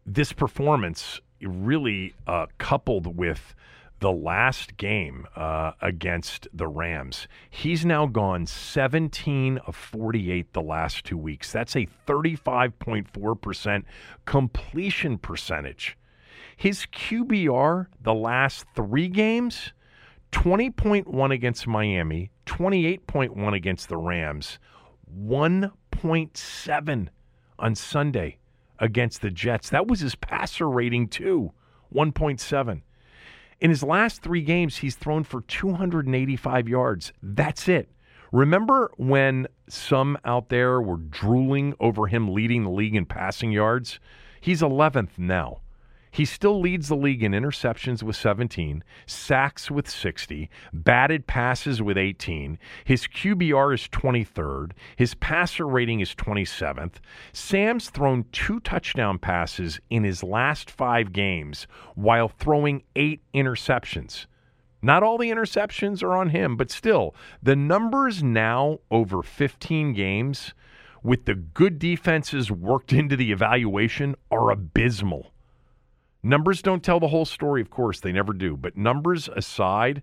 this 0.05 0.33
performance 0.33 1.21
really 1.41 2.14
uh, 2.27 2.47
coupled 2.59 3.16
with 3.16 3.55
the 4.01 4.12
last 4.12 4.77
game 4.77 5.27
uh, 5.35 5.73
against 5.81 6.47
the 6.53 6.69
Rams, 6.69 7.27
he's 7.51 7.85
now 7.85 8.07
gone 8.07 8.47
17 8.47 9.59
of 9.66 9.75
48 9.75 10.53
the 10.53 10.62
last 10.62 11.05
two 11.05 11.19
weeks. 11.19 11.51
That's 11.53 11.75
a 11.75 11.89
35.4% 12.07 13.83
completion 14.25 15.19
percentage. 15.19 15.97
His 16.59 16.87
QBR 16.87 17.87
the 18.03 18.13
last 18.13 18.67
three 18.75 19.07
games 19.07 19.73
20.1 20.33 21.33
against 21.33 21.69
Miami, 21.69 22.33
28.1 22.47 23.55
against 23.55 23.89
the 23.89 23.97
Rams, 23.97 24.59
1.7 25.17 27.09
on 27.61 27.75
Sunday 27.77 28.39
against 28.81 29.23
the 29.23 29.31
Jets. 29.31 29.71
That 29.71 29.87
was 29.87 30.01
his 30.01 30.17
passer 30.17 30.69
rating, 30.69 31.07
too 31.07 31.53
1.7. 31.95 32.83
In 33.61 33.71
his 33.71 33.85
last 33.85 34.23
three 34.23 34.43
games, 34.43 34.79
he's 34.79 34.97
thrown 34.97 35.23
for 35.23 35.43
285 35.43 36.69
yards. 36.69 37.13
That's 37.23 37.69
it. 37.69 37.89
Remember 38.33 38.91
when 38.97 39.47
some 39.69 40.19
out 40.25 40.49
there 40.49 40.81
were 40.81 40.97
drooling 40.97 41.75
over 41.79 42.09
him 42.09 42.35
leading 42.35 42.65
the 42.65 42.71
league 42.71 42.97
in 42.97 43.07
passing 43.07 43.53
yards? 43.53 44.01
He's 44.41 44.61
11th 44.61 45.19
now. 45.19 45.61
He 46.11 46.25
still 46.25 46.61
leads 46.61 46.89
the 46.89 46.97
league 46.97 47.23
in 47.23 47.33
interceptions 47.33 48.03
with 48.03 48.17
17, 48.17 48.83
sacks 49.07 49.71
with 49.71 49.89
60, 49.89 50.49
batted 50.73 51.27
passes 51.27 51.83
with 51.83 51.99
18. 51.99 52.59
His 52.85 53.07
QBR 53.07 53.75
is 53.75 53.89
23rd. 53.89 54.73
His 54.97 55.15
passer 55.15 55.67
rating 55.67 56.01
is 56.01 56.15
27th. 56.15 56.95
Sam's 57.33 57.91
thrown 57.91 58.25
two 58.33 58.61
touchdown 58.61 59.19
passes 59.19 59.81
in 59.91 60.05
his 60.05 60.23
last 60.23 60.71
five 60.71 61.13
games 61.13 61.67
while 61.95 62.29
throwing 62.29 62.83
eight 62.97 63.23
interceptions. 63.35 64.27
Not 64.81 65.03
all 65.03 65.19
the 65.19 65.31
interceptions 65.31 66.03
are 66.03 66.17
on 66.17 66.31
him, 66.31 66.57
but 66.57 66.71
still, 66.71 67.15
the 67.43 67.57
numbers 67.57 68.23
now 68.23 68.79
over 68.91 69.23
15 69.23 69.93
games 69.93 70.55
with 71.03 71.25
the 71.25 71.35
good 71.35 71.79
defenses 71.79 72.51
worked 72.51 72.93
into 72.93 73.17
the 73.17 73.33
evaluation 73.33 74.15
are 74.31 74.51
abysmal. 74.51 75.33
Numbers 76.29 76.61
don't 76.61 76.83
tell 76.83 77.01
the 77.01 77.09
whole 77.09 77.24
story, 77.24 77.62
of 77.62 77.70
course, 77.70 78.01
they 78.01 78.12
never 78.12 78.35
do. 78.35 78.55
But 78.55 78.76
numbers 78.76 79.31
aside, 79.35 80.03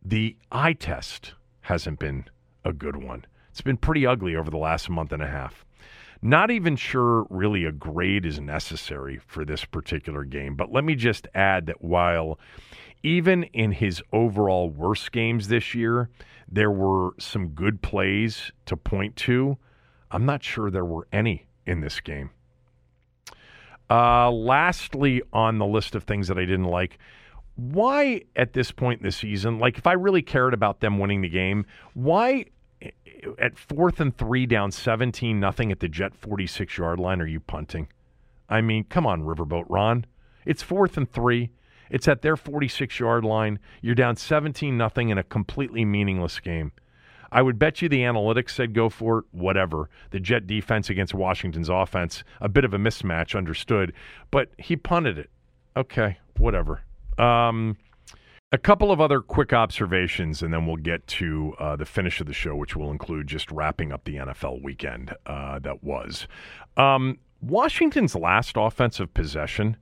the 0.00 0.36
eye 0.52 0.74
test 0.74 1.34
hasn't 1.62 1.98
been 1.98 2.26
a 2.64 2.72
good 2.72 2.94
one. 2.94 3.24
It's 3.50 3.60
been 3.60 3.76
pretty 3.76 4.06
ugly 4.06 4.36
over 4.36 4.48
the 4.48 4.58
last 4.58 4.88
month 4.88 5.10
and 5.10 5.20
a 5.20 5.26
half. 5.26 5.64
Not 6.22 6.52
even 6.52 6.76
sure 6.76 7.26
really 7.30 7.64
a 7.64 7.72
grade 7.72 8.24
is 8.26 8.38
necessary 8.38 9.18
for 9.26 9.44
this 9.44 9.64
particular 9.64 10.22
game. 10.22 10.54
But 10.54 10.70
let 10.70 10.84
me 10.84 10.94
just 10.94 11.26
add 11.34 11.66
that 11.66 11.82
while 11.82 12.38
even 13.02 13.42
in 13.42 13.72
his 13.72 14.00
overall 14.12 14.70
worst 14.70 15.10
games 15.10 15.48
this 15.48 15.74
year, 15.74 16.10
there 16.46 16.70
were 16.70 17.10
some 17.18 17.48
good 17.48 17.82
plays 17.82 18.52
to 18.66 18.76
point 18.76 19.16
to. 19.16 19.58
I'm 20.12 20.24
not 20.24 20.44
sure 20.44 20.70
there 20.70 20.84
were 20.84 21.08
any 21.12 21.48
in 21.66 21.80
this 21.80 21.98
game. 21.98 22.30
Uh, 23.90 24.30
lastly, 24.30 25.20
on 25.32 25.58
the 25.58 25.66
list 25.66 25.94
of 25.94 26.04
things 26.04 26.28
that 26.28 26.38
I 26.38 26.44
didn't 26.44 26.66
like, 26.66 26.98
why 27.56 28.22
at 28.36 28.52
this 28.52 28.70
point 28.70 29.00
in 29.00 29.06
the 29.06 29.12
season, 29.12 29.58
like 29.58 29.76
if 29.76 29.86
I 29.86 29.92
really 29.92 30.22
cared 30.22 30.54
about 30.54 30.80
them 30.80 30.98
winning 30.98 31.20
the 31.20 31.28
game, 31.28 31.66
why 31.94 32.46
at 33.38 33.58
fourth 33.58 34.00
and 34.00 34.16
three 34.16 34.46
down 34.46 34.70
17 34.70 35.38
nothing 35.38 35.70
at 35.70 35.80
the 35.80 35.88
Jet 35.88 36.14
46 36.14 36.78
yard 36.78 36.98
line 37.00 37.20
are 37.20 37.26
you 37.26 37.40
punting? 37.40 37.88
I 38.48 38.60
mean, 38.60 38.84
come 38.84 39.06
on, 39.06 39.22
Riverboat 39.22 39.66
Ron. 39.68 40.06
It's 40.46 40.62
fourth 40.62 40.96
and 40.96 41.10
three. 41.10 41.50
It's 41.90 42.08
at 42.08 42.22
their 42.22 42.36
46 42.36 42.98
yard 42.98 43.24
line. 43.24 43.58
You're 43.82 43.94
down 43.94 44.16
17 44.16 44.76
nothing 44.76 45.10
in 45.10 45.18
a 45.18 45.24
completely 45.24 45.84
meaningless 45.84 46.38
game. 46.40 46.72
I 47.32 47.42
would 47.42 47.58
bet 47.58 47.80
you 47.80 47.88
the 47.88 48.00
analytics 48.00 48.50
said 48.50 48.74
go 48.74 48.88
for 48.88 49.18
it, 49.18 49.24
whatever. 49.30 49.88
The 50.10 50.20
Jet 50.20 50.46
defense 50.46 50.90
against 50.90 51.14
Washington's 51.14 51.68
offense, 51.68 52.24
a 52.40 52.48
bit 52.48 52.64
of 52.64 52.74
a 52.74 52.78
mismatch, 52.78 53.36
understood. 53.36 53.92
But 54.30 54.50
he 54.58 54.76
punted 54.76 55.18
it. 55.18 55.30
Okay, 55.76 56.18
whatever. 56.38 56.82
Um, 57.18 57.76
a 58.52 58.58
couple 58.58 58.90
of 58.90 59.00
other 59.00 59.20
quick 59.20 59.52
observations, 59.52 60.42
and 60.42 60.52
then 60.52 60.66
we'll 60.66 60.76
get 60.76 61.06
to 61.06 61.54
uh, 61.60 61.76
the 61.76 61.84
finish 61.84 62.20
of 62.20 62.26
the 62.26 62.32
show, 62.32 62.56
which 62.56 62.74
will 62.74 62.90
include 62.90 63.28
just 63.28 63.50
wrapping 63.50 63.92
up 63.92 64.04
the 64.04 64.16
NFL 64.16 64.62
weekend 64.62 65.14
uh, 65.26 65.60
that 65.60 65.84
was. 65.84 66.26
Um, 66.76 67.18
Washington's 67.40 68.16
last 68.16 68.56
offensive 68.56 69.14
possession 69.14 69.76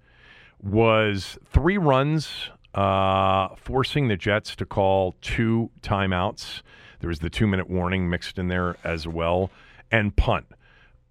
was 0.63 1.39
three 1.47 1.79
runs, 1.79 2.51
uh, 2.75 3.49
forcing 3.57 4.09
the 4.09 4.17
Jets 4.17 4.55
to 4.57 4.67
call 4.67 5.17
two 5.23 5.71
timeouts. 5.81 6.63
There 7.01 7.09
was 7.09 7.21
the 7.21 7.31
two 7.31 7.47
minute 7.47 7.69
warning 7.69 8.09
mixed 8.11 8.39
in 8.39 8.49
there 8.49 8.77
as 8.85 9.07
well, 9.07 9.51
and 9.91 10.15
punt. 10.15 10.47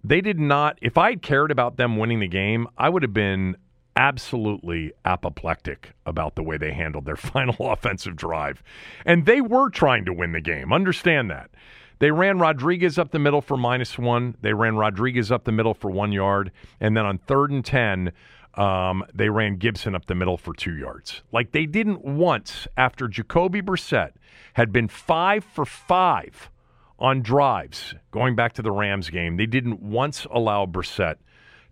They 0.04 0.20
did 0.20 0.38
not, 0.38 0.78
if 0.80 0.96
I 0.96 1.10
had 1.10 1.22
cared 1.22 1.50
about 1.50 1.76
them 1.76 1.96
winning 1.96 2.20
the 2.20 2.28
game, 2.28 2.68
I 2.76 2.88
would 2.88 3.02
have 3.02 3.14
been 3.14 3.56
absolutely 3.96 4.92
apoplectic 5.04 5.92
about 6.06 6.36
the 6.36 6.42
way 6.42 6.56
they 6.56 6.72
handled 6.72 7.04
their 7.04 7.16
final 7.16 7.70
offensive 7.72 8.16
drive. 8.16 8.62
And 9.04 9.26
they 9.26 9.40
were 9.40 9.70
trying 9.70 10.04
to 10.04 10.12
win 10.12 10.32
the 10.32 10.40
game. 10.40 10.72
Understand 10.72 11.30
that. 11.30 11.50
They 11.98 12.12
ran 12.12 12.38
Rodriguez 12.38 12.96
up 12.96 13.10
the 13.10 13.18
middle 13.18 13.40
for 13.40 13.56
minus 13.56 13.98
one. 13.98 14.36
They 14.40 14.52
ran 14.52 14.76
Rodriguez 14.76 15.32
up 15.32 15.44
the 15.44 15.52
middle 15.52 15.74
for 15.74 15.90
one 15.90 16.12
yard. 16.12 16.52
And 16.80 16.96
then 16.96 17.04
on 17.04 17.18
third 17.18 17.50
and 17.50 17.64
10, 17.64 18.12
um, 18.58 19.04
they 19.14 19.28
ran 19.28 19.56
Gibson 19.56 19.94
up 19.94 20.06
the 20.06 20.14
middle 20.16 20.36
for 20.36 20.52
two 20.52 20.76
yards. 20.76 21.22
Like 21.32 21.52
they 21.52 21.64
didn't 21.64 22.04
once, 22.04 22.66
after 22.76 23.06
Jacoby 23.06 23.62
Brissett 23.62 24.12
had 24.54 24.72
been 24.72 24.88
five 24.88 25.44
for 25.44 25.64
five 25.64 26.50
on 26.98 27.22
drives 27.22 27.94
going 28.10 28.34
back 28.34 28.52
to 28.54 28.62
the 28.62 28.72
Rams 28.72 29.10
game, 29.10 29.36
they 29.36 29.46
didn't 29.46 29.80
once 29.80 30.26
allow 30.32 30.66
Brissett 30.66 31.16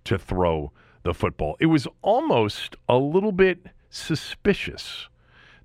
to 0.04 0.16
throw 0.16 0.70
the 1.02 1.12
football. 1.12 1.56
It 1.58 1.66
was 1.66 1.88
almost 2.02 2.76
a 2.88 2.96
little 2.96 3.32
bit 3.32 3.66
suspicious 3.90 5.08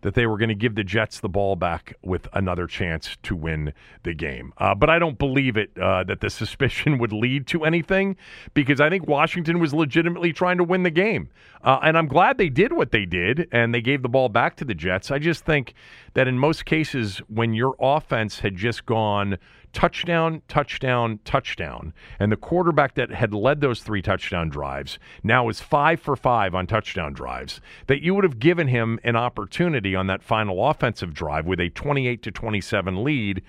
that 0.01 0.15
they 0.15 0.25
were 0.25 0.37
going 0.37 0.49
to 0.49 0.55
give 0.55 0.75
the 0.75 0.83
Jets 0.83 1.19
the 1.19 1.29
ball 1.29 1.55
back 1.55 1.95
with 2.01 2.27
another 2.33 2.67
chance 2.67 3.17
to 3.23 3.35
win 3.35 3.73
the 4.03 4.13
game. 4.13 4.53
Uh, 4.57 4.75
but 4.75 4.89
I 4.89 4.99
don't 4.99 5.17
believe 5.17 5.57
it 5.57 5.71
uh, 5.79 6.03
that 6.05 6.21
the 6.21 6.29
suspicion 6.41 6.97
would 6.97 7.13
lead 7.13 7.47
to 7.47 7.65
anything 7.65 8.15
because 8.53 8.81
I 8.81 8.89
think 8.89 9.07
Washington 9.07 9.59
was 9.59 9.73
legitimately 9.73 10.33
trying 10.33 10.57
to 10.57 10.63
win 10.63 10.83
the 10.83 10.91
game. 10.91 11.29
Uh, 11.63 11.79
and 11.83 11.97
I'm 11.97 12.07
glad 12.07 12.37
they 12.37 12.49
did 12.49 12.73
what 12.73 12.91
they 12.91 13.05
did 13.05 13.47
and 13.51 13.73
they 13.73 13.81
gave 13.81 14.01
the 14.01 14.09
ball 14.09 14.29
back 14.29 14.55
to 14.57 14.65
the 14.65 14.73
Jets. 14.73 15.11
I 15.11 15.19
just 15.19 15.45
think 15.45 15.73
that 16.13 16.27
in 16.27 16.37
most 16.37 16.65
cases, 16.65 17.19
when 17.27 17.53
your 17.53 17.75
offense 17.79 18.39
had 18.39 18.55
just 18.55 18.85
gone 18.85 19.37
touchdown, 19.73 20.41
touchdown, 20.47 21.19
touchdown. 21.23 21.93
And 22.19 22.31
the 22.31 22.37
quarterback 22.37 22.95
that 22.95 23.11
had 23.11 23.33
led 23.33 23.61
those 23.61 23.81
three 23.81 24.01
touchdown 24.01 24.49
drives 24.49 24.99
now 25.23 25.49
is 25.49 25.61
five 25.61 25.99
for 25.99 26.15
five 26.15 26.53
on 26.55 26.67
touchdown 26.67 27.13
drives. 27.13 27.61
That 27.87 28.01
you 28.01 28.15
would 28.15 28.23
have 28.23 28.39
given 28.39 28.67
him 28.67 28.99
an 29.03 29.15
opportunity 29.15 29.95
on 29.95 30.07
that 30.07 30.23
final 30.23 30.67
offensive 30.67 31.13
drive 31.13 31.45
with 31.45 31.59
a 31.59 31.69
28 31.69 32.21
to 32.23 32.31
27 32.31 33.03
lead 33.03 33.41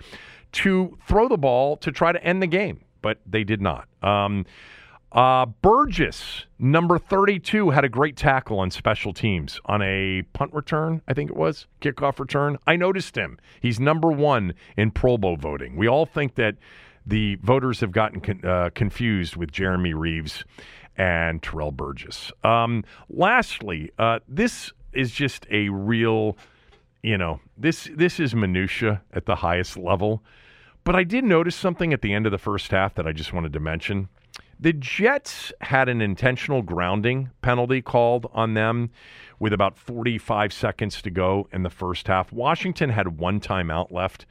to 0.52 0.98
throw 1.06 1.28
the 1.28 1.38
ball 1.38 1.76
to 1.78 1.90
try 1.90 2.12
to 2.12 2.22
end 2.22 2.42
the 2.42 2.46
game, 2.46 2.84
but 3.00 3.20
they 3.26 3.44
did 3.44 3.60
not. 3.60 3.88
Um, 4.02 4.44
uh, 5.12 5.46
Burgess, 5.46 6.46
number 6.58 6.98
32, 6.98 7.70
had 7.70 7.84
a 7.84 7.88
great 7.88 8.16
tackle 8.16 8.58
on 8.58 8.70
special 8.70 9.12
teams 9.12 9.60
on 9.66 9.82
a 9.82 10.22
punt 10.32 10.52
return, 10.54 11.02
I 11.06 11.12
think 11.12 11.30
it 11.30 11.36
was, 11.36 11.66
kickoff 11.82 12.18
return. 12.18 12.58
I 12.66 12.76
noticed 12.76 13.16
him. 13.16 13.38
He's 13.60 13.78
number 13.78 14.10
one 14.10 14.54
in 14.76 14.90
Pro 14.90 15.18
Bowl 15.18 15.36
voting. 15.36 15.76
We 15.76 15.86
all 15.86 16.06
think 16.06 16.36
that 16.36 16.56
the 17.04 17.34
voters 17.36 17.80
have 17.80 17.92
gotten 17.92 18.20
con- 18.20 18.44
uh, 18.44 18.70
confused 18.74 19.36
with 19.36 19.52
Jeremy 19.52 19.92
Reaves 19.92 20.44
and 20.96 21.42
Terrell 21.42 21.72
Burgess. 21.72 22.32
Um, 22.42 22.84
lastly, 23.10 23.90
uh, 23.98 24.20
this 24.28 24.72
is 24.92 25.10
just 25.10 25.46
a 25.50 25.68
real, 25.68 26.36
you 27.02 27.18
know, 27.18 27.40
this 27.56 27.90
this 27.94 28.20
is 28.20 28.34
minutia 28.34 29.02
at 29.12 29.26
the 29.26 29.36
highest 29.36 29.76
level. 29.76 30.22
But 30.84 30.96
I 30.96 31.04
did 31.04 31.24
notice 31.24 31.54
something 31.54 31.92
at 31.92 32.02
the 32.02 32.12
end 32.12 32.26
of 32.26 32.32
the 32.32 32.38
first 32.38 32.70
half 32.70 32.94
that 32.94 33.06
I 33.06 33.12
just 33.12 33.32
wanted 33.32 33.52
to 33.52 33.60
mention. 33.60 34.08
The 34.62 34.72
Jets 34.72 35.52
had 35.60 35.88
an 35.88 36.00
intentional 36.00 36.62
grounding 36.62 37.30
penalty 37.42 37.82
called 37.82 38.30
on 38.32 38.54
them 38.54 38.90
with 39.40 39.52
about 39.52 39.76
45 39.76 40.52
seconds 40.52 41.02
to 41.02 41.10
go 41.10 41.48
in 41.52 41.64
the 41.64 41.68
first 41.68 42.06
half. 42.06 42.32
Washington 42.32 42.90
had 42.90 43.18
one 43.18 43.40
timeout 43.40 43.90
left, 43.90 44.24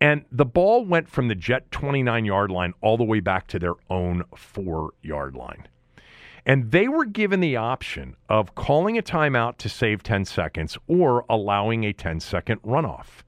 and 0.00 0.24
the 0.32 0.44
ball 0.44 0.84
went 0.84 1.08
from 1.08 1.28
the 1.28 1.36
Jet 1.36 1.70
29 1.70 2.24
yard 2.24 2.50
line 2.50 2.74
all 2.80 2.96
the 2.96 3.04
way 3.04 3.20
back 3.20 3.46
to 3.46 3.60
their 3.60 3.74
own 3.88 4.24
four 4.34 4.90
yard 5.02 5.36
line. 5.36 5.68
And 6.44 6.72
they 6.72 6.88
were 6.88 7.04
given 7.04 7.38
the 7.38 7.54
option 7.54 8.16
of 8.28 8.56
calling 8.56 8.98
a 8.98 9.02
timeout 9.02 9.58
to 9.58 9.68
save 9.68 10.02
10 10.02 10.24
seconds 10.24 10.78
or 10.88 11.24
allowing 11.28 11.84
a 11.84 11.92
10 11.92 12.18
second 12.18 12.60
runoff. 12.62 13.22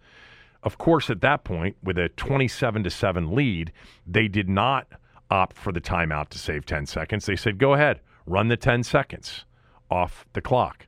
Of 0.65 0.77
course, 0.77 1.09
at 1.09 1.21
that 1.21 1.45
point, 1.45 1.77
with 1.85 1.99
a 1.99 2.09
27 2.09 2.83
to 2.83 2.91
7 2.91 3.33
lead, 3.33 3.71
they 4.05 4.27
did 4.27 4.49
not 4.49 4.89
opt 5.33 5.57
for 5.57 5.73
the 5.73 5.81
timeout 5.81 6.29
to 6.29 6.39
save 6.39 6.67
10 6.67 6.87
seconds. 6.87 7.25
They 7.25 7.37
said, 7.37 7.59
go 7.59 7.73
ahead, 7.73 8.01
run 8.27 8.49
the 8.49 8.57
10 8.57 8.83
seconds 8.83 9.47
off 9.91 10.27
the 10.35 10.43
clock. 10.43 10.87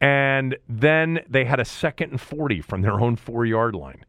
And 0.00 0.56
then 0.68 1.20
they 1.28 1.46
had 1.46 1.58
a 1.58 1.64
second 1.64 2.10
and 2.10 2.20
40 2.20 2.60
from 2.60 2.82
their 2.82 3.00
own 3.00 3.16
four 3.16 3.46
yard 3.46 3.74
line. 3.74 4.04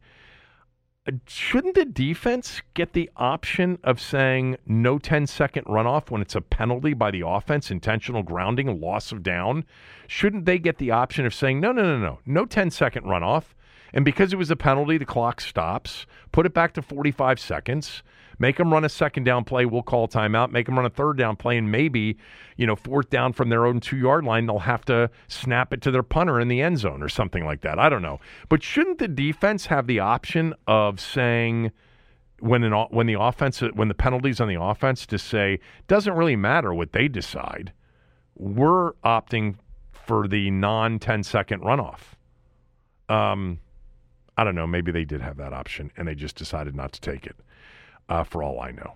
Shouldn't 1.26 1.74
the 1.74 1.84
defense 1.84 2.62
get 2.72 2.94
the 2.94 3.10
option 3.16 3.78
of 3.84 4.00
saying 4.00 4.56
no 4.66 4.98
10 4.98 5.26
second 5.26 5.64
runoff 5.64 6.10
when 6.10 6.22
it's 6.22 6.34
a 6.34 6.40
penalty 6.40 6.94
by 6.94 7.10
the 7.10 7.22
offense, 7.26 7.70
intentional 7.70 8.22
grounding, 8.22 8.80
loss 8.80 9.12
of 9.12 9.22
down? 9.22 9.64
Shouldn't 10.06 10.46
they 10.46 10.58
get 10.58 10.78
the 10.78 10.90
option 10.90 11.26
of 11.26 11.34
saying 11.34 11.60
no, 11.60 11.72
no, 11.72 11.82
no, 11.82 11.98
no, 11.98 12.18
no 12.26 12.44
10 12.44 12.70
second 12.70 13.04
runoff? 13.04 13.54
And 13.92 14.04
because 14.04 14.32
it 14.32 14.36
was 14.36 14.50
a 14.50 14.56
penalty, 14.56 14.98
the 14.98 15.04
clock 15.04 15.40
stops, 15.40 16.06
put 16.32 16.46
it 16.46 16.54
back 16.54 16.72
to 16.74 16.82
45 16.82 17.38
seconds 17.38 18.02
Make 18.38 18.56
them 18.56 18.72
run 18.72 18.84
a 18.84 18.88
second 18.88 19.24
down 19.24 19.44
play. 19.44 19.64
We'll 19.64 19.82
call 19.82 20.08
timeout. 20.08 20.50
Make 20.50 20.66
them 20.66 20.76
run 20.76 20.86
a 20.86 20.90
third 20.90 21.16
down 21.16 21.36
play, 21.36 21.56
and 21.56 21.70
maybe, 21.70 22.16
you 22.56 22.66
know, 22.66 22.76
fourth 22.76 23.10
down 23.10 23.32
from 23.32 23.48
their 23.48 23.66
own 23.66 23.80
two 23.80 23.96
yard 23.96 24.24
line, 24.24 24.46
they'll 24.46 24.60
have 24.60 24.84
to 24.86 25.10
snap 25.28 25.72
it 25.72 25.80
to 25.82 25.90
their 25.90 26.02
punter 26.02 26.40
in 26.40 26.48
the 26.48 26.60
end 26.60 26.78
zone 26.78 27.02
or 27.02 27.08
something 27.08 27.44
like 27.44 27.60
that. 27.62 27.78
I 27.78 27.88
don't 27.88 28.02
know. 28.02 28.20
But 28.48 28.62
shouldn't 28.62 28.98
the 28.98 29.08
defense 29.08 29.66
have 29.66 29.86
the 29.86 30.00
option 30.00 30.54
of 30.66 31.00
saying, 31.00 31.72
when 32.40 32.62
an 32.62 32.72
when 32.90 33.06
the 33.06 33.18
offense 33.18 33.60
when 33.60 33.88
the 33.88 33.94
penalties 33.94 34.40
on 34.40 34.48
the 34.48 34.60
offense 34.60 35.06
to 35.06 35.18
say 35.18 35.60
doesn't 35.86 36.14
really 36.14 36.36
matter 36.36 36.74
what 36.74 36.92
they 36.92 37.08
decide. 37.08 37.72
We're 38.36 38.92
opting 39.04 39.56
for 39.92 40.28
the 40.28 40.50
non 40.50 40.98
10 40.98 41.22
second 41.22 41.62
runoff. 41.62 42.00
Um, 43.08 43.60
I 44.36 44.44
don't 44.44 44.54
know. 44.54 44.66
Maybe 44.66 44.92
they 44.92 45.04
did 45.04 45.20
have 45.20 45.36
that 45.36 45.52
option 45.52 45.90
and 45.96 46.08
they 46.08 46.14
just 46.14 46.36
decided 46.36 46.74
not 46.74 46.92
to 46.92 47.00
take 47.00 47.26
it 47.26 47.36
uh, 48.08 48.24
for 48.24 48.42
all 48.42 48.60
I 48.60 48.70
know. 48.70 48.94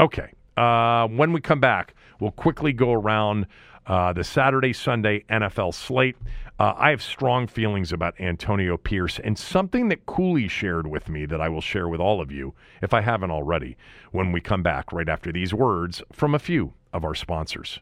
Okay. 0.00 0.32
Uh, 0.56 1.06
when 1.08 1.32
we 1.32 1.40
come 1.40 1.60
back, 1.60 1.94
we'll 2.20 2.32
quickly 2.32 2.72
go 2.72 2.92
around 2.92 3.46
uh, 3.86 4.12
the 4.12 4.24
Saturday 4.24 4.72
Sunday 4.72 5.24
NFL 5.30 5.74
slate. 5.74 6.16
Uh, 6.58 6.74
I 6.76 6.90
have 6.90 7.02
strong 7.02 7.46
feelings 7.46 7.92
about 7.92 8.20
Antonio 8.20 8.76
Pierce 8.76 9.20
and 9.20 9.38
something 9.38 9.88
that 9.88 10.06
Cooley 10.06 10.48
shared 10.48 10.88
with 10.88 11.08
me 11.08 11.24
that 11.26 11.40
I 11.40 11.48
will 11.48 11.60
share 11.60 11.88
with 11.88 12.00
all 12.00 12.20
of 12.20 12.32
you 12.32 12.54
if 12.82 12.92
I 12.92 13.00
haven't 13.00 13.30
already 13.30 13.76
when 14.10 14.32
we 14.32 14.40
come 14.40 14.62
back 14.62 14.92
right 14.92 15.08
after 15.08 15.30
these 15.32 15.54
words 15.54 16.02
from 16.12 16.34
a 16.34 16.38
few 16.38 16.74
of 16.92 17.04
our 17.04 17.14
sponsors. 17.14 17.78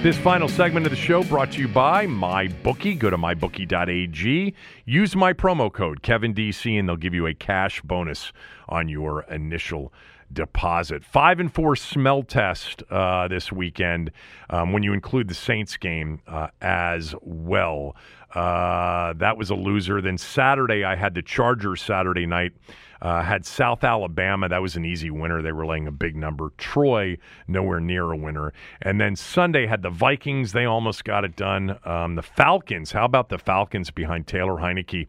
This 0.00 0.16
final 0.16 0.46
segment 0.46 0.86
of 0.86 0.90
the 0.90 0.96
show 0.96 1.24
brought 1.24 1.50
to 1.52 1.58
you 1.60 1.66
by 1.66 2.06
MyBookie. 2.06 2.96
Go 3.00 3.10
to 3.10 3.18
mybookie.ag. 3.18 4.54
Use 4.84 5.16
my 5.16 5.32
promo 5.32 5.72
code 5.72 6.02
KevinDC, 6.02 6.78
and 6.78 6.88
they'll 6.88 6.94
give 6.94 7.14
you 7.14 7.26
a 7.26 7.34
cash 7.34 7.82
bonus 7.82 8.32
on 8.68 8.88
your 8.88 9.22
initial 9.24 9.92
deposit. 10.32 11.04
Five 11.04 11.40
and 11.40 11.52
four 11.52 11.74
smell 11.74 12.22
test 12.22 12.84
uh, 12.90 13.26
this 13.26 13.50
weekend 13.50 14.12
um, 14.50 14.72
when 14.72 14.84
you 14.84 14.92
include 14.92 15.26
the 15.26 15.34
Saints 15.34 15.76
game 15.76 16.20
uh, 16.28 16.46
as 16.60 17.16
well. 17.20 17.96
Uh, 18.34 19.14
that 19.14 19.36
was 19.36 19.50
a 19.50 19.54
loser. 19.54 20.00
Then 20.00 20.18
Saturday, 20.18 20.84
I 20.84 20.96
had 20.96 21.14
the 21.14 21.22
Chargers 21.22 21.82
Saturday 21.82 22.26
night. 22.26 22.52
Uh, 23.00 23.22
had 23.22 23.46
South 23.46 23.84
Alabama. 23.84 24.48
That 24.48 24.60
was 24.60 24.74
an 24.74 24.84
easy 24.84 25.08
winner. 25.08 25.40
They 25.40 25.52
were 25.52 25.64
laying 25.64 25.86
a 25.86 25.92
big 25.92 26.16
number. 26.16 26.50
Troy, 26.58 27.16
nowhere 27.46 27.78
near 27.78 28.10
a 28.10 28.16
winner. 28.16 28.52
And 28.82 29.00
then 29.00 29.14
Sunday 29.14 29.66
had 29.66 29.82
the 29.82 29.90
Vikings. 29.90 30.50
They 30.50 30.64
almost 30.64 31.04
got 31.04 31.24
it 31.24 31.36
done. 31.36 31.78
Um, 31.84 32.16
the 32.16 32.22
Falcons. 32.22 32.90
How 32.90 33.04
about 33.04 33.28
the 33.28 33.38
Falcons 33.38 33.92
behind 33.92 34.26
Taylor 34.26 34.56
Heinicke 34.56 35.06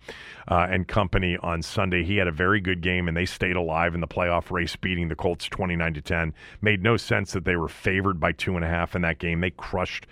uh, 0.47 0.67
and 0.69 0.87
company 0.87 1.35
on 1.41 1.63
Sunday? 1.63 2.03
He 2.03 2.17
had 2.17 2.27
a 2.27 2.31
very 2.31 2.61
good 2.61 2.81
game, 2.81 3.07
and 3.07 3.17
they 3.17 3.25
stayed 3.25 3.55
alive 3.55 3.95
in 3.95 4.01
the 4.01 4.07
playoff 4.07 4.51
race, 4.51 4.75
beating 4.75 5.07
the 5.07 5.15
Colts 5.15 5.45
29 5.45 5.95
to 5.95 6.01
10. 6.01 6.33
Made 6.61 6.83
no 6.83 6.95
sense 6.95 7.31
that 7.31 7.45
they 7.45 7.55
were 7.55 7.69
favored 7.69 8.19
by 8.19 8.33
two 8.33 8.55
and 8.55 8.63
a 8.63 8.69
half 8.69 8.95
in 8.95 9.01
that 9.01 9.17
game. 9.17 9.41
They 9.41 9.49
crushed 9.51 10.05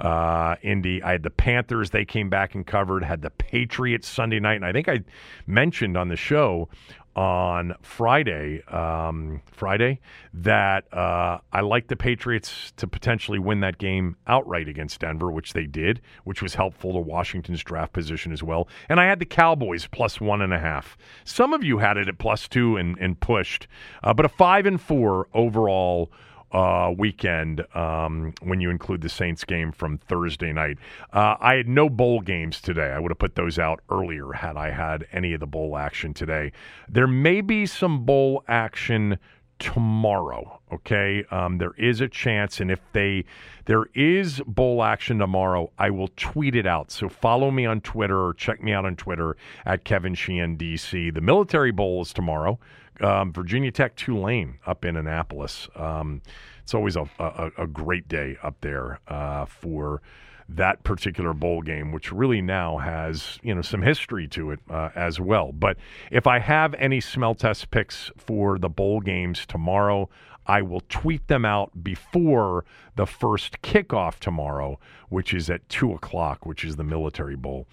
uh, 0.00 0.56
Indy. 0.62 1.02
I 1.02 1.12
had 1.12 1.22
the 1.22 1.30
Panthers. 1.30 1.90
They 1.90 2.04
came 2.04 2.28
back 2.28 2.54
and 2.54 2.66
covered. 2.66 3.04
Had 3.04 3.22
the 3.22 3.30
Patriots 3.30 4.08
Sunday 4.08 4.40
night, 4.40 4.56
and 4.56 4.64
I 4.64 4.72
think 4.72 4.88
I 4.88 5.00
mentioned 5.46 5.96
on 5.96 6.08
the 6.08 6.16
show 6.16 6.68
on 7.16 7.74
Friday, 7.82 8.62
um, 8.64 9.40
Friday, 9.52 10.00
that 10.32 10.92
uh, 10.92 11.38
I 11.52 11.60
like 11.60 11.86
the 11.86 11.96
Patriots 11.96 12.72
to 12.76 12.86
potentially 12.86 13.38
win 13.38 13.60
that 13.60 13.78
game 13.78 14.16
outright 14.26 14.68
against 14.68 15.00
Denver, 15.00 15.30
which 15.30 15.52
they 15.52 15.66
did, 15.66 16.00
which 16.24 16.42
was 16.42 16.54
helpful 16.54 16.92
to 16.94 16.98
Washington's 16.98 17.62
draft 17.62 17.92
position 17.92 18.32
as 18.32 18.42
well. 18.42 18.68
And 18.88 18.98
I 18.98 19.04
had 19.04 19.20
the 19.20 19.26
Cowboys 19.26 19.86
plus 19.86 20.20
one 20.20 20.42
and 20.42 20.52
a 20.52 20.58
half. 20.58 20.96
Some 21.24 21.52
of 21.52 21.62
you 21.62 21.78
had 21.78 21.96
it 21.96 22.08
at 22.08 22.18
plus 22.18 22.48
two 22.48 22.76
and, 22.76 22.98
and 22.98 23.18
pushed, 23.18 23.68
uh, 24.02 24.12
but 24.12 24.26
a 24.26 24.28
five 24.28 24.66
and 24.66 24.80
four 24.80 25.28
overall 25.34 26.10
uh, 26.54 26.92
weekend 26.96 27.66
um, 27.76 28.32
when 28.42 28.60
you 28.60 28.70
include 28.70 29.00
the 29.00 29.08
Saints 29.08 29.44
game 29.44 29.72
from 29.72 29.98
Thursday 29.98 30.52
night. 30.52 30.78
Uh, 31.12 31.34
I 31.40 31.56
had 31.56 31.68
no 31.68 31.90
bowl 31.90 32.20
games 32.20 32.60
today. 32.60 32.92
I 32.92 33.00
would 33.00 33.10
have 33.10 33.18
put 33.18 33.34
those 33.34 33.58
out 33.58 33.80
earlier 33.90 34.32
had 34.32 34.56
I 34.56 34.70
had 34.70 35.04
any 35.12 35.34
of 35.34 35.40
the 35.40 35.46
bowl 35.46 35.76
action 35.76 36.14
today. 36.14 36.52
There 36.88 37.08
may 37.08 37.40
be 37.40 37.66
some 37.66 38.04
bowl 38.04 38.44
action 38.46 39.18
tomorrow. 39.58 40.60
Okay, 40.72 41.24
um, 41.30 41.58
there 41.58 41.74
is 41.78 42.00
a 42.00 42.08
chance, 42.08 42.60
and 42.60 42.70
if 42.70 42.80
they 42.92 43.24
there 43.66 43.86
is 43.94 44.40
bowl 44.46 44.82
action 44.82 45.18
tomorrow, 45.18 45.70
I 45.78 45.90
will 45.90 46.08
tweet 46.16 46.54
it 46.54 46.66
out. 46.66 46.90
So 46.90 47.08
follow 47.08 47.50
me 47.50 47.64
on 47.66 47.80
Twitter 47.80 48.20
or 48.20 48.34
check 48.34 48.62
me 48.62 48.72
out 48.72 48.84
on 48.84 48.96
Twitter 48.96 49.36
at 49.64 49.84
Kevin 49.84 50.14
Sheehan 50.14 50.56
DC. 50.56 51.14
The 51.14 51.20
Military 51.20 51.70
Bowl 51.70 52.02
is 52.02 52.12
tomorrow 52.12 52.58
um, 53.00 53.32
Virginia 53.32 53.70
Tech 53.70 53.96
Tulane 53.96 54.58
up 54.66 54.84
in 54.84 54.96
Annapolis. 54.96 55.68
Um, 55.74 56.22
it's 56.62 56.74
always 56.74 56.96
a, 56.96 57.08
a, 57.18 57.50
a, 57.58 57.66
great 57.66 58.08
day 58.08 58.38
up 58.42 58.56
there 58.60 59.00
uh, 59.08 59.44
for 59.44 60.00
that 60.48 60.82
particular 60.82 61.32
bowl 61.32 61.62
game, 61.62 61.92
which 61.92 62.12
really 62.12 62.42
now 62.42 62.78
has 62.78 63.38
you 63.42 63.54
know 63.54 63.62
some 63.62 63.82
history 63.82 64.28
to 64.28 64.50
it 64.50 64.60
uh, 64.70 64.90
as 64.94 65.20
well. 65.20 65.52
But 65.52 65.76
if 66.10 66.26
I 66.26 66.38
have 66.38 66.74
any 66.74 67.00
smell 67.00 67.34
test 67.34 67.70
picks 67.70 68.10
for 68.16 68.58
the 68.58 68.68
bowl 68.68 69.00
games 69.00 69.46
tomorrow, 69.46 70.08
I 70.46 70.62
will 70.62 70.82
tweet 70.88 71.28
them 71.28 71.44
out 71.44 71.82
before 71.82 72.64
the 72.96 73.06
first 73.06 73.62
kickoff 73.62 74.18
tomorrow, 74.18 74.78
which 75.08 75.32
is 75.32 75.48
at 75.48 75.66
2 75.68 75.92
o'clock, 75.92 76.44
which 76.44 76.64
is 76.64 76.76
the 76.76 76.84
Military 76.84 77.36
Bowl 77.36 77.66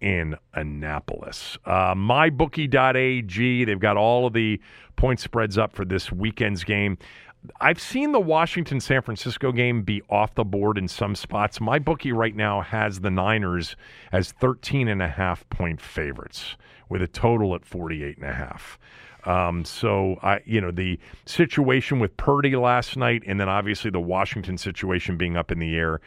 in 0.00 0.36
Annapolis. 0.54 1.58
Uh, 1.64 1.94
MyBookie.ag, 1.94 3.64
they've 3.64 3.80
got 3.80 3.96
all 3.96 4.26
of 4.26 4.32
the 4.32 4.60
point 4.96 5.20
spreads 5.20 5.58
up 5.58 5.74
for 5.74 5.84
this 5.84 6.12
weekend's 6.12 6.64
game. 6.64 6.98
I've 7.60 7.80
seen 7.80 8.12
the 8.12 8.20
Washington 8.20 8.80
San 8.80 9.02
Francisco 9.02 9.50
game 9.52 9.82
be 9.82 10.02
off 10.08 10.34
the 10.34 10.44
board 10.44 10.78
in 10.78 10.86
some 10.86 11.14
spots. 11.14 11.60
My 11.60 11.78
bookie 11.78 12.12
right 12.12 12.36
now 12.36 12.60
has 12.60 13.00
the 13.00 13.10
Niners 13.10 13.74
as 14.12 14.32
13 14.32 14.88
and 14.88 15.02
a 15.02 15.08
half 15.08 15.48
point 15.50 15.80
favorites 15.80 16.56
with 16.88 17.02
a 17.02 17.08
total 17.08 17.54
at 17.54 17.64
48 17.64 18.18
and 18.18 18.28
a 18.28 18.32
half. 18.32 18.78
Um, 19.24 19.64
so 19.64 20.18
I, 20.22 20.40
you 20.44 20.60
know, 20.60 20.70
the 20.70 20.98
situation 21.26 22.00
with 22.00 22.16
Purdy 22.16 22.56
last 22.56 22.96
night, 22.96 23.22
and 23.26 23.40
then 23.40 23.48
obviously 23.48 23.90
the 23.90 24.00
Washington 24.00 24.58
situation 24.58 25.16
being 25.16 25.36
up 25.36 25.50
in 25.50 25.58
the 25.58 25.76
air. 25.76 26.00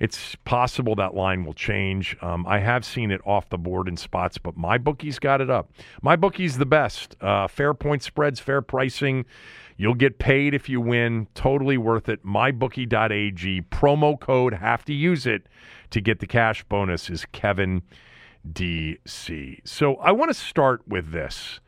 It's 0.00 0.34
possible 0.44 0.96
that 0.96 1.14
line 1.14 1.44
will 1.44 1.52
change. 1.52 2.16
Um, 2.22 2.44
I 2.46 2.58
have 2.58 2.84
seen 2.84 3.12
it 3.12 3.20
off 3.24 3.48
the 3.50 3.58
board 3.58 3.86
in 3.86 3.96
spots, 3.96 4.36
but 4.36 4.56
my 4.56 4.76
bookie's 4.76 5.20
got 5.20 5.40
it 5.40 5.48
up. 5.48 5.70
My 6.02 6.16
bookie's 6.16 6.58
the 6.58 6.66
best. 6.66 7.14
Uh, 7.20 7.46
fair 7.46 7.72
point 7.72 8.02
spreads, 8.02 8.40
fair 8.40 8.62
pricing. 8.62 9.26
You'll 9.76 9.94
get 9.94 10.18
paid 10.18 10.54
if 10.54 10.68
you 10.68 10.80
win. 10.80 11.28
Totally 11.34 11.78
worth 11.78 12.08
it. 12.08 12.24
MyBookie.ag. 12.24 13.62
Promo 13.62 14.18
code, 14.18 14.54
have 14.54 14.84
to 14.84 14.94
use 14.94 15.26
it 15.26 15.46
to 15.90 16.00
get 16.00 16.20
the 16.20 16.26
cash 16.26 16.64
bonus 16.64 17.10
is 17.10 17.24
Kevin 17.32 17.82
DC. 18.50 19.60
So 19.64 19.96
I 19.96 20.12
want 20.12 20.30
to 20.30 20.34
start 20.34 20.82
with 20.86 21.12
this. 21.12 21.60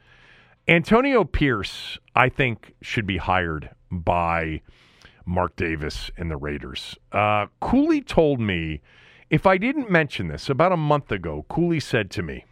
Antonio 0.66 1.24
Pierce, 1.24 1.98
I 2.14 2.28
think, 2.30 2.74
should 2.80 3.06
be 3.06 3.18
hired 3.18 3.70
by 3.90 4.62
Mark 5.26 5.56
Davis 5.56 6.10
and 6.16 6.30
the 6.30 6.36
Raiders. 6.36 6.96
Uh, 7.12 7.46
Cooley 7.60 8.00
told 8.00 8.40
me, 8.40 8.80
if 9.28 9.46
I 9.46 9.58
didn't 9.58 9.90
mention 9.90 10.28
this, 10.28 10.48
about 10.48 10.72
a 10.72 10.76
month 10.76 11.12
ago, 11.12 11.44
Cooley 11.48 11.80
said 11.80 12.10
to 12.12 12.22
me, 12.22 12.44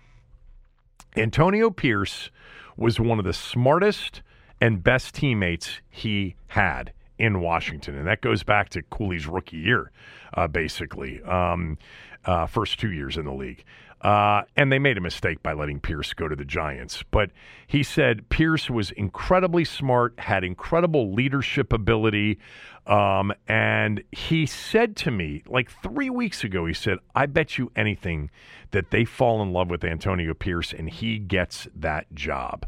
Antonio 1.17 1.71
Pierce 1.71 2.31
was 2.77 2.99
one 2.99 3.19
of 3.19 3.25
the 3.25 3.33
smartest 3.33 4.23
and 4.63 4.81
best 4.81 5.17
teammates 5.17 5.81
he 5.91 6.37
had 6.47 6.93
in 7.19 7.41
Washington. 7.41 7.97
And 7.99 8.07
that 8.07 8.21
goes 8.21 8.45
back 8.45 8.69
to 8.71 8.83
Cooley's 8.83 9.27
rookie 9.27 9.57
year, 9.57 9.91
uh, 10.35 10.47
basically, 10.47 11.21
um, 11.25 11.79
uh, 12.25 12.47
first 12.47 12.79
two 12.79 12.93
years 12.93 13.17
in 13.17 13.25
the 13.25 13.33
league. 13.33 13.65
Uh, 14.03 14.43
and 14.57 14.71
they 14.71 14.79
made 14.79 14.97
a 14.97 15.01
mistake 15.01 15.43
by 15.43 15.53
letting 15.53 15.81
Pierce 15.81 16.13
go 16.13 16.29
to 16.29 16.37
the 16.37 16.45
Giants. 16.45 17.03
But 17.11 17.33
he 17.67 17.83
said 17.83 18.29
Pierce 18.29 18.71
was 18.71 18.93
incredibly 18.93 19.65
smart, 19.65 20.15
had 20.21 20.45
incredible 20.45 21.13
leadership 21.13 21.73
ability. 21.73 22.39
Um, 22.87 23.33
and 23.49 24.05
he 24.13 24.47
said 24.47 24.95
to 24.99 25.11
me, 25.11 25.43
like 25.49 25.73
three 25.83 26.11
weeks 26.11 26.45
ago, 26.45 26.67
he 26.67 26.75
said, 26.75 26.99
I 27.17 27.27
bet 27.27 27.59
you 27.59 27.73
anything 27.75 28.31
that 28.71 28.93
they 28.93 29.05
fall 29.05 29.43
in 29.43 29.53
love 29.53 29.71
with 29.71 29.83
Antonio 29.83 30.35
Pierce 30.35 30.73
and 30.73 30.89
he 30.89 31.19
gets 31.19 31.67
that 31.75 32.13
job. 32.15 32.65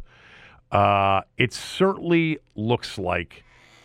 Uh, 0.74 1.22
it 1.38 1.52
certainly 1.52 2.38
looks 2.56 2.98
like 2.98 3.44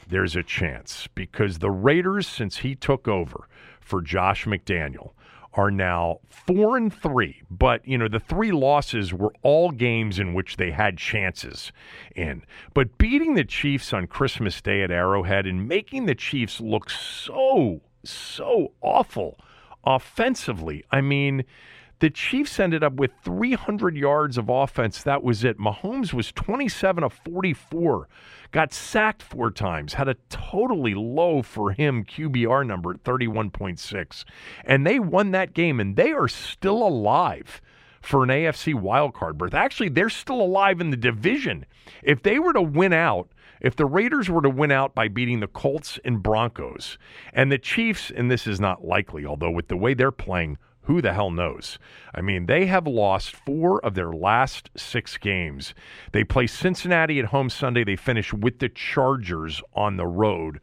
there's 0.09 0.35
a 0.35 0.41
chance 0.41 1.07
because 1.13 1.59
the 1.59 1.69
Raiders, 1.69 2.27
since 2.27 2.57
he 2.57 2.73
took 2.73 3.07
over 3.07 3.47
for 3.79 4.01
Josh 4.01 4.45
McDaniel, 4.45 5.11
are 5.53 5.69
now 5.69 6.19
four 6.29 6.77
and 6.77 6.91
three. 6.91 7.43
But, 7.49 7.87
you 7.87 7.97
know, 7.97 8.07
the 8.07 8.19
three 8.19 8.51
losses 8.51 9.13
were 9.13 9.33
all 9.43 9.69
games 9.69 10.17
in 10.17 10.33
which 10.33 10.57
they 10.57 10.71
had 10.71 10.97
chances 10.97 11.71
in. 12.15 12.43
But 12.73 12.97
beating 12.97 13.35
the 13.35 13.43
Chiefs 13.43 13.93
on 13.93 14.07
Christmas 14.07 14.59
Day 14.59 14.81
at 14.81 14.89
Arrowhead 14.89 15.45
and 15.45 15.67
making 15.67 16.07
the 16.07 16.15
Chiefs 16.15 16.59
look 16.59 16.89
so, 16.89 17.81
so 18.03 18.73
awful 18.81 19.37
offensively. 19.83 20.83
I 20.91 21.01
mean, 21.01 21.45
the 21.99 22.09
Chiefs 22.09 22.59
ended 22.59 22.83
up 22.83 22.93
with 22.93 23.11
300 23.23 23.97
yards 23.97 24.37
of 24.37 24.49
offense. 24.49 25.03
That 25.03 25.23
was 25.23 25.43
it. 25.43 25.57
Mahomes 25.57 26.13
was 26.13 26.31
27 26.31 27.03
of 27.03 27.13
44, 27.13 28.07
got 28.51 28.73
sacked 28.73 29.21
four 29.21 29.51
times, 29.51 29.93
had 29.93 30.07
a 30.07 30.15
totally 30.29 30.93
low 30.93 31.41
for 31.41 31.71
him 31.71 32.05
QBR 32.05 32.65
number 32.65 32.91
at 32.91 33.03
31.6. 33.03 34.23
And 34.63 34.87
they 34.87 34.99
won 34.99 35.31
that 35.31 35.53
game, 35.53 35.79
and 35.79 35.95
they 35.95 36.11
are 36.11 36.29
still 36.29 36.81
alive 36.81 37.61
for 38.01 38.23
an 38.23 38.29
AFC 38.29 38.73
wildcard 38.73 39.37
berth. 39.37 39.53
Actually, 39.53 39.89
they're 39.89 40.09
still 40.09 40.41
alive 40.41 40.79
in 40.79 40.89
the 40.89 40.97
division. 40.97 41.65
If 42.01 42.23
they 42.23 42.39
were 42.39 42.53
to 42.53 42.61
win 42.61 42.93
out, 42.93 43.29
if 43.59 43.75
the 43.75 43.85
Raiders 43.85 44.29
were 44.29 44.41
to 44.41 44.49
win 44.49 44.71
out 44.71 44.95
by 44.95 45.09
beating 45.09 45.41
the 45.41 45.47
Colts 45.47 45.99
and 46.05 46.23
Broncos, 46.23 46.97
and 47.33 47.51
the 47.51 47.57
Chiefs, 47.57 48.09
and 48.09 48.31
this 48.31 48.47
is 48.47 48.59
not 48.59 48.85
likely, 48.85 49.25
although 49.25 49.51
with 49.51 49.67
the 49.67 49.75
way 49.75 49.93
they're 49.93 50.11
playing, 50.11 50.57
who 50.89 51.03
the 51.03 51.13
hell 51.13 51.29
knows? 51.29 51.77
I 52.15 52.21
mean, 52.21 52.47
they 52.47 52.65
have 52.65 52.87
lost 52.87 53.35
four 53.35 53.79
of 53.85 53.93
their 53.93 54.11
last 54.11 54.71
six 54.75 55.19
games. 55.19 55.75
They 56.13 56.23
play 56.23 56.47
Cincinnati 56.47 57.19
at 57.19 57.25
home 57.25 57.51
Sunday. 57.51 57.83
They 57.83 57.95
finish 57.95 58.33
with 58.33 58.57
the 58.57 58.69
Chargers 58.69 59.61
on 59.75 59.97
the 59.97 60.07
road 60.07 60.59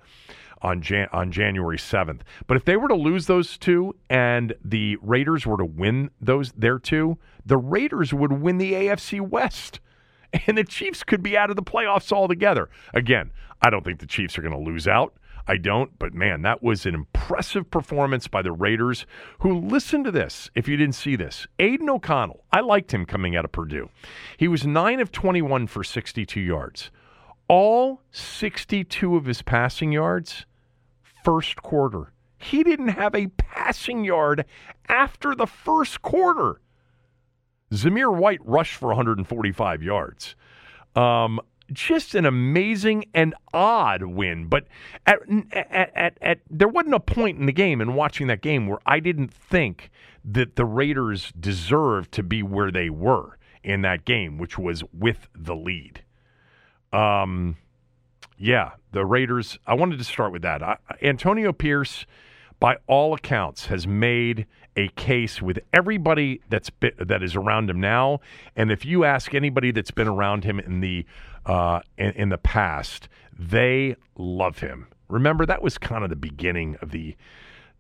on 0.63 0.83
Jan- 0.83 1.11
on 1.13 1.31
January 1.31 1.79
7th. 1.79 2.23
But 2.49 2.57
if 2.57 2.65
they 2.65 2.77
were 2.77 2.89
to 2.89 2.97
lose 2.97 3.27
those 3.27 3.57
two 3.57 3.95
and 4.11 4.53
the 4.65 4.97
Raiders 5.01 5.47
were 5.47 5.59
to 5.59 5.65
win 5.65 6.11
those 6.21 6.51
their 6.53 6.81
two, 6.81 7.19
the 7.45 7.57
Raiders 7.57 8.13
would 8.13 8.33
win 8.33 8.59
the 8.59 8.73
AFC 8.73 9.21
West. 9.21 9.79
And 10.49 10.59
the 10.59 10.65
Chiefs 10.65 11.05
could 11.05 11.23
be 11.23 11.39
out 11.39 11.51
of 11.51 11.57
the 11.57 11.63
playoffs 11.63 12.13
altogether. 12.13 12.69
Again, 12.93 13.31
I 13.63 13.71
don't 13.71 13.85
think 13.85 14.01
the 14.01 14.07
Chiefs 14.07 14.37
are 14.37 14.43
going 14.43 14.53
to 14.53 14.71
lose 14.71 14.89
out. 14.89 15.15
I 15.49 15.57
don't, 15.57 15.97
but 15.99 16.13
man, 16.13 16.43
that 16.43 16.63
was 16.63 16.87
an 16.87 16.95
impressive 16.95 17.71
performance 17.71 18.27
by 18.27 18.43
the 18.43 18.51
Raiders, 18.51 19.07
who, 19.41 19.59
listen 19.59 20.03
to 20.05 20.11
this 20.11 20.51
if 20.55 20.67
you 20.67 20.77
didn't 20.77 20.97
see 20.97 21.15
this. 21.15 21.47
Aidan 21.59 21.89
O'Connell, 21.89 22.45
I 22.53 22.61
liked 22.61 22.93
him 22.93 23.07
coming 23.07 23.37
out 23.37 23.45
of 23.45 23.53
Purdue. 23.53 23.89
He 24.37 24.49
was 24.49 24.67
9 24.67 25.01
of 25.01 25.13
21 25.13 25.69
for 25.69 25.85
62 25.85 26.41
yards. 26.41 26.91
All 27.49 28.03
62 28.11 29.15
of 29.15 29.27
his 29.27 29.43
passing 29.43 29.93
yards, 29.93 30.47
first 31.25 31.63
quarter. 31.63 32.13
He 32.39 32.65
didn't 32.65 32.89
have 32.89 33.15
a 33.15 33.29
passing 33.29 34.05
yard 34.05 34.45
after 34.89 35.35
the 35.35 35.47
first 35.47 36.03
quarter. 36.03 36.61
Zamir 37.73 38.15
White 38.15 38.41
rushed 38.45 38.75
for 38.75 38.89
145 38.89 39.83
yards. 39.83 40.35
Um, 40.95 41.41
just 41.73 42.15
an 42.15 42.25
amazing 42.25 43.07
and 43.15 43.35
odd 43.53 44.03
win. 44.03 44.49
But 44.49 44.67
at, 45.07 45.19
at, 45.53 45.97
at, 45.97 46.19
at, 46.21 46.41
there 46.51 46.69
wasn't 46.69 46.95
a 46.95 47.01
point 47.01 47.39
in 47.39 47.47
the 47.47 47.53
game 47.53 47.81
and 47.81 47.95
watching 47.97 48.27
that 48.29 48.43
game 48.43 48.67
where 48.67 48.79
I 48.87 49.01
didn't 49.01 49.33
think 49.33 49.91
that 50.25 50.57
the 50.57 50.65
Raiders 50.65 51.33
deserved 51.39 52.13
to 52.13 52.23
be 52.23 52.43
where 52.43 52.71
they 52.71 52.91
were 52.91 53.39
in 53.63 53.83
that 53.83 54.05
game, 54.05 54.39
which 54.39 54.59
was 54.59 54.83
with 54.93 55.29
the 55.35 55.55
lead. 55.55 56.03
Um, 56.93 57.57
yeah, 58.39 58.73
the 58.93 59.05
Raiders. 59.05 59.59
I 59.67 59.75
wanted 59.75 59.99
to 59.99 60.05
start 60.05 60.33
with 60.33 60.43
that. 60.43 60.63
I, 60.63 60.77
Antonio 61.03 61.53
Pierce, 61.53 62.07
by 62.61 62.77
all 62.87 63.15
accounts, 63.15 63.67
has 63.67 63.87
made 63.87 64.47
a 64.77 64.89
case 64.89 65.41
with 65.41 65.59
everybody 65.73 66.41
that's 66.49 66.71
been, 66.71 66.93
that 66.99 67.23
is 67.23 67.35
around 67.35 67.71
him 67.71 67.81
now. 67.81 68.21
And 68.55 68.71
if 68.71 68.85
you 68.85 69.05
ask 69.05 69.35
anybody 69.35 69.71
that's 69.71 69.91
been 69.91 70.09
around 70.09 70.45
him 70.45 70.59
in 70.59 70.81
the 70.81 71.07
uh, 71.47 71.81
in, 71.97 72.11
in 72.13 72.29
the 72.29 72.39
past, 72.39 73.09
they 73.39 73.97
love 74.17 74.59
him. 74.59 74.89
Remember, 75.09 75.47
that 75.47 75.63
was 75.63 75.79
kind 75.79 76.03
of 76.03 76.11
the 76.11 76.17
beginning 76.17 76.77
of 76.83 76.91
the 76.91 77.15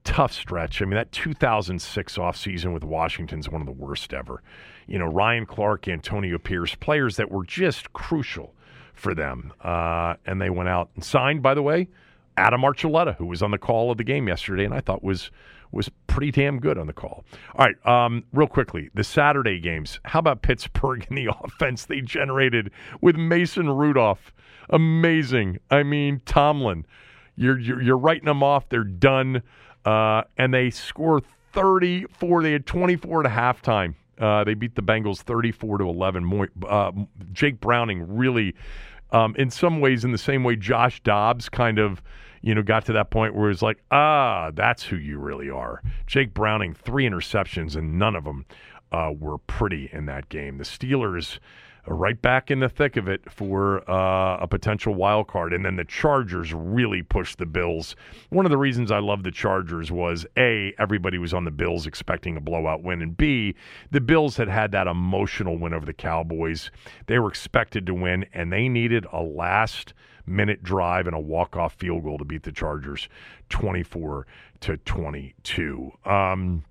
tough 0.04 0.32
stretch. 0.32 0.80
I 0.80 0.84
mean, 0.84 0.94
that 0.94 1.10
2006 1.10 2.16
offseason 2.16 2.72
with 2.72 2.84
Washington's 2.84 3.48
one 3.48 3.60
of 3.60 3.66
the 3.66 3.72
worst 3.72 4.14
ever. 4.14 4.42
You 4.86 4.98
know, 4.98 5.06
Ryan 5.06 5.46
Clark, 5.46 5.88
Antonio 5.88 6.38
Pierce, 6.38 6.76
players 6.76 7.16
that 7.16 7.30
were 7.30 7.44
just 7.44 7.92
crucial 7.92 8.54
for 8.94 9.14
them. 9.14 9.52
Uh, 9.60 10.14
and 10.24 10.40
they 10.40 10.50
went 10.50 10.68
out 10.68 10.90
and 10.94 11.04
signed, 11.04 11.42
by 11.42 11.54
the 11.54 11.62
way, 11.62 11.88
Adam 12.36 12.62
Archuleta, 12.62 13.16
who 13.16 13.26
was 13.26 13.42
on 13.42 13.50
the 13.50 13.58
call 13.58 13.90
of 13.90 13.98
the 13.98 14.04
game 14.04 14.28
yesterday, 14.28 14.64
and 14.64 14.74
I 14.74 14.80
thought 14.80 15.02
was 15.02 15.30
was 15.72 15.90
pretty 16.06 16.30
damn 16.30 16.60
good 16.60 16.78
on 16.78 16.86
the 16.86 16.92
call. 16.92 17.24
All 17.56 17.66
right, 17.66 17.86
um, 17.86 18.24
real 18.32 18.46
quickly, 18.46 18.88
the 18.94 19.04
Saturday 19.04 19.58
games. 19.60 19.98
How 20.04 20.20
about 20.20 20.42
Pittsburgh 20.42 21.04
and 21.08 21.18
the 21.18 21.28
offense 21.44 21.86
they 21.86 22.00
generated 22.00 22.70
with 23.00 23.16
Mason 23.16 23.68
Rudolph? 23.70 24.32
Amazing. 24.70 25.58
I 25.70 25.82
mean, 25.82 26.20
Tomlin, 26.24 26.86
you're 27.36 27.58
you're, 27.58 27.82
you're 27.82 27.98
writing 27.98 28.26
them 28.26 28.42
off. 28.42 28.68
They're 28.68 28.84
done, 28.84 29.42
uh, 29.84 30.22
and 30.36 30.52
they 30.52 30.70
score 30.70 31.20
34. 31.52 32.42
They 32.42 32.52
had 32.52 32.66
24 32.66 33.26
at 33.26 33.32
halftime. 33.32 33.94
Uh, 34.18 34.44
they 34.44 34.54
beat 34.54 34.74
the 34.74 34.82
Bengals 34.82 35.18
34 35.20 35.78
to 35.78 35.88
11. 35.88 36.48
Uh, 36.66 36.92
Jake 37.32 37.60
Browning 37.60 38.16
really, 38.16 38.54
um, 39.10 39.34
in 39.36 39.50
some 39.50 39.80
ways, 39.80 40.04
in 40.04 40.12
the 40.12 40.18
same 40.18 40.42
way 40.42 40.56
Josh 40.56 41.02
Dobbs 41.02 41.48
kind 41.48 41.78
of 41.78 42.02
you 42.46 42.54
know, 42.54 42.62
got 42.62 42.84
to 42.84 42.92
that 42.92 43.10
point 43.10 43.34
where 43.34 43.50
it's 43.50 43.60
like, 43.60 43.82
ah, 43.90 44.52
that's 44.54 44.84
who 44.84 44.94
you 44.94 45.18
really 45.18 45.50
are. 45.50 45.82
Jake 46.06 46.32
Browning, 46.32 46.74
three 46.74 47.04
interceptions, 47.04 47.74
and 47.74 47.98
none 47.98 48.14
of 48.14 48.22
them 48.22 48.46
uh, 48.92 49.10
were 49.18 49.38
pretty 49.38 49.90
in 49.92 50.06
that 50.06 50.28
game. 50.28 50.58
The 50.58 50.64
Steelers 50.64 51.40
right 51.88 52.22
back 52.22 52.52
in 52.52 52.60
the 52.60 52.68
thick 52.68 52.96
of 52.96 53.08
it 53.08 53.28
for 53.28 53.88
uh, 53.90 54.36
a 54.36 54.46
potential 54.46 54.94
wild 54.94 55.26
card. 55.26 55.52
And 55.52 55.64
then 55.64 55.74
the 55.74 55.84
Chargers 55.84 56.54
really 56.54 57.02
pushed 57.02 57.38
the 57.38 57.46
Bills. 57.46 57.96
One 58.30 58.46
of 58.46 58.50
the 58.50 58.58
reasons 58.58 58.92
I 58.92 59.00
love 59.00 59.24
the 59.24 59.32
Chargers 59.32 59.90
was 59.90 60.24
A, 60.36 60.72
everybody 60.78 61.18
was 61.18 61.34
on 61.34 61.44
the 61.44 61.50
Bills 61.50 61.84
expecting 61.84 62.36
a 62.36 62.40
blowout 62.40 62.84
win. 62.84 63.02
And 63.02 63.16
B, 63.16 63.56
the 63.90 64.00
Bills 64.00 64.36
had 64.36 64.48
had 64.48 64.70
that 64.70 64.86
emotional 64.86 65.58
win 65.58 65.74
over 65.74 65.86
the 65.86 65.92
Cowboys. 65.92 66.70
They 67.06 67.18
were 67.18 67.28
expected 67.28 67.86
to 67.86 67.94
win, 67.94 68.24
and 68.32 68.52
they 68.52 68.68
needed 68.68 69.04
a 69.12 69.20
last– 69.20 69.94
minute 70.26 70.62
drive 70.62 71.06
and 71.06 71.16
a 71.16 71.20
walk-off 71.20 71.74
field 71.74 72.04
goal 72.04 72.18
to 72.18 72.24
beat 72.24 72.42
the 72.42 72.52
Chargers 72.52 73.08
24 73.48 74.26
to 74.60 74.76
22. 74.78 75.92
Um, 76.04 76.64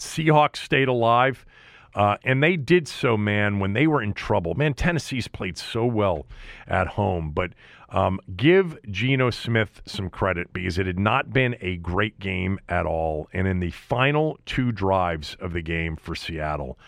Seahawks 0.00 0.56
stayed 0.56 0.88
alive. 0.88 1.44
Uh, 1.94 2.18
and 2.24 2.42
they 2.42 2.58
did 2.58 2.86
so, 2.86 3.16
man, 3.16 3.58
when 3.58 3.72
they 3.72 3.86
were 3.86 4.02
in 4.02 4.12
trouble. 4.12 4.54
Man, 4.54 4.74
Tennessee's 4.74 5.28
played 5.28 5.56
so 5.56 5.86
well 5.86 6.26
at 6.68 6.88
home, 6.88 7.30
but 7.30 7.52
um, 7.88 8.20
give 8.36 8.78
Geno 8.90 9.30
Smith 9.30 9.80
some 9.86 10.10
credit 10.10 10.52
because 10.52 10.78
it 10.78 10.86
had 10.86 10.98
not 10.98 11.32
been 11.32 11.56
a 11.62 11.76
great 11.76 12.18
game 12.20 12.58
at 12.68 12.84
all. 12.84 13.28
And 13.32 13.48
in 13.48 13.60
the 13.60 13.70
final 13.70 14.38
two 14.44 14.72
drives 14.72 15.38
of 15.40 15.54
the 15.54 15.62
game 15.62 15.96
for 15.96 16.14
Seattle, 16.14 16.78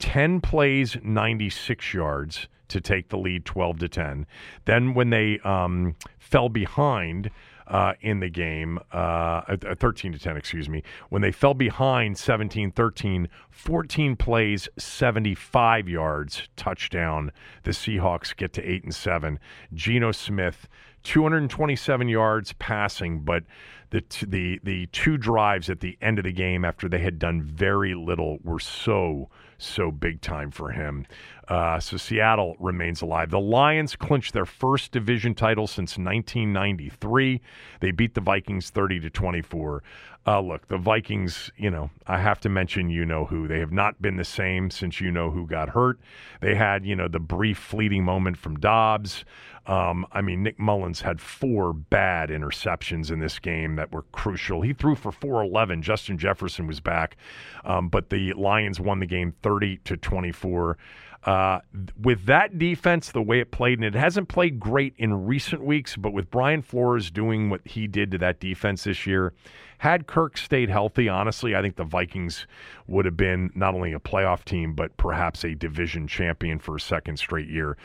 10 0.00 0.42
plays, 0.42 0.98
96 1.02 1.94
yards 1.94 2.48
to 2.68 2.80
take 2.80 3.08
the 3.08 3.18
lead 3.18 3.44
12 3.44 3.78
to 3.80 3.88
10. 3.88 4.26
Then 4.64 4.94
when 4.94 5.10
they 5.10 5.38
um, 5.40 5.96
fell 6.18 6.48
behind, 6.48 7.30
uh, 7.68 7.92
in 8.00 8.20
the 8.20 8.30
game, 8.30 8.78
uh, 8.92 9.56
13 9.78 10.12
to 10.12 10.18
10, 10.18 10.36
excuse 10.36 10.68
me, 10.68 10.82
when 11.10 11.22
they 11.22 11.30
fell 11.30 11.54
behind 11.54 12.16
17 12.16 12.72
13, 12.72 13.28
14 13.50 14.16
plays, 14.16 14.68
75 14.78 15.88
yards, 15.88 16.48
touchdown. 16.56 17.30
The 17.64 17.72
Seahawks 17.72 18.34
get 18.34 18.52
to 18.54 18.62
8 18.62 18.84
and 18.84 18.94
7. 18.94 19.38
Geno 19.74 20.12
Smith, 20.12 20.66
227 21.02 22.08
yards 22.08 22.54
passing, 22.54 23.20
but 23.20 23.44
the 23.90 24.00
t- 24.02 24.26
the 24.26 24.60
the 24.64 24.86
two 24.86 25.16
drives 25.16 25.70
at 25.70 25.80
the 25.80 25.96
end 26.02 26.18
of 26.18 26.24
the 26.24 26.32
game 26.32 26.64
after 26.64 26.88
they 26.88 26.98
had 26.98 27.18
done 27.18 27.42
very 27.42 27.94
little 27.94 28.38
were 28.42 28.60
so 28.60 29.30
so 29.56 29.90
big 29.90 30.20
time 30.20 30.50
for 30.50 30.70
him. 30.70 31.06
Uh, 31.48 31.80
so 31.80 31.96
Seattle 31.96 32.56
remains 32.60 33.00
alive. 33.00 33.30
The 33.30 33.40
Lions 33.40 33.96
clinched 33.96 34.34
their 34.34 34.44
first 34.44 34.92
division 34.92 35.34
title 35.34 35.66
since 35.66 35.96
1993. 35.96 37.40
They 37.80 37.90
beat 37.90 38.14
the 38.14 38.20
Vikings 38.20 38.68
30 38.70 39.00
to 39.00 39.10
24. 39.10 39.82
Uh, 40.26 40.40
look, 40.40 40.68
the 40.68 40.76
Vikings, 40.76 41.50
you 41.56 41.70
know, 41.70 41.88
I 42.06 42.18
have 42.18 42.38
to 42.40 42.50
mention 42.50 42.90
you 42.90 43.06
know 43.06 43.24
who. 43.24 43.48
They 43.48 43.60
have 43.60 43.72
not 43.72 44.02
been 44.02 44.16
the 44.16 44.24
same 44.24 44.70
since 44.70 45.00
you 45.00 45.10
know 45.10 45.30
who 45.30 45.46
got 45.46 45.70
hurt. 45.70 45.98
They 46.42 46.54
had, 46.54 46.84
you 46.84 46.94
know, 46.94 47.08
the 47.08 47.18
brief 47.18 47.56
fleeting 47.56 48.04
moment 48.04 48.36
from 48.36 48.58
Dobbs. 48.58 49.24
Um, 49.66 50.06
I 50.12 50.20
mean, 50.20 50.42
Nick 50.42 50.58
Mullens 50.58 51.00
had 51.00 51.18
four 51.18 51.72
bad 51.72 52.28
interceptions 52.28 53.10
in 53.10 53.20
this 53.20 53.38
game 53.38 53.76
that 53.76 53.90
were 53.90 54.02
crucial. 54.12 54.60
He 54.60 54.74
threw 54.74 54.94
for 54.94 55.12
411. 55.12 55.80
Justin 55.80 56.18
Jefferson 56.18 56.66
was 56.66 56.80
back, 56.80 57.16
um, 57.64 57.88
but 57.88 58.10
the 58.10 58.34
Lions 58.34 58.80
won 58.80 58.98
the 58.98 59.06
game 59.06 59.32
30 59.42 59.78
to 59.84 59.96
24. 59.96 60.76
Uh, 61.24 61.60
with 62.00 62.24
that 62.26 62.58
defense, 62.58 63.10
the 63.10 63.20
way 63.20 63.40
it 63.40 63.50
played, 63.50 63.78
and 63.78 63.84
it 63.84 63.94
hasn't 63.94 64.28
played 64.28 64.60
great 64.60 64.94
in 64.98 65.26
recent 65.26 65.62
weeks, 65.64 65.96
but 65.96 66.12
with 66.12 66.30
Brian 66.30 66.62
Flores 66.62 67.10
doing 67.10 67.50
what 67.50 67.60
he 67.66 67.86
did 67.86 68.12
to 68.12 68.18
that 68.18 68.38
defense 68.40 68.84
this 68.84 69.06
year, 69.06 69.34
had 69.78 70.06
Kirk 70.06 70.36
stayed 70.36 70.70
healthy, 70.70 71.08
honestly, 71.08 71.54
I 71.54 71.62
think 71.62 71.76
the 71.76 71.84
Vikings 71.84 72.46
would 72.86 73.04
have 73.04 73.16
been 73.16 73.50
not 73.54 73.74
only 73.74 73.92
a 73.92 74.00
playoff 74.00 74.44
team, 74.44 74.74
but 74.74 74.96
perhaps 74.96 75.44
a 75.44 75.54
division 75.54 76.06
champion 76.06 76.58
for 76.58 76.76
a 76.76 76.80
second 76.80 77.18
straight 77.18 77.48
year. 77.48 77.76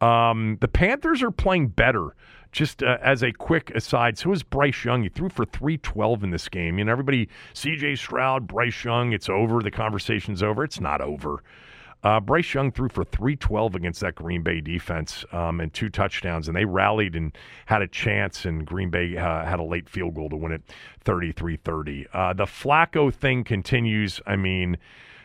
Um, 0.00 0.58
the 0.60 0.68
Panthers 0.68 1.22
are 1.22 1.30
playing 1.30 1.68
better. 1.68 2.14
Just 2.52 2.82
uh, 2.82 2.96
as 3.02 3.22
a 3.22 3.32
quick 3.32 3.70
aside, 3.74 4.16
so 4.16 4.32
is 4.32 4.42
Bryce 4.42 4.84
Young. 4.84 5.02
He 5.02 5.10
threw 5.10 5.28
for 5.28 5.44
312 5.44 6.24
in 6.24 6.30
this 6.30 6.48
game. 6.48 6.78
You 6.78 6.86
know, 6.86 6.92
everybody, 6.92 7.28
CJ 7.52 7.98
Stroud, 7.98 8.46
Bryce 8.46 8.82
Young, 8.82 9.12
it's 9.12 9.28
over. 9.28 9.60
The 9.60 9.70
conversation's 9.70 10.42
over. 10.42 10.64
It's 10.64 10.80
not 10.80 11.02
over. 11.02 11.42
Uh, 12.06 12.20
Bryce 12.20 12.54
Young 12.54 12.70
threw 12.70 12.88
for 12.88 13.02
312 13.02 13.74
against 13.74 14.00
that 14.00 14.14
Green 14.14 14.40
Bay 14.40 14.60
defense 14.60 15.24
um, 15.32 15.60
and 15.60 15.74
two 15.74 15.88
touchdowns, 15.88 16.46
and 16.46 16.56
they 16.56 16.64
rallied 16.64 17.16
and 17.16 17.36
had 17.64 17.82
a 17.82 17.88
chance, 17.88 18.44
and 18.44 18.64
Green 18.64 18.90
Bay 18.90 19.16
uh, 19.16 19.44
had 19.44 19.58
a 19.58 19.64
late 19.64 19.88
field 19.88 20.14
goal 20.14 20.28
to 20.28 20.36
win 20.36 20.52
it 20.52 20.62
33 21.00 21.56
30. 21.56 22.06
Uh, 22.12 22.32
the 22.32 22.44
Flacco 22.44 23.12
thing 23.12 23.42
continues. 23.42 24.20
I 24.24 24.36
mean, 24.36 24.78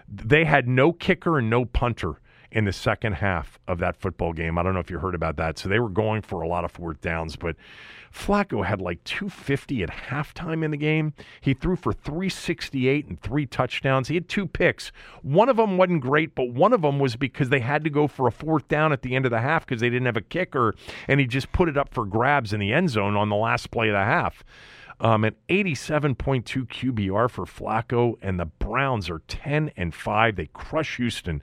they 0.07 0.43
had 0.43 0.67
no 0.67 0.91
kicker 0.91 1.37
and 1.37 1.51
no 1.51 1.65
punter 1.65 2.15
in 2.51 2.65
the 2.65 2.73
second 2.73 3.13
half 3.13 3.59
of 3.67 3.77
that 3.77 3.95
football 3.95 4.33
game. 4.33 4.57
I 4.57 4.63
don't 4.63 4.73
know 4.73 4.79
if 4.79 4.89
you 4.89 4.97
heard 4.97 5.13
about 5.13 5.37
that. 5.37 5.59
So 5.59 5.69
they 5.69 5.79
were 5.79 5.87
going 5.87 6.23
for 6.23 6.41
a 6.41 6.47
lot 6.47 6.65
of 6.65 6.71
fourth 6.71 6.99
downs, 6.99 7.35
but 7.35 7.55
Flacco 8.13 8.65
had 8.65 8.81
like 8.81 9.03
250 9.03 9.83
at 9.83 9.89
halftime 9.89 10.63
in 10.63 10.71
the 10.71 10.77
game. 10.77 11.13
He 11.39 11.53
threw 11.53 11.75
for 11.75 11.93
368 11.93 13.07
and 13.07 13.21
three 13.21 13.45
touchdowns. 13.45 14.09
He 14.09 14.15
had 14.15 14.27
two 14.27 14.47
picks. 14.47 14.91
One 15.21 15.49
of 15.49 15.57
them 15.57 15.77
wasn't 15.77 16.01
great, 16.01 16.35
but 16.35 16.49
one 16.49 16.73
of 16.73 16.81
them 16.81 16.99
was 16.99 17.15
because 17.15 17.49
they 17.49 17.59
had 17.59 17.83
to 17.83 17.89
go 17.89 18.07
for 18.07 18.27
a 18.27 18.31
fourth 18.31 18.67
down 18.67 18.91
at 18.91 19.01
the 19.01 19.15
end 19.15 19.25
of 19.25 19.31
the 19.31 19.39
half 19.39 19.65
because 19.65 19.81
they 19.81 19.89
didn't 19.89 20.05
have 20.07 20.17
a 20.17 20.21
kicker, 20.21 20.75
and 21.07 21.19
he 21.19 21.25
just 21.25 21.51
put 21.51 21.69
it 21.69 21.77
up 21.77 21.93
for 21.93 22.05
grabs 22.05 22.53
in 22.53 22.59
the 22.59 22.73
end 22.73 22.89
zone 22.89 23.15
on 23.15 23.29
the 23.29 23.35
last 23.35 23.71
play 23.71 23.87
of 23.89 23.93
the 23.93 24.03
half. 24.03 24.43
Um, 24.99 25.25
at 25.25 25.33
87.2 25.47 26.67
QBR 26.67 27.27
for 27.27 27.45
Flacco, 27.45 28.17
and 28.21 28.39
the 28.39 28.45
Browns 28.45 29.09
are 29.09 29.23
10 29.27 29.71
and 29.75 29.95
5. 29.95 30.35
They 30.35 30.45
crush 30.53 30.97
Houston 30.97 31.41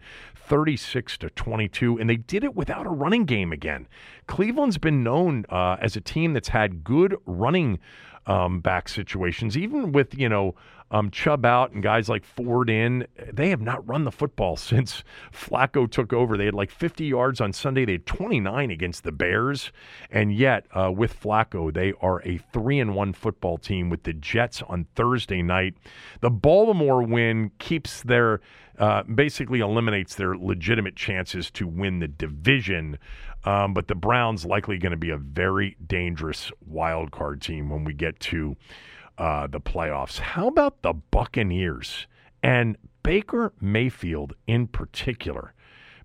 36 0.48 1.18
to 1.18 1.30
22, 1.30 1.98
and 1.98 2.08
they 2.08 2.16
did 2.16 2.42
it 2.42 2.56
without 2.56 2.86
a 2.86 2.90
running 2.90 3.24
game 3.24 3.52
again. 3.52 3.86
Cleveland's 4.26 4.78
been 4.78 5.02
known 5.02 5.44
uh, 5.50 5.76
as 5.80 5.94
a 5.94 6.00
team 6.00 6.32
that's 6.32 6.48
had 6.48 6.82
good 6.82 7.14
running 7.26 7.78
um, 8.26 8.60
back 8.60 8.88
situations, 8.88 9.56
even 9.56 9.92
with 9.92 10.18
you 10.18 10.28
know 10.28 10.54
um, 10.90 11.10
Chubb 11.10 11.44
out 11.44 11.72
and 11.72 11.82
guys 11.82 12.08
like 12.08 12.24
Ford 12.24 12.70
in. 12.70 13.06
They 13.32 13.50
have 13.50 13.60
not 13.60 13.86
run 13.86 14.04
the 14.04 14.12
football 14.12 14.56
since 14.56 15.02
Flacco 15.32 15.90
took 15.90 16.12
over. 16.12 16.36
They 16.36 16.46
had 16.46 16.54
like 16.54 16.70
50 16.70 17.04
yards 17.04 17.40
on 17.40 17.52
Sunday. 17.52 17.84
They 17.84 17.92
had 17.92 18.06
29 18.06 18.70
against 18.70 19.04
the 19.04 19.12
Bears, 19.12 19.72
and 20.10 20.32
yet 20.32 20.66
uh, 20.74 20.90
with 20.92 21.18
Flacco, 21.18 21.72
they 21.72 21.92
are 22.00 22.22
a 22.26 22.38
three 22.52 22.78
and 22.80 22.94
one 22.94 23.12
football 23.12 23.58
team 23.58 23.90
with 23.90 24.04
the 24.04 24.12
Jets 24.12 24.62
on 24.62 24.86
Thursday 24.94 25.42
night. 25.42 25.74
The 26.20 26.30
Baltimore 26.30 27.02
win 27.02 27.50
keeps 27.58 28.02
their 28.02 28.40
uh, 28.78 29.02
basically 29.02 29.60
eliminates 29.60 30.14
their 30.14 30.36
legitimate 30.36 30.96
chances 30.96 31.50
to 31.52 31.66
win 31.66 31.98
the 31.98 32.08
division. 32.08 32.98
Um, 33.44 33.74
but 33.74 33.88
the 33.88 33.94
Browns 33.94 34.44
likely 34.44 34.78
going 34.78 34.92
to 34.92 34.96
be 34.96 35.10
a 35.10 35.16
very 35.16 35.76
dangerous 35.86 36.50
wild 36.66 37.10
card 37.10 37.40
team 37.40 37.70
when 37.70 37.84
we 37.84 37.92
get 37.92 38.18
to 38.20 38.56
uh, 39.16 39.46
the 39.46 39.60
playoffs. 39.60 40.18
How 40.18 40.48
about 40.48 40.82
the 40.82 40.92
Buccaneers 40.92 42.06
and 42.42 42.76
Baker 43.02 43.52
Mayfield 43.60 44.34
in 44.46 44.66
particular? 44.66 45.54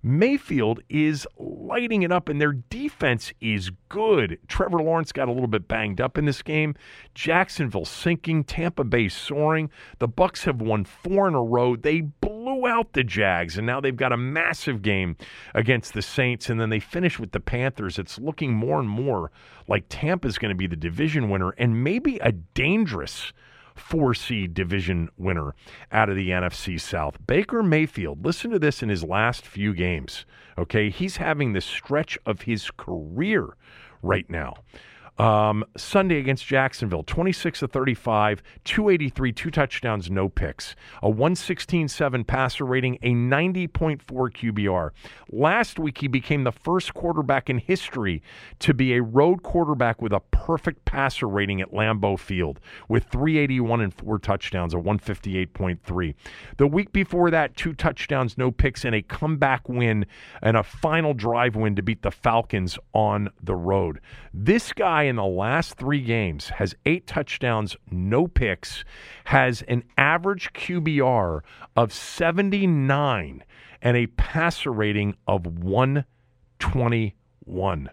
Mayfield 0.06 0.82
is 0.90 1.26
lighting 1.38 2.04
it 2.04 2.12
up, 2.12 2.28
and 2.28 2.42
their 2.42 2.52
defense 2.52 3.32
is 3.40 3.72
good. 3.88 4.38
Trevor 4.50 4.80
Lawrence 4.80 5.14
got 5.14 5.30
a 5.30 5.32
little 5.32 5.48
bit 5.48 5.70
banged 5.70 6.02
up 6.02 6.18
in 6.18 6.26
this 6.26 6.42
game. 6.42 6.76
Jacksonville 7.16 7.86
sinking, 7.86 8.44
Tampa 8.44 8.84
Bay 8.84 9.08
soaring. 9.08 9.70
The 10.00 10.10
Bucs 10.10 10.44
have 10.44 10.62
won 10.62 10.84
four 10.84 11.30
in 11.30 11.36
a 11.36 11.42
row. 11.42 11.78
They 11.78 12.02
blew 12.02 12.43
out 12.68 12.94
the 12.94 13.04
Jags, 13.04 13.58
and 13.58 13.68
now 13.68 13.80
they've 13.80 13.96
got 13.96 14.12
a 14.12 14.18
massive 14.18 14.82
game 14.82 15.16
against 15.54 15.94
the 15.94 16.02
Saints, 16.02 16.50
and 16.50 16.60
then 16.60 16.70
they 16.70 16.80
finish 16.80 17.20
with 17.20 17.32
the 17.32 17.40
Panthers. 17.40 18.00
It's 18.00 18.20
looking 18.20 18.54
more 18.54 18.80
and 18.80 18.90
more 18.90 19.32
like 19.68 19.86
Tampa's 19.90 20.38
going 20.38 20.50
to 20.50 20.56
be 20.58 20.68
the 20.68 20.76
division 20.76 21.30
winner, 21.30 21.52
and 21.52 21.84
maybe 21.84 22.18
a 22.20 22.32
dangerous 22.32 23.34
four 23.76 24.14
seed 24.14 24.54
division 24.54 25.10
winner 25.18 25.56
out 25.92 26.10
of 26.10 26.16
the 26.16 26.30
NFC 26.30 26.80
South. 26.80 27.18
Baker 27.26 27.64
Mayfield, 27.64 28.24
listen 28.24 28.52
to 28.52 28.60
this 28.60 28.84
in 28.84 28.90
his 28.90 29.04
last 29.04 29.46
few 29.46 29.74
games. 29.74 30.26
Okay, 30.58 30.90
he's 30.90 31.18
having 31.18 31.54
the 31.54 31.62
stretch 31.62 32.18
of 32.26 32.42
his 32.42 32.70
career 32.72 33.56
right 34.02 34.30
now. 34.30 34.56
Um, 35.20 35.64
Sunday 35.78 36.18
against 36.18 36.46
Jacksonville, 36.48 37.04
26 37.04 37.60
to 37.60 37.68
35, 37.68 38.42
283, 38.64 39.32
two 39.32 39.52
touchdowns, 39.52 40.10
no 40.10 40.28
picks, 40.28 40.76
a 41.04 41.10
116.7 41.10 42.26
passer 42.26 42.66
rating, 42.66 42.98
a 43.04 43.12
90.4 43.12 44.00
QBR. 44.02 44.90
Last 45.30 45.78
week, 45.78 46.00
he 46.00 46.08
became 46.08 46.44
the 46.44 46.52
first 46.52 46.96
quarterback 46.96 47.48
in 47.48 47.60
history 47.60 48.24
to 48.60 48.74
be 48.74 48.96
a 48.96 49.04
road 49.04 49.44
quarterback 49.44 50.02
with 50.02 50.14
a 50.14 50.20
perfect 50.20 50.84
passer 50.86 51.28
rating 51.28 51.62
at 51.62 51.72
Lambeau 51.72 52.18
Field 52.18 52.60
with 52.90 53.04
381 53.06 53.82
and 53.82 53.94
four 53.94 54.18
touchdowns, 54.18 54.74
a 54.74 54.78
158.3. 54.78 56.16
The 56.58 56.68
week 56.68 56.92
before 56.92 57.30
that, 57.30 57.56
two 57.56 57.74
touchdowns, 57.74 58.36
no 58.36 58.50
picks, 58.50 58.84
and 58.84 58.96
a 58.96 59.04
comeback 59.04 59.70
win 59.70 60.08
and 60.42 60.58
a 60.58 60.64
final 60.64 61.14
drive 61.14 61.56
win 61.56 61.76
to 61.76 61.84
beat 61.84 62.02
the 62.02 62.12
Falcons 62.12 62.80
on 62.94 63.30
the 63.42 63.56
road. 63.56 64.00
This 64.34 64.74
guy 64.74 65.03
guy 65.04 65.10
in 65.10 65.18
the 65.18 65.26
last 65.26 65.76
three 65.76 66.02
games 66.02 66.48
has 66.50 66.76
eight 66.86 67.08
touchdowns, 67.08 67.76
no 67.92 68.28
picks, 68.28 68.86
has 69.26 69.62
an 69.64 69.84
average 69.98 70.54
QBR 70.54 71.42
of 71.76 71.92
79 71.92 73.44
and 73.82 73.98
a 73.98 74.08
passer 74.08 74.72
rating 74.72 75.18
of 75.28 75.46
121. 75.46 77.90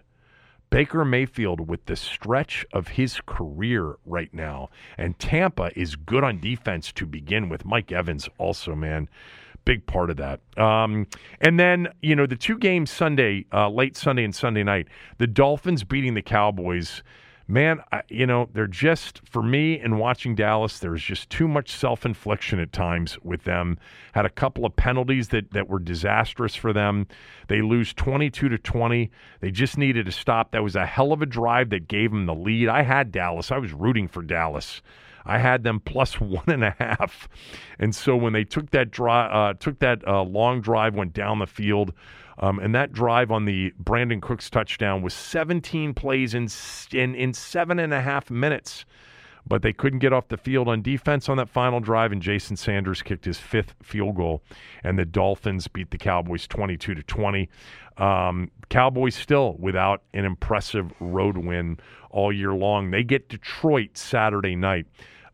Baker 0.69 1.03
Mayfield 1.03 1.67
with 1.67 1.83
the 1.85 1.97
stretch 1.97 2.65
of 2.71 2.87
his 2.87 3.19
career 3.25 3.97
right 4.05 4.33
now. 4.33 4.69
And 4.97 5.19
Tampa 5.19 5.77
is 5.77 5.97
good 5.97 6.23
on 6.23 6.39
defense 6.39 6.93
to 6.93 7.05
begin 7.05 7.49
with. 7.49 7.65
Mike 7.65 7.91
Evans 7.91 8.29
also, 8.37 8.73
man 8.73 9.09
big 9.65 9.85
part 9.85 10.09
of 10.09 10.17
that. 10.17 10.39
Um, 10.57 11.07
and 11.39 11.59
then, 11.59 11.87
you 12.01 12.15
know, 12.15 12.25
the 12.25 12.35
two 12.35 12.57
games 12.57 12.91
Sunday, 12.91 13.45
uh, 13.53 13.69
late 13.69 13.95
Sunday 13.95 14.23
and 14.23 14.35
Sunday 14.35 14.63
night, 14.63 14.87
the 15.17 15.27
Dolphins 15.27 15.83
beating 15.83 16.13
the 16.13 16.21
Cowboys 16.21 17.03
man, 17.51 17.81
I, 17.91 18.01
you 18.07 18.25
know, 18.25 18.49
they're 18.53 18.65
just 18.65 19.21
for 19.27 19.43
me 19.43 19.79
in 19.79 19.97
watching 19.97 20.35
Dallas. 20.35 20.79
There's 20.79 21.03
just 21.03 21.29
too 21.29 21.47
much 21.47 21.71
self-infliction 21.71 22.59
at 22.59 22.71
times 22.71 23.19
with 23.21 23.43
them. 23.43 23.77
Had 24.13 24.25
a 24.25 24.29
couple 24.29 24.65
of 24.65 24.75
penalties 24.75 25.27
that 25.29 25.51
that 25.51 25.69
were 25.69 25.79
disastrous 25.79 26.55
for 26.55 26.71
them. 26.71 27.07
They 27.47 27.61
lose 27.61 27.93
22 27.93 28.49
to 28.49 28.57
20. 28.57 29.11
They 29.41 29.51
just 29.51 29.77
needed 29.77 30.07
a 30.07 30.11
stop. 30.11 30.51
That 30.51 30.63
was 30.63 30.75
a 30.75 30.85
hell 30.85 31.11
of 31.11 31.21
a 31.21 31.25
drive 31.25 31.69
that 31.71 31.87
gave 31.87 32.11
them 32.11 32.25
the 32.25 32.35
lead. 32.35 32.69
I 32.69 32.83
had 32.83 33.11
Dallas. 33.11 33.51
I 33.51 33.57
was 33.57 33.73
rooting 33.73 34.07
for 34.07 34.23
Dallas. 34.23 34.81
I 35.25 35.37
had 35.37 35.63
them 35.63 35.79
plus 35.79 36.19
one 36.21 36.49
and 36.49 36.63
a 36.63 36.75
half, 36.79 37.27
and 37.79 37.95
so 37.95 38.15
when 38.15 38.33
they 38.33 38.43
took 38.43 38.71
that 38.71 38.91
drive, 38.91 39.31
uh, 39.31 39.53
took 39.59 39.79
that 39.79 40.07
uh, 40.07 40.23
long 40.23 40.61
drive, 40.61 40.95
went 40.95 41.13
down 41.13 41.39
the 41.39 41.47
field. 41.47 41.93
Um, 42.39 42.57
and 42.59 42.73
that 42.73 42.91
drive 42.91 43.29
on 43.31 43.45
the 43.45 43.71
Brandin 43.81 44.21
Cooks 44.21 44.49
touchdown 44.49 45.03
was 45.03 45.13
17 45.13 45.93
plays 45.93 46.33
in, 46.33 46.47
in, 46.91 47.13
in 47.13 47.33
seven 47.33 47.77
and 47.77 47.93
a 47.93 48.01
half 48.01 48.31
minutes. 48.31 48.85
But 49.45 49.63
they 49.63 49.73
couldn't 49.73 49.99
get 49.99 50.13
off 50.13 50.27
the 50.27 50.37
field 50.37 50.67
on 50.67 50.83
defense 50.83 51.27
on 51.27 51.37
that 51.37 51.49
final 51.49 51.79
drive, 51.79 52.11
and 52.11 52.21
Jason 52.21 52.55
Sanders 52.55 53.01
kicked 53.01 53.25
his 53.25 53.39
fifth 53.39 53.73
field 53.81 54.15
goal, 54.15 54.43
and 54.83 54.99
the 54.99 55.05
Dolphins 55.05 55.67
beat 55.67 55.89
the 55.89 55.97
Cowboys 55.97 56.45
22 56.47 56.93
to 56.93 57.01
20. 57.01 57.49
Um, 57.97 58.51
Cowboys 58.69 59.15
still 59.15 59.55
without 59.57 60.03
an 60.13 60.25
impressive 60.25 60.93
road 60.99 61.37
win 61.37 61.79
all 62.11 62.31
year 62.31 62.53
long. 62.53 62.91
They 62.91 63.03
get 63.03 63.29
Detroit 63.29 63.97
Saturday 63.97 64.55
night 64.55 64.85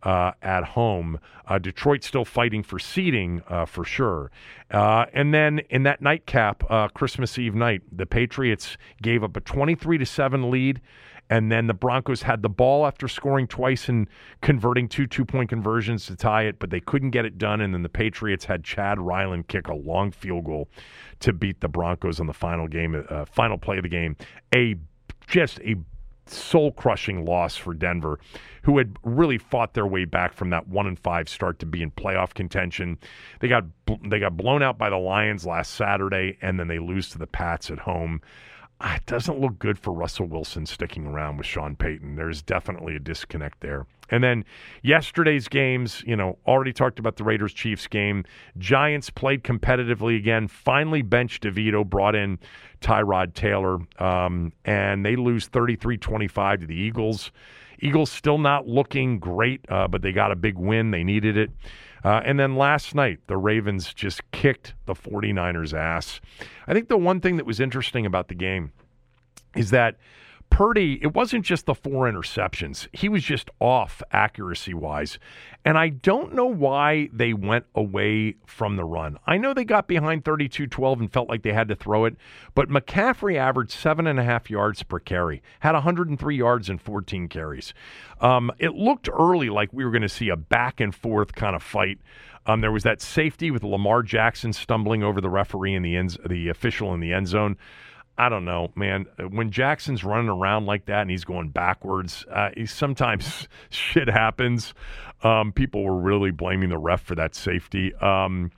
uh, 0.04 0.32
at 0.41 0.64
home. 0.64 1.20
Uh, 1.48 1.58
Detroit 1.58 2.04
still 2.04 2.26
fighting 2.26 2.64
for 2.64 2.80
seeding 2.80 3.41
uh, 3.48 3.66
for 3.66 3.84
sure. 3.84 4.32
Uh, 4.72 5.06
and 5.14 5.34
then 5.34 5.60
in 5.70 5.84
that 5.84 6.02
nightcap, 6.02 6.64
uh, 6.70 6.88
Christmas 6.89 7.38
Eve 7.38 7.56
night, 7.56 7.82
the 7.91 8.06
Patriots 8.06 8.78
gave 9.02 9.24
up 9.24 9.36
a 9.38 9.41
23 9.41 9.98
to 9.98 10.06
7 10.06 10.50
lead. 10.52 10.82
And 11.30 11.52
then 11.52 11.68
the 11.68 11.74
Broncos 11.74 12.22
had 12.22 12.41
the 12.41 12.50
ball 12.50 12.86
after 12.86 13.10
scoring 13.10 13.48
twice 13.48 13.89
and 13.89 14.08
converting 14.41 14.88
two 14.88 15.06
two 15.08 15.26
point 15.26 15.50
conversions 15.50 16.06
to 16.06 16.16
tie 16.16 16.43
it, 16.43 16.58
but 16.58 16.70
they 16.70 16.80
couldn't 16.80 17.12
get 17.12 17.26
it 17.26 17.38
done. 17.38 17.60
And 17.60 17.74
then 17.74 17.84
the 17.84 17.89
Patriots 17.89 18.45
had 18.45 18.64
Chad 18.64 18.98
Ryland 18.98 19.50
kick 19.50 19.68
a 19.68 19.74
long 19.74 20.12
field 20.12 20.45
goal 20.45 20.70
to 21.20 21.34
beat 21.34 21.60
the 21.60 21.68
Broncos 21.68 22.22
on 22.22 22.28
the 22.28 22.34
final 22.34 22.70
game, 22.70 23.04
uh, 23.10 23.26
final 23.26 23.58
play 23.58 23.76
of 23.76 23.84
the 23.84 23.89
game. 23.89 24.16
A 24.56 24.76
just 25.28 25.60
a 25.60 25.76
soul 26.30 26.71
crushing 26.71 27.25
loss 27.25 27.55
for 27.55 27.73
Denver, 27.73 28.19
who 28.63 28.78
had 28.78 28.97
really 29.03 29.38
fought 29.38 29.73
their 29.73 29.88
way 29.88 30.05
back 30.05 30.34
from 30.34 30.49
that 30.49 30.67
one 30.67 30.88
and 30.88 30.99
five 30.99 31.30
start 31.30 31.59
to 31.59 31.65
be 31.65 31.82
in 31.82 31.91
playoff 31.91 32.34
contention. 32.34 32.97
They 33.39 33.47
got 33.47 33.65
they 34.03 34.19
got 34.19 34.38
blown 34.38 34.61
out 34.61 34.78
by 34.78 34.89
the 34.89 34.97
Lions 34.97 35.45
last 35.45 35.73
Saturday, 35.73 36.38
and 36.41 36.59
then 36.59 36.67
they 36.67 36.80
lose 36.80 37.09
to 37.09 37.17
the 37.17 37.28
Pats 37.28 37.69
at 37.71 37.80
home. 37.80 38.21
Ah, 38.80 38.97
it 38.97 39.05
doesn't 39.07 39.39
look 39.39 39.57
good 39.57 39.80
for 39.80 39.91
Russell 39.91 40.28
Wilson 40.28 40.67
sticking 40.67 41.07
around 41.07 41.38
with 41.38 41.47
Sean 41.47 41.75
Payton. 41.75 42.15
There's 42.15 42.43
definitely 42.43 42.95
a 42.95 42.99
disconnect 42.99 43.61
there. 43.61 43.88
And 44.09 44.23
then 44.23 44.45
yesterday's 44.84 45.47
games, 45.47 46.03
you 46.05 46.15
know, 46.15 46.38
already 46.45 46.71
talked 46.71 46.99
about 46.99 47.17
the 47.17 47.23
Raiders 47.23 47.53
Chiefs 47.53 47.88
game. 47.88 48.23
Giants 48.57 49.09
played 49.09 49.43
competitively 49.43 50.15
again, 50.15 50.47
finally 50.47 51.01
benched 51.01 51.43
DeVito, 51.43 51.86
brought 51.86 52.15
in 52.15 52.38
Tyrod 52.80 53.34
Taylor, 53.34 53.80
um, 53.97 54.53
and 54.63 55.03
they 55.03 55.15
lose 55.15 55.47
33 55.47 55.97
25 55.97 56.61
to 56.61 56.67
the 56.67 56.75
Eagles. 56.75 57.32
Eagles 57.80 58.11
still 58.11 58.38
not 58.38 58.67
looking 58.67 59.19
great, 59.19 59.65
uh, 59.69 59.88
but 59.88 60.01
they 60.01 60.11
got 60.11 60.32
a 60.32 60.36
big 60.36 60.57
win. 60.57 60.91
They 60.91 61.03
needed 61.03 61.36
it. 61.36 61.51
Uh, 62.08 62.22
and 62.24 62.39
then 62.39 62.55
last 62.55 62.95
night, 62.95 63.20
the 63.28 63.36
Ravens 63.36 63.93
just 63.93 64.22
kicked 64.32 64.74
the 64.86 64.93
49ers' 64.93 65.78
ass. 65.78 66.22
I 66.66 66.74
think 66.74 66.88
the 66.88 66.95
one 66.95 67.20
thing 67.20 67.36
that 67.36 67.45
was 67.45 67.60
interesting 67.60 68.05
about 68.05 68.30
the 68.30 68.34
game 68.34 68.72
is 69.58 69.72
that 69.72 69.97
Purdy, 70.50 70.98
it 71.02 71.14
wasn't 71.14 71.45
just 71.45 71.66
the 71.66 71.76
four 71.76 72.10
interceptions. 72.10 72.88
He 72.91 73.10
was 73.10 73.24
just 73.24 73.50
off 73.60 74.02
accuracy 74.12 74.74
wise. 74.74 75.20
And 75.64 75.78
I 75.78 75.89
don't 75.89 76.34
know 76.34 76.48
why 76.48 77.10
they 77.12 77.34
went 77.34 77.66
away 77.76 78.36
from 78.45 78.76
the 78.76 78.86
run. 78.86 79.20
I 79.28 79.38
know 79.38 79.54
they 79.54 79.66
got 79.66 79.88
behind 79.88 80.26
32 80.26 80.68
12 80.68 81.02
and 81.02 81.14
felt 81.14 81.30
like 81.30 81.43
they 81.43 81.54
had 81.54 81.68
to 81.68 81.76
throw 81.76 82.06
it, 82.06 82.16
but 82.56 82.70
McCaffrey 82.70 83.38
averaged 83.38 83.72
seven 83.72 84.08
and 84.08 84.20
a 84.20 84.24
half 84.24 84.50
yards 84.50 84.82
per 84.84 85.00
carry, 85.00 85.43
had 85.60 85.74
103 85.74 86.36
yards 86.36 86.70
and 86.70 86.82
14 86.82 87.28
carries. 87.28 87.74
Um, 88.22 88.52
it 88.58 88.74
looked 88.74 89.10
early 89.12 89.50
like 89.50 89.74
we 89.74 89.86
were 89.86 89.91
going 89.91 90.02
to 90.02 90.10
see 90.10 90.30
a 90.30 90.38
back 90.38 90.80
and 90.80 90.95
forth 90.95 91.36
kind 91.36 91.56
of 91.56 91.62
fight. 91.62 92.00
Um, 92.48 92.62
there 92.62 92.72
was 92.72 92.84
that 92.84 93.02
safety 93.02 93.52
with 93.52 93.64
Lamar 93.64 94.02
Jackson 94.02 94.54
stumbling 94.54 95.04
over 95.04 95.20
the 95.20 95.30
referee 95.30 95.76
and 95.76 95.86
the 95.86 95.98
end, 95.98 96.18
the 96.28 96.48
official 96.48 96.93
in 96.93 97.02
the 97.02 97.14
end 97.14 97.28
zone. 97.28 97.58
I 98.18 98.30
don't 98.30 98.45
know, 98.45 98.72
man. 98.76 99.05
When 99.30 99.51
Jackson's 99.51 100.03
running 100.03 100.30
around 100.30 100.65
like 100.65 100.86
that 100.86 101.01
and 101.01 101.11
he's 101.11 101.24
going 101.24 101.49
backwards, 101.49 102.26
uh, 102.32 102.49
sometimes 102.65 103.47
shit 103.70 104.09
happens. 104.09 104.74
Um, 105.24 105.51
people 105.51 105.84
were 105.84 105.99
really 105.99 106.32
blaming 106.32 106.70
the 106.70 106.78
ref 106.78 107.01
for 107.01 107.15
that 107.15 107.36
safety. 107.36 107.93
Um, 107.95 108.51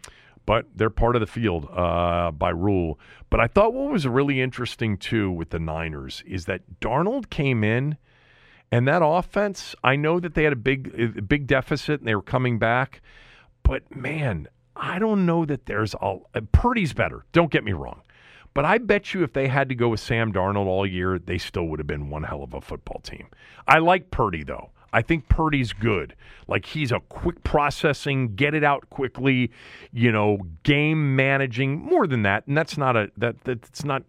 but 0.45 0.65
they're 0.75 0.89
part 0.89 1.15
of 1.15 1.19
the 1.19 1.27
field 1.27 1.67
uh, 1.71 2.31
by 2.31 2.49
rule. 2.49 2.99
But 3.29 3.39
I 3.39 3.47
thought 3.47 3.73
what 3.73 3.91
was 3.91 4.07
really 4.07 4.41
interesting 4.41 4.97
too 4.97 5.29
with 5.29 5.51
the 5.51 5.59
Niners 5.59 6.23
is 6.25 6.45
that 6.45 6.61
Darnold 6.79 7.29
came 7.29 7.63
in, 7.63 7.97
and 8.71 8.87
that 8.87 9.01
offense. 9.03 9.75
I 9.83 9.95
know 9.95 10.19
that 10.19 10.33
they 10.33 10.43
had 10.43 10.53
a 10.53 10.55
big, 10.55 11.27
big 11.27 11.47
deficit 11.47 11.99
and 11.99 12.07
they 12.07 12.15
were 12.15 12.21
coming 12.21 12.59
back, 12.59 13.01
but 13.61 13.95
man, 13.95 14.47
I 14.75 14.97
don't 14.97 15.25
know 15.25 15.45
that 15.45 15.65
there's 15.65 15.93
a 16.01 16.41
Purdy's 16.51 16.93
better. 16.93 17.25
Don't 17.31 17.51
get 17.51 17.63
me 17.63 17.73
wrong. 17.73 18.01
But 18.53 18.65
I 18.65 18.77
bet 18.77 19.13
you 19.13 19.23
if 19.23 19.33
they 19.33 19.47
had 19.47 19.69
to 19.69 19.75
go 19.75 19.89
with 19.89 19.99
Sam 19.99 20.33
Darnold 20.33 20.65
all 20.65 20.85
year, 20.85 21.19
they 21.19 21.37
still 21.37 21.65
would 21.65 21.79
have 21.79 21.87
been 21.87 22.09
one 22.09 22.23
hell 22.23 22.43
of 22.43 22.53
a 22.53 22.61
football 22.61 22.99
team. 23.01 23.27
I 23.67 23.79
like 23.79 24.11
Purdy, 24.11 24.43
though. 24.43 24.71
I 24.91 25.01
think 25.01 25.29
Purdy's 25.29 25.73
good. 25.73 26.15
Like 26.47 26.65
he's 26.65 26.91
a 26.91 26.99
quick 27.09 27.43
processing, 27.43 28.35
get 28.35 28.53
it 28.53 28.63
out 28.63 28.89
quickly, 28.89 29.51
you 29.91 30.11
know, 30.11 30.39
game 30.63 31.15
managing. 31.15 31.77
More 31.77 32.07
than 32.07 32.23
that, 32.23 32.47
and 32.47 32.57
that's 32.57 32.77
not 32.77 32.95
a 32.95 33.11
that 33.17 33.35
that's 33.43 33.83
not 33.83 34.03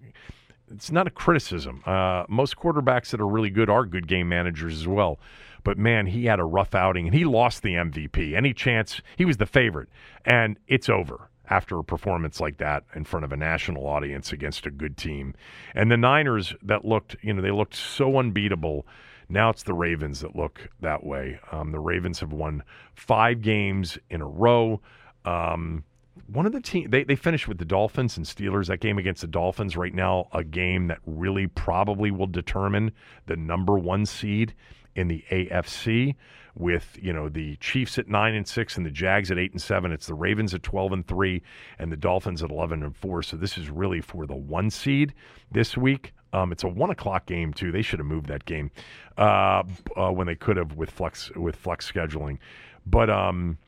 it's 0.71 0.91
not 0.91 1.07
a 1.07 1.11
criticism. 1.11 1.83
Uh, 1.85 2.25
most 2.29 2.57
quarterbacks 2.57 3.11
that 3.11 3.21
are 3.21 3.27
really 3.27 3.51
good 3.51 3.69
are 3.69 3.85
good 3.85 4.07
game 4.07 4.29
managers 4.29 4.75
as 4.81 4.89
well. 4.89 5.19
But 5.65 5.77
man, 5.77 6.07
he 6.07 6.25
had 6.25 6.41
a 6.41 6.45
rough 6.45 6.75
outing 6.75 7.07
and 7.07 7.15
he 7.15 7.25
lost 7.25 7.63
the 7.63 7.75
MVP. 7.75 8.35
Any 8.35 8.55
chance 8.55 9.03
he 9.17 9.27
was 9.27 9.37
the 9.37 9.47
favorite, 9.47 9.89
and 10.25 10.59
it's 10.67 10.89
over 10.89 11.30
after 11.51 11.79
a 11.79 11.85
performance 11.85 12.41
like 12.41 12.59
that 12.59 12.85
in 12.95 13.05
front 13.05 13.25
of 13.25 13.33
a 13.33 13.37
national 13.37 13.87
audience 13.87 14.33
against 14.33 14.67
a 14.67 14.71
good 14.71 14.97
team. 14.97 15.35
And 15.75 15.91
the 15.91 15.97
Niners 15.97 16.55
that 16.63 16.85
looked, 16.85 17.17
you 17.23 17.35
know, 17.35 17.43
they 17.43 17.51
looked 17.51 17.75
so 17.75 18.19
unbeatable. 18.19 18.87
Now 19.29 19.51
it's 19.51 19.65
the 19.65 19.75
Ravens 19.75 20.21
that 20.21 20.37
look 20.37 20.71
that 20.81 21.05
way. 21.05 21.41
Um, 21.53 21.73
the 21.73 21.81
Ravens 21.81 22.21
have 22.21 22.33
won 22.33 22.63
five 22.95 23.43
games 23.43 23.99
in 24.09 24.21
a 24.21 24.27
row. 24.27 24.81
Um, 25.25 25.85
one 26.27 26.47
of 26.47 26.53
the 26.53 26.61
team 26.61 26.91
they, 26.91 27.05
they 27.05 27.17
finished 27.17 27.49
with 27.49 27.59
the 27.59 27.65
Dolphins 27.65 28.17
and 28.17 28.27
Steelers. 28.27 28.67
That 28.67 28.81
game 28.81 28.99
against 28.99 29.21
the 29.21 29.27
Dolphins 29.27 29.77
right 29.77 29.95
now, 29.95 30.29
a 30.33 30.45
game 30.45 30.89
that 30.89 30.99
really 31.07 31.47
probably 31.47 32.11
will 32.11 32.27
determine 32.27 32.93
the 33.27 33.37
number 33.37 33.79
one 33.79 34.07
seed 34.07 34.55
in 34.95 35.09
the 35.09 35.25
AFC 35.31 36.15
with 36.57 36.99
you 37.01 37.13
know 37.13 37.29
the 37.29 37.57
Chiefs 37.57 37.99
at 37.99 38.09
nine 38.09 38.35
and 38.35 38.47
six 38.47 38.77
and 38.77 38.85
the 38.85 38.91
Jags 38.91 39.31
at 39.31 39.39
eight 39.39 39.53
and 39.53 39.63
seven. 39.63 39.93
It's 39.93 40.07
the 40.07 40.15
Ravens 40.15 40.55
at 40.55 40.63
twelve 40.63 40.93
and 40.93 41.07
three 41.07 41.43
and 41.79 41.91
the 41.91 41.97
Dolphins 41.97 42.43
at 42.43 42.51
eleven 42.51 42.83
and 42.83 42.97
four. 42.97 43.23
So 43.23 43.37
this 43.37 43.57
is 43.57 43.71
really 43.71 44.01
for 44.01 44.27
the 44.27 44.35
one 44.35 44.71
seed 44.71 45.15
this 45.51 45.77
week. 45.77 46.13
Um, 46.33 46.53
it's 46.53 46.65
a 46.65 46.69
one 46.69 46.91
o'clock 46.91 47.27
game 47.27 47.53
too. 47.53 47.73
They 47.73 47.83
should 47.83 47.99
have 47.99 48.07
moved 48.07 48.27
that 48.29 48.45
game 48.45 48.71
uh, 49.19 49.63
uh, 49.97 50.11
when 50.11 50.27
they 50.27 50.37
could 50.37 50.57
have 50.57 50.77
with 50.77 50.91
flex 50.91 51.31
with 51.37 51.57
flex 51.57 51.91
scheduling. 51.91 52.39
But 52.87 53.11
um, 53.11 53.59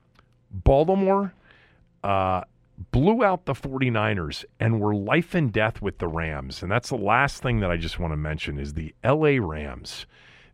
Baltimore 0.50 1.34
uh, 2.04 2.42
blew 2.90 3.24
out 3.24 3.46
the 3.46 3.52
49ers 3.52 4.44
and 4.58 4.80
were 4.80 4.94
life 4.94 5.34
and 5.34 5.52
death 5.52 5.82
with 5.82 5.98
the 5.98 6.08
Rams. 6.08 6.62
And 6.62 6.70
that's 6.70 6.88
the 6.88 6.96
last 6.96 7.42
thing 7.42 7.60
that 7.60 7.70
I 7.70 7.76
just 7.76 7.98
want 7.98 8.12
to 8.12 8.16
mention 8.16 8.58
is 8.58 8.74
the 8.74 8.94
LA 9.04 9.36
Rams. 9.40 10.06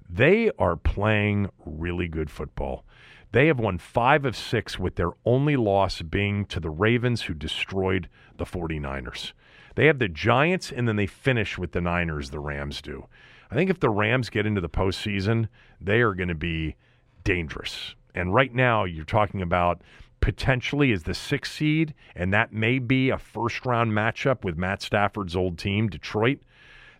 They 0.08 0.50
are 0.58 0.76
playing 0.76 1.50
really 1.64 2.08
good 2.08 2.30
football. 2.30 2.84
They 3.32 3.46
have 3.48 3.60
won 3.60 3.76
five 3.76 4.24
of 4.24 4.36
six, 4.36 4.78
with 4.78 4.96
their 4.96 5.10
only 5.26 5.56
loss 5.56 6.00
being 6.00 6.46
to 6.46 6.60
the 6.60 6.70
Ravens, 6.70 7.22
who 7.22 7.34
destroyed 7.34 8.08
the 8.38 8.46
49ers. 8.46 9.32
They 9.74 9.86
have 9.86 9.98
the 9.98 10.08
Giants, 10.08 10.72
and 10.72 10.88
then 10.88 10.96
they 10.96 11.06
finish 11.06 11.58
with 11.58 11.72
the 11.72 11.80
Niners, 11.80 12.30
the 12.30 12.40
Rams 12.40 12.80
do. 12.80 13.06
I 13.50 13.54
think 13.54 13.70
if 13.70 13.80
the 13.80 13.90
Rams 13.90 14.30
get 14.30 14.46
into 14.46 14.60
the 14.60 14.68
postseason, 14.68 15.48
they 15.80 16.00
are 16.00 16.14
going 16.14 16.28
to 16.28 16.34
be 16.34 16.76
dangerous. 17.22 17.94
And 18.14 18.32
right 18.32 18.54
now, 18.54 18.84
you're 18.84 19.04
talking 19.04 19.42
about 19.42 19.82
potentially 20.20 20.92
as 20.92 21.04
the 21.04 21.14
sixth 21.14 21.54
seed, 21.54 21.94
and 22.16 22.32
that 22.32 22.52
may 22.52 22.78
be 22.78 23.10
a 23.10 23.18
first 23.18 23.64
round 23.64 23.92
matchup 23.92 24.42
with 24.42 24.56
Matt 24.56 24.82
Stafford's 24.82 25.36
old 25.36 25.58
team, 25.58 25.88
Detroit. 25.88 26.40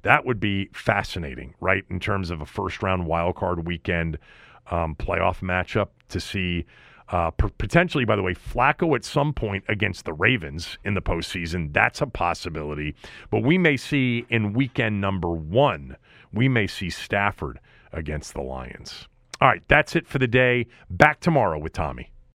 That 0.03 0.25
would 0.25 0.41
be 0.41 0.71
fascinating, 0.73 1.55
right? 1.61 1.85
In 1.91 2.01
terms 2.01 2.31
of 2.31 2.41
a 2.41 2.47
first 2.47 2.83
round 2.83 3.07
wild 3.07 3.37
card 3.37 3.67
weekend 3.67 4.19
um, 4.71 4.95
playoff 4.95 5.41
matchup 5.41 5.89
to 6.11 6.21
see. 6.21 6.67
Uh, 7.11 7.31
potentially, 7.31 8.05
by 8.05 8.15
the 8.15 8.23
way, 8.23 8.35
Flacco 8.35 8.95
at 8.95 9.03
some 9.03 9.33
point 9.33 9.65
against 9.67 10.05
the 10.05 10.13
Ravens 10.13 10.77
in 10.85 10.93
the 10.93 11.01
postseason. 11.01 11.73
That's 11.73 12.03
a 12.03 12.07
possibility. 12.07 12.95
But 13.31 13.43
we 13.43 13.57
may 13.57 13.79
see 13.79 14.27
in 14.29 14.53
weekend 14.53 15.01
number 15.01 15.31
one, 15.31 15.97
we 16.35 16.49
may 16.49 16.67
see 16.67 16.91
Stafford 16.91 17.61
against 17.95 18.35
the 18.35 18.43
Lions. 18.43 19.09
All 19.41 19.49
right, 19.49 19.63
that's 19.69 19.97
it 19.97 20.07
for 20.07 20.19
the 20.19 20.27
day. 20.27 20.67
Back 20.91 21.21
tomorrow 21.21 21.59
with 21.59 21.73
Tommy. 21.73 22.11